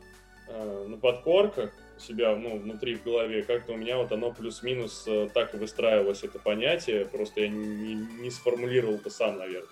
на 0.86 0.96
подкорках 0.98 1.72
себя, 2.02 2.34
ну, 2.36 2.58
внутри 2.58 2.96
в 2.96 3.04
голове, 3.04 3.42
как-то 3.42 3.72
у 3.72 3.76
меня 3.76 3.96
вот 3.96 4.12
оно 4.12 4.32
плюс-минус 4.32 5.04
э, 5.06 5.28
так 5.32 5.54
и 5.54 5.58
выстраивалось, 5.58 6.24
это 6.24 6.38
понятие, 6.38 7.06
просто 7.06 7.42
я 7.42 7.48
не, 7.48 7.94
не 7.94 8.30
сформулировал 8.30 8.96
это 8.96 9.10
сам, 9.10 9.38
наверное. 9.38 9.68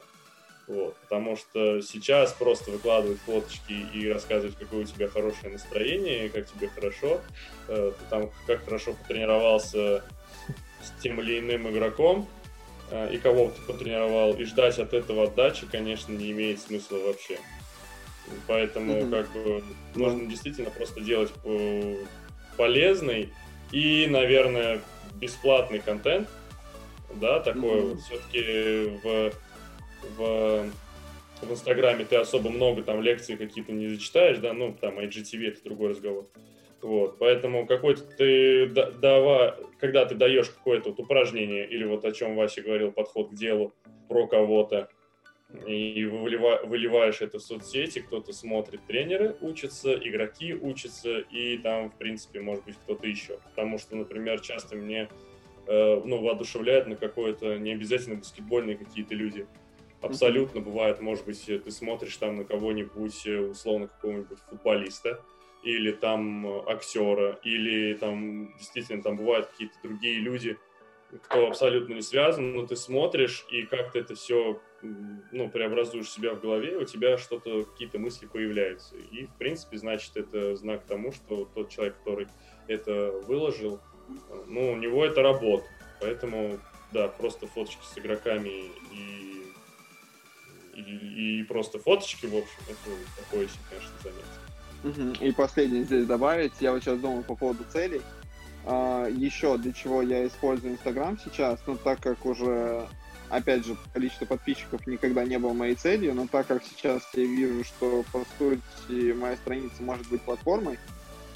Вот, 0.66 0.94
потому 0.98 1.36
что 1.36 1.80
сейчас 1.82 2.32
просто 2.32 2.70
выкладывать 2.70 3.18
фоточки 3.20 3.72
и 3.92 4.08
рассказывать, 4.08 4.56
какое 4.56 4.82
у 4.82 4.84
тебя 4.84 5.08
хорошее 5.08 5.52
настроение, 5.52 6.28
как 6.28 6.46
тебе 6.48 6.68
хорошо, 6.68 7.20
э, 7.68 7.92
ты 7.98 8.04
там 8.08 8.30
как 8.46 8.64
хорошо 8.64 8.94
потренировался 8.94 10.04
с 10.82 11.02
тем 11.02 11.20
или 11.20 11.38
иным 11.38 11.68
игроком, 11.70 12.28
э, 12.90 13.14
и 13.14 13.18
кого 13.18 13.50
ты 13.50 13.62
потренировал, 13.62 14.34
и 14.34 14.44
ждать 14.44 14.78
от 14.78 14.94
этого 14.94 15.24
отдачи, 15.24 15.66
конечно, 15.66 16.12
не 16.12 16.30
имеет 16.30 16.60
смысла 16.60 16.98
вообще. 16.98 17.38
Поэтому 18.46 18.92
mm-hmm. 18.94 19.10
как 19.10 19.32
бы 19.32 19.64
нужно 19.94 20.28
действительно 20.28 20.70
просто 20.70 21.00
делать 21.00 21.32
полезный 22.56 23.32
и, 23.72 24.06
наверное, 24.08 24.80
бесплатный 25.14 25.80
контент, 25.80 26.28
да, 27.14 27.40
такой 27.40 27.62
mm-hmm. 27.62 27.88
вот 27.88 28.00
все-таки 28.00 28.98
в 29.02 29.32
в, 30.16 30.70
в 31.42 31.50
Инстаграме 31.50 32.04
ты 32.04 32.16
особо 32.16 32.50
много 32.50 32.82
там 32.82 33.02
лекций 33.02 33.36
какие-то 33.36 33.72
не 33.72 33.88
зачитаешь, 33.88 34.38
да, 34.38 34.52
ну, 34.52 34.76
там 34.78 34.98
IGTV 34.98 35.48
это 35.48 35.64
другой 35.64 35.90
разговор. 35.90 36.26
Вот, 36.82 37.18
поэтому 37.18 37.66
какой-то 37.66 38.02
ты 38.02 38.66
дава, 38.66 39.58
когда 39.78 40.06
ты 40.06 40.14
даешь 40.14 40.48
какое-то 40.48 40.90
вот 40.90 41.00
упражнение 41.00 41.68
или 41.68 41.84
вот 41.84 42.04
о 42.04 42.12
чем 42.12 42.36
Вася 42.36 42.62
говорил, 42.62 42.90
подход 42.90 43.30
к 43.30 43.34
делу 43.34 43.74
про 44.08 44.26
кого-то, 44.26 44.88
и 45.66 46.04
вылива, 46.04 46.60
выливаешь 46.64 47.20
это 47.20 47.38
в 47.38 47.42
соцсети, 47.42 48.00
кто-то 48.00 48.32
смотрит, 48.32 48.80
тренеры 48.86 49.36
учатся, 49.40 49.94
игроки 49.94 50.54
учатся, 50.54 51.18
и 51.18 51.58
там, 51.58 51.90
в 51.90 51.96
принципе, 51.96 52.40
может 52.40 52.64
быть, 52.64 52.76
кто-то 52.76 53.06
еще. 53.06 53.38
Потому 53.50 53.78
что, 53.78 53.96
например, 53.96 54.40
часто 54.40 54.76
мне 54.76 55.08
э, 55.66 56.02
ну, 56.04 56.22
воодушевляют 56.22 56.86
на 56.86 56.96
какое-то 56.96 57.58
не 57.58 57.72
обязательно 57.72 58.16
баскетбольные 58.16 58.76
какие-то 58.76 59.14
люди. 59.14 59.46
Абсолютно 60.00 60.60
бывает, 60.60 61.00
может 61.00 61.26
быть, 61.26 61.44
ты 61.44 61.70
смотришь 61.70 62.16
там 62.16 62.36
на 62.36 62.44
кого-нибудь, 62.44 63.26
э, 63.26 63.40
условно, 63.40 63.88
какого-нибудь 63.88 64.38
футболиста, 64.48 65.20
или 65.62 65.92
там 65.92 66.46
э, 66.46 66.62
актера, 66.66 67.38
или 67.42 67.94
там 67.94 68.56
действительно 68.56 69.02
там 69.02 69.16
бывают 69.16 69.46
какие-то 69.48 69.76
другие 69.82 70.18
люди, 70.18 70.58
кто 71.24 71.48
абсолютно 71.48 71.94
не 71.94 72.02
связан, 72.02 72.52
но 72.52 72.66
ты 72.66 72.76
смотришь 72.76 73.44
и 73.50 73.62
как-то 73.62 73.98
это 73.98 74.14
все 74.14 74.60
ну, 74.82 75.50
преобразуешь 75.50 76.10
себя 76.10 76.34
в 76.34 76.40
голове, 76.40 76.76
у 76.76 76.84
тебя 76.84 77.18
что-то, 77.18 77.64
какие-то 77.64 77.98
мысли 77.98 78.26
появляются. 78.26 78.96
И, 78.96 79.26
в 79.26 79.34
принципе, 79.36 79.76
значит, 79.76 80.16
это 80.16 80.56
знак 80.56 80.84
тому, 80.86 81.12
что 81.12 81.44
тот 81.54 81.68
человек, 81.68 81.98
который 81.98 82.28
это 82.68 83.10
выложил, 83.26 83.80
ну, 84.46 84.72
у 84.72 84.76
него 84.76 85.04
это 85.04 85.22
работа. 85.22 85.66
Поэтому, 86.00 86.58
да, 86.92 87.08
просто 87.08 87.46
фоточки 87.46 87.82
с 87.84 87.98
игроками 87.98 88.70
и 88.92 89.30
и, 90.74 91.40
и 91.40 91.44
просто 91.44 91.78
фоточки, 91.78 92.26
в 92.26 92.36
общем, 92.36 92.62
это 92.68 92.96
такое 93.16 93.48
конечно, 93.68 93.92
занятие. 94.02 94.49
И 95.20 95.32
последнее 95.32 95.84
здесь 95.84 96.06
добавить, 96.06 96.52
я 96.60 96.72
вот 96.72 96.82
сейчас 96.82 96.98
думаю 96.98 97.22
по 97.22 97.34
поводу 97.34 97.64
целей. 97.72 98.00
А, 98.64 99.06
еще 99.06 99.56
для 99.58 99.72
чего 99.72 100.02
я 100.02 100.26
использую 100.26 100.74
Инстаграм 100.74 101.18
сейчас, 101.22 101.60
ну 101.66 101.76
так 101.76 102.00
как 102.00 102.24
уже, 102.26 102.86
опять 103.28 103.64
же, 103.64 103.76
количество 103.92 104.26
подписчиков 104.26 104.86
никогда 104.86 105.24
не 105.24 105.38
было 105.38 105.52
моей 105.52 105.74
целью, 105.74 106.14
но 106.14 106.26
так 106.26 106.46
как 106.46 106.62
сейчас 106.64 107.02
я 107.14 107.24
вижу, 107.24 107.64
что 107.64 108.04
по 108.12 108.24
сути 108.38 109.12
моя 109.12 109.36
страница 109.36 109.82
может 109.82 110.06
быть 110.08 110.22
платформой, 110.22 110.78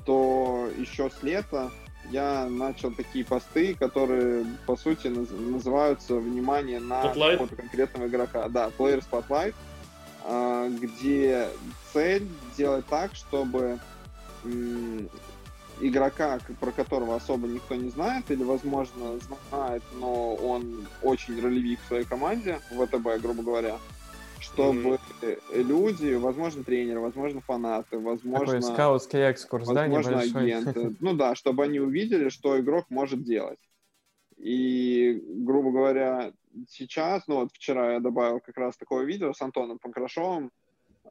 то 0.05 0.69
еще 0.77 1.11
с 1.11 1.23
лета 1.23 1.71
я 2.11 2.47
начал 2.51 2.93
такие 2.93 3.25
посты, 3.25 3.75
которые, 3.75 4.45
по 4.67 4.77
сути, 4.77 5.07
наз- 5.07 5.51
называются 5.51 6.17
«Внимание 6.17 6.79
на 6.79 7.03
какого-то 7.33 7.57
конкретного 7.57 8.07
игрока». 8.09 8.49
Да, 8.51 8.71
Player 8.77 9.03
Spotlight, 9.11 9.55
где 10.25 11.49
цель 11.93 12.27
сделать 12.55 12.87
так, 12.87 13.15
чтобы 13.15 13.79
игрока, 15.81 16.39
про 16.61 16.71
которого 16.71 17.17
особо 17.17 17.47
никто 17.47 17.75
не 17.75 17.91
знает, 17.91 18.31
или, 18.31 18.43
возможно, 18.43 19.19
знает, 19.51 19.83
но 19.99 20.35
он 20.35 20.87
очень 21.03 21.41
ролевик 21.41 21.81
в 21.81 21.89
своей 21.89 22.05
команде, 22.05 22.61
в 22.71 22.87
ВТБ, 22.87 23.23
грубо 23.23 23.43
говоря, 23.43 23.79
чтобы 24.41 24.99
mm-hmm. 25.21 25.63
люди, 25.63 26.15
возможно, 26.15 26.65
тренеры, 26.65 27.01
возможно, 27.01 27.41
фанаты, 27.41 27.99
возможно... 27.99 28.47
Такой 28.47 28.63
скаутский 28.63 29.21
экскурс, 29.21 29.67
возможно, 29.67 30.13
да, 30.13 30.41
агенты. 30.41 30.97
Ну 31.01 31.15
да, 31.15 31.35
чтобы 31.35 31.65
они 31.65 31.81
увидели, 31.81 32.29
что 32.29 32.61
игрок 32.61 32.87
может 32.91 33.25
делать. 33.25 33.59
И, 34.37 35.23
грубо 35.27 35.71
говоря, 35.71 36.33
сейчас, 36.69 37.27
ну 37.27 37.37
вот 37.37 37.53
вчера 37.53 37.95
я 37.95 38.01
добавил 38.01 38.41
как 38.41 38.57
раз 38.57 38.77
такое 38.77 39.05
видео 39.05 39.33
с 39.33 39.43
Антоном 39.43 39.79
Панкрашовым, 39.79 40.51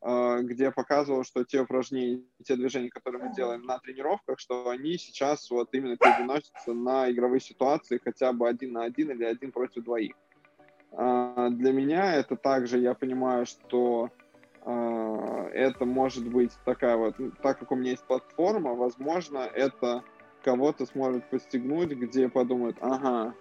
а, 0.01 0.41
где 0.41 0.71
показывал, 0.71 1.23
что 1.23 1.43
те 1.43 1.61
упражнения, 1.61 2.23
те 2.43 2.55
движения, 2.55 2.89
которые 2.89 3.23
мы 3.23 3.33
делаем 3.33 3.63
на 3.63 3.79
тренировках, 3.79 4.39
что 4.39 4.69
они 4.69 4.97
сейчас 4.97 5.49
вот 5.49 5.69
именно 5.73 5.97
переносятся 5.97 6.73
на 6.73 7.11
игровые 7.11 7.39
ситуации 7.39 8.01
хотя 8.03 8.33
бы 8.33 8.47
один 8.47 8.73
на 8.73 8.83
один 8.83 9.11
или 9.11 9.23
один 9.23 9.51
против 9.51 9.83
двоих. 9.83 10.13
А, 10.91 11.49
для 11.49 11.71
меня 11.71 12.15
это 12.15 12.35
также, 12.35 12.79
я 12.79 12.93
понимаю, 12.93 13.45
что 13.45 14.09
а, 14.61 15.47
это 15.49 15.85
может 15.85 16.27
быть 16.27 16.51
такая 16.65 16.97
вот, 16.97 17.19
ну, 17.19 17.31
так 17.41 17.59
как 17.59 17.71
у 17.71 17.75
меня 17.75 17.91
есть 17.91 18.05
платформа, 18.05 18.73
возможно, 18.73 19.39
это 19.39 20.03
кого-то 20.43 20.85
сможет 20.85 21.29
подстегнуть, 21.29 21.91
где 21.91 22.29
подумают, 22.29 22.77
ага, 22.81 23.33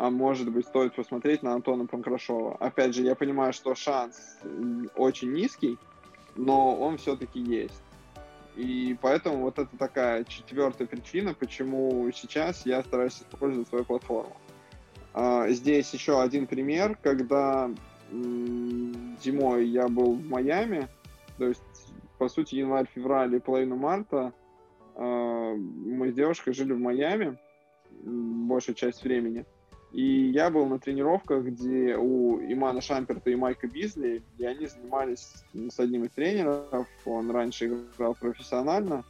а 0.00 0.08
может 0.08 0.50
быть, 0.50 0.66
стоит 0.66 0.94
посмотреть 0.94 1.42
на 1.42 1.52
Антона 1.52 1.84
Панкрашова. 1.84 2.56
Опять 2.56 2.94
же, 2.94 3.02
я 3.02 3.14
понимаю, 3.14 3.52
что 3.52 3.74
шанс 3.74 4.38
очень 4.96 5.30
низкий, 5.30 5.76
но 6.36 6.74
он 6.74 6.96
все-таки 6.96 7.38
есть. 7.38 7.82
И 8.56 8.96
поэтому 9.02 9.42
вот 9.42 9.58
это 9.58 9.76
такая 9.76 10.24
четвертая 10.24 10.88
причина, 10.88 11.34
почему 11.34 12.10
сейчас 12.14 12.64
я 12.64 12.82
стараюсь 12.82 13.20
использовать 13.20 13.68
свою 13.68 13.84
платформу. 13.84 14.34
А, 15.12 15.50
здесь 15.50 15.92
еще 15.92 16.22
один 16.22 16.46
пример, 16.46 16.96
когда 17.02 17.70
зимой 18.10 19.66
я 19.66 19.86
был 19.88 20.14
в 20.14 20.26
Майами, 20.26 20.88
то 21.36 21.46
есть, 21.46 21.62
по 22.16 22.30
сути, 22.30 22.54
январь, 22.54 22.88
февраль 22.94 23.34
и 23.34 23.38
половину 23.38 23.76
марта 23.76 24.32
а, 24.94 25.54
мы 25.54 26.10
с 26.10 26.14
девушкой 26.14 26.54
жили 26.54 26.72
в 26.72 26.80
Майами 26.80 27.38
большую 27.90 28.76
часть 28.76 29.04
времени. 29.04 29.44
И 29.92 30.30
я 30.30 30.50
был 30.50 30.66
на 30.66 30.78
тренировках, 30.78 31.44
где 31.44 31.96
у 31.96 32.40
Имана 32.40 32.80
Шамперта 32.80 33.30
и 33.30 33.34
Майка 33.34 33.66
Бизли, 33.66 34.22
и 34.38 34.44
они 34.44 34.66
занимались 34.66 35.32
с 35.52 35.80
одним 35.80 36.04
из 36.04 36.10
тренеров, 36.10 36.86
он 37.04 37.30
раньше 37.30 37.66
играл 37.66 38.14
профессионально, 38.14 39.04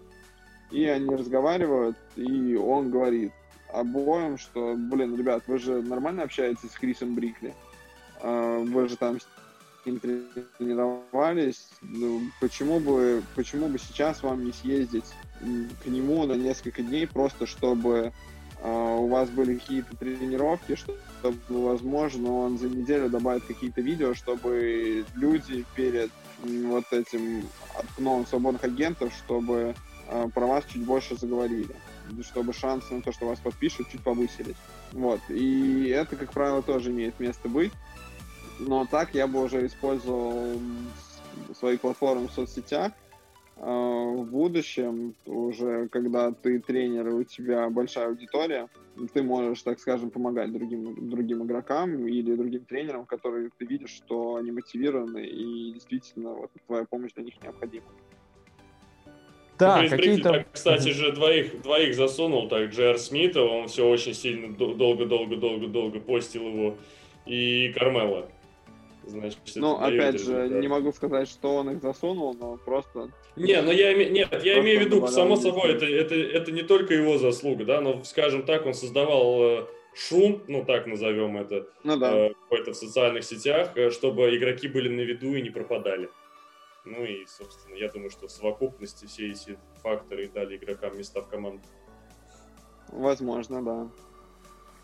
и 0.71 0.85
они 0.87 1.15
разговаривают, 1.15 1.97
и 2.17 2.57
он 2.57 2.91
говорит, 2.91 3.33
обоим, 3.73 4.39
что, 4.39 4.75
блин, 4.77 5.17
ребят, 5.17 5.43
вы 5.47 5.59
же 5.59 5.83
нормально 5.83 6.23
общаетесь 6.23 6.71
с 6.71 6.79
Крисом 6.79 7.15
Брикли, 7.15 7.55
а, 8.23 8.59
вы 8.61 8.89
же 8.89 8.97
там 8.97 9.21
с 9.21 9.27
ним 9.85 10.01
тренировались, 10.01 11.69
ну, 11.83 12.23
почему 12.41 12.81
бы, 12.81 13.23
почему 13.35 13.69
бы 13.69 13.79
сейчас 13.79 14.23
вам 14.23 14.45
не 14.45 14.53
съездить 14.53 15.13
к 15.41 15.87
нему 15.87 16.25
на 16.27 16.35
несколько 16.35 16.83
дней, 16.83 17.07
просто 17.07 17.47
чтобы 17.47 18.13
у 18.63 19.07
вас 19.09 19.31
были 19.31 19.57
какие-то 19.57 19.97
тренировки, 19.97 20.77
чтобы, 20.77 21.39
возможно, 21.49 22.33
он 22.33 22.59
за 22.59 22.69
неделю 22.69 23.09
добавит 23.09 23.45
какие-то 23.45 23.81
видео, 23.81 24.15
чтобы 24.15 25.05
люди 25.15 25.65
перед 25.75 26.11
вот 26.43 26.85
этим 26.93 27.45
окном 27.79 28.27
свободных 28.27 28.65
агентов, 28.65 29.13
чтобы 29.15 29.75
а, 30.09 30.29
про 30.29 30.47
вас 30.47 30.65
чуть 30.67 30.85
больше 30.85 31.17
заговорили 31.17 31.75
чтобы 32.23 32.53
шансы 32.53 32.93
на 32.93 33.03
то, 33.03 33.13
что 33.13 33.27
вас 33.27 33.39
подпишут, 33.39 33.89
чуть 33.91 34.03
повысились. 34.03 34.57
Вот. 34.93 35.21
И 35.29 35.89
это, 35.89 36.17
как 36.17 36.33
правило, 36.33 36.63
тоже 36.63 36.91
имеет 36.91 37.21
место 37.21 37.49
быть. 37.49 37.73
Но 38.59 38.85
так 38.85 39.15
я 39.15 39.27
бы 39.27 39.43
уже 39.43 39.67
использовал 39.67 40.59
свои 41.59 41.77
платформы 41.77 42.29
в 42.29 42.33
соцсетях. 42.33 42.93
А, 43.63 43.73
в 43.73 44.25
будущем, 44.25 45.15
уже 45.27 45.89
когда 45.89 46.33
ты 46.33 46.61
тренер 46.61 47.09
и 47.09 47.13
у 47.13 47.25
тебя 47.25 47.69
большая 47.69 48.09
аудитория, 48.09 48.69
ты 49.13 49.23
можешь, 49.23 49.63
так 49.63 49.79
скажем, 49.79 50.11
помогать 50.11 50.51
другим, 50.51 51.11
другим 51.11 51.45
игрокам 51.45 52.07
или 52.07 52.35
другим 52.35 52.65
тренерам, 52.65 53.05
которые 53.05 53.51
ты 53.59 53.67
видишь, 53.67 53.91
что 53.91 54.37
они 54.37 54.51
мотивированы 54.51 55.27
и 55.27 55.73
действительно 55.75 56.31
вот, 56.31 56.51
твоя 56.67 56.87
помощь 56.89 57.13
для 57.13 57.25
них 57.25 57.35
необходима. 57.43 57.87
Да, 59.59 59.83
ну, 59.83 59.91
какие-то... 59.91 60.31
Так, 60.31 60.53
кстати 60.53 60.89
же, 60.89 61.13
двоих, 61.13 61.61
двоих 61.61 61.95
засунул, 61.95 62.49
так, 62.49 62.71
Джер 62.71 62.99
Смита, 62.99 63.43
он 63.43 63.69
все 63.69 63.87
очень 63.87 64.15
сильно 64.15 64.55
долго-долго-долго-долго 64.57 66.01
постил 66.01 66.49
его, 66.49 66.77
и 67.27 67.75
Кармела. 67.77 68.31
Значит, 69.11 69.39
ну, 69.57 69.77
опять 69.77 70.21
же, 70.21 70.33
результат. 70.33 70.61
не 70.61 70.69
могу 70.69 70.93
сказать, 70.93 71.29
что 71.29 71.57
он 71.57 71.71
их 71.71 71.83
засунул, 71.83 72.35
но 72.35 72.57
просто... 72.59 73.11
Не, 73.35 73.61
ну 73.61 73.73
я, 73.73 73.93
нет, 73.93 74.29
я 74.45 74.61
имею 74.61 74.81
в 74.81 74.85
виду, 74.85 75.07
само 75.09 75.35
собой, 75.37 75.73
это, 75.73 75.85
это, 75.85 76.15
это 76.15 76.53
не 76.53 76.63
только 76.63 76.95
его 76.95 77.19
заслуга, 77.19 77.65
да, 77.65 77.81
но, 77.81 78.05
скажем 78.05 78.45
так, 78.45 78.67
он 78.67 78.75
создавал 78.75 79.43
э, 79.43 79.67
шум, 79.95 80.43
ну 80.47 80.65
так 80.65 80.87
назовем 80.87 81.37
это, 81.39 81.67
ну, 81.83 81.97
да. 81.97 82.29
э, 82.29 82.35
какой-то 82.43 82.73
в 82.73 82.77
социальных 82.77 83.25
сетях, 83.25 83.77
э, 83.77 83.91
чтобы 83.91 84.37
игроки 84.37 84.69
были 84.69 84.89
на 84.89 85.01
виду 85.01 85.35
и 85.35 85.43
не 85.43 85.51
пропадали. 85.51 86.09
Ну 86.85 87.05
и, 87.05 87.27
собственно, 87.27 87.75
я 87.75 87.89
думаю, 87.89 88.11
что 88.11 88.29
в 88.29 88.31
совокупности 88.31 89.07
все 89.07 89.31
эти 89.31 89.59
факторы 89.83 90.31
дали 90.33 90.57
игрокам 90.57 90.97
места 90.97 91.21
в 91.21 91.29
команду. 91.29 91.63
Возможно, 92.89 93.63
да. 93.65 93.89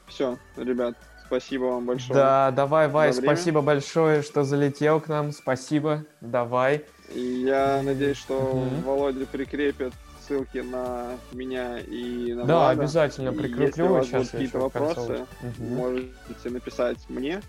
Все, 0.08 0.36
ребят, 0.56 0.96
спасибо 1.26 1.64
вам 1.64 1.86
большое. 1.86 2.14
Да, 2.14 2.50
давай, 2.50 2.88
Вай, 2.88 3.12
спасибо 3.12 3.60
большое, 3.62 4.22
что 4.22 4.44
залетел 4.44 5.00
к 5.00 5.08
нам. 5.08 5.32
Спасибо, 5.32 6.04
давай. 6.20 6.84
И 7.14 7.20
я 7.20 7.82
надеюсь, 7.82 8.18
что 8.18 8.34
mm 8.34 8.82
Володя 8.82 9.26
прикрепит 9.26 9.92
ссылки 10.26 10.58
на 10.58 11.16
меня 11.32 11.78
и 11.78 12.32
на 12.32 12.44
Да, 12.44 12.56
Влада. 12.56 12.80
обязательно 12.80 13.32
прикреплю. 13.32 13.66
Если 13.66 13.82
у 13.82 13.88
вас 13.88 14.08
будут 14.08 14.30
какие-то 14.30 14.58
вопросы, 14.58 15.26
угу. 15.42 15.64
можете 15.64 16.50
написать 16.50 16.98
мне. 17.08 17.40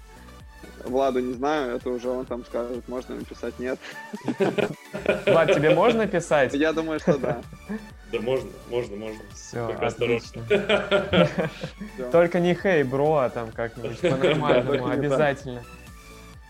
Владу 0.84 1.20
не 1.20 1.34
знаю, 1.34 1.76
это 1.76 1.90
уже 1.90 2.10
он 2.10 2.26
там 2.26 2.46
скажет, 2.46 2.88
можно 2.88 3.16
написать 3.16 3.58
нет. 3.60 3.80
Влад, 5.26 5.54
тебе 5.54 5.74
можно 5.76 6.08
писать? 6.08 6.54
Я 6.54 6.74
думаю, 6.74 7.00
что 7.00 7.18
да. 7.18 7.42
Да 8.12 8.22
можно, 8.22 8.50
можно, 8.70 8.96
можно. 8.96 9.22
Все, 9.34 9.68
Только 9.68 9.88
отлично. 9.88 10.44
Только 12.12 12.40
не 12.40 12.56
хей, 12.56 12.84
бро, 12.84 13.18
а 13.18 13.30
там 13.30 13.52
как-нибудь 13.52 14.00
по-нормальному, 14.00 14.88
обязательно. 14.88 15.64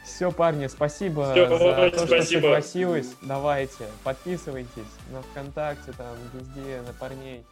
Все, 0.06 0.32
парни, 0.32 0.68
спасибо 0.68 1.32
Все, 1.32 1.48
за 1.50 1.58
то, 1.58 2.06
спасибо. 2.06 2.24
что 2.24 2.42
согласилась. 2.42 3.08
Давайте, 3.22 3.86
подписывайтесь 4.04 4.70
на 5.12 5.22
ВКонтакте, 5.22 5.92
там, 5.98 6.16
везде, 6.34 6.82
на 6.86 6.94
парней. 6.94 7.44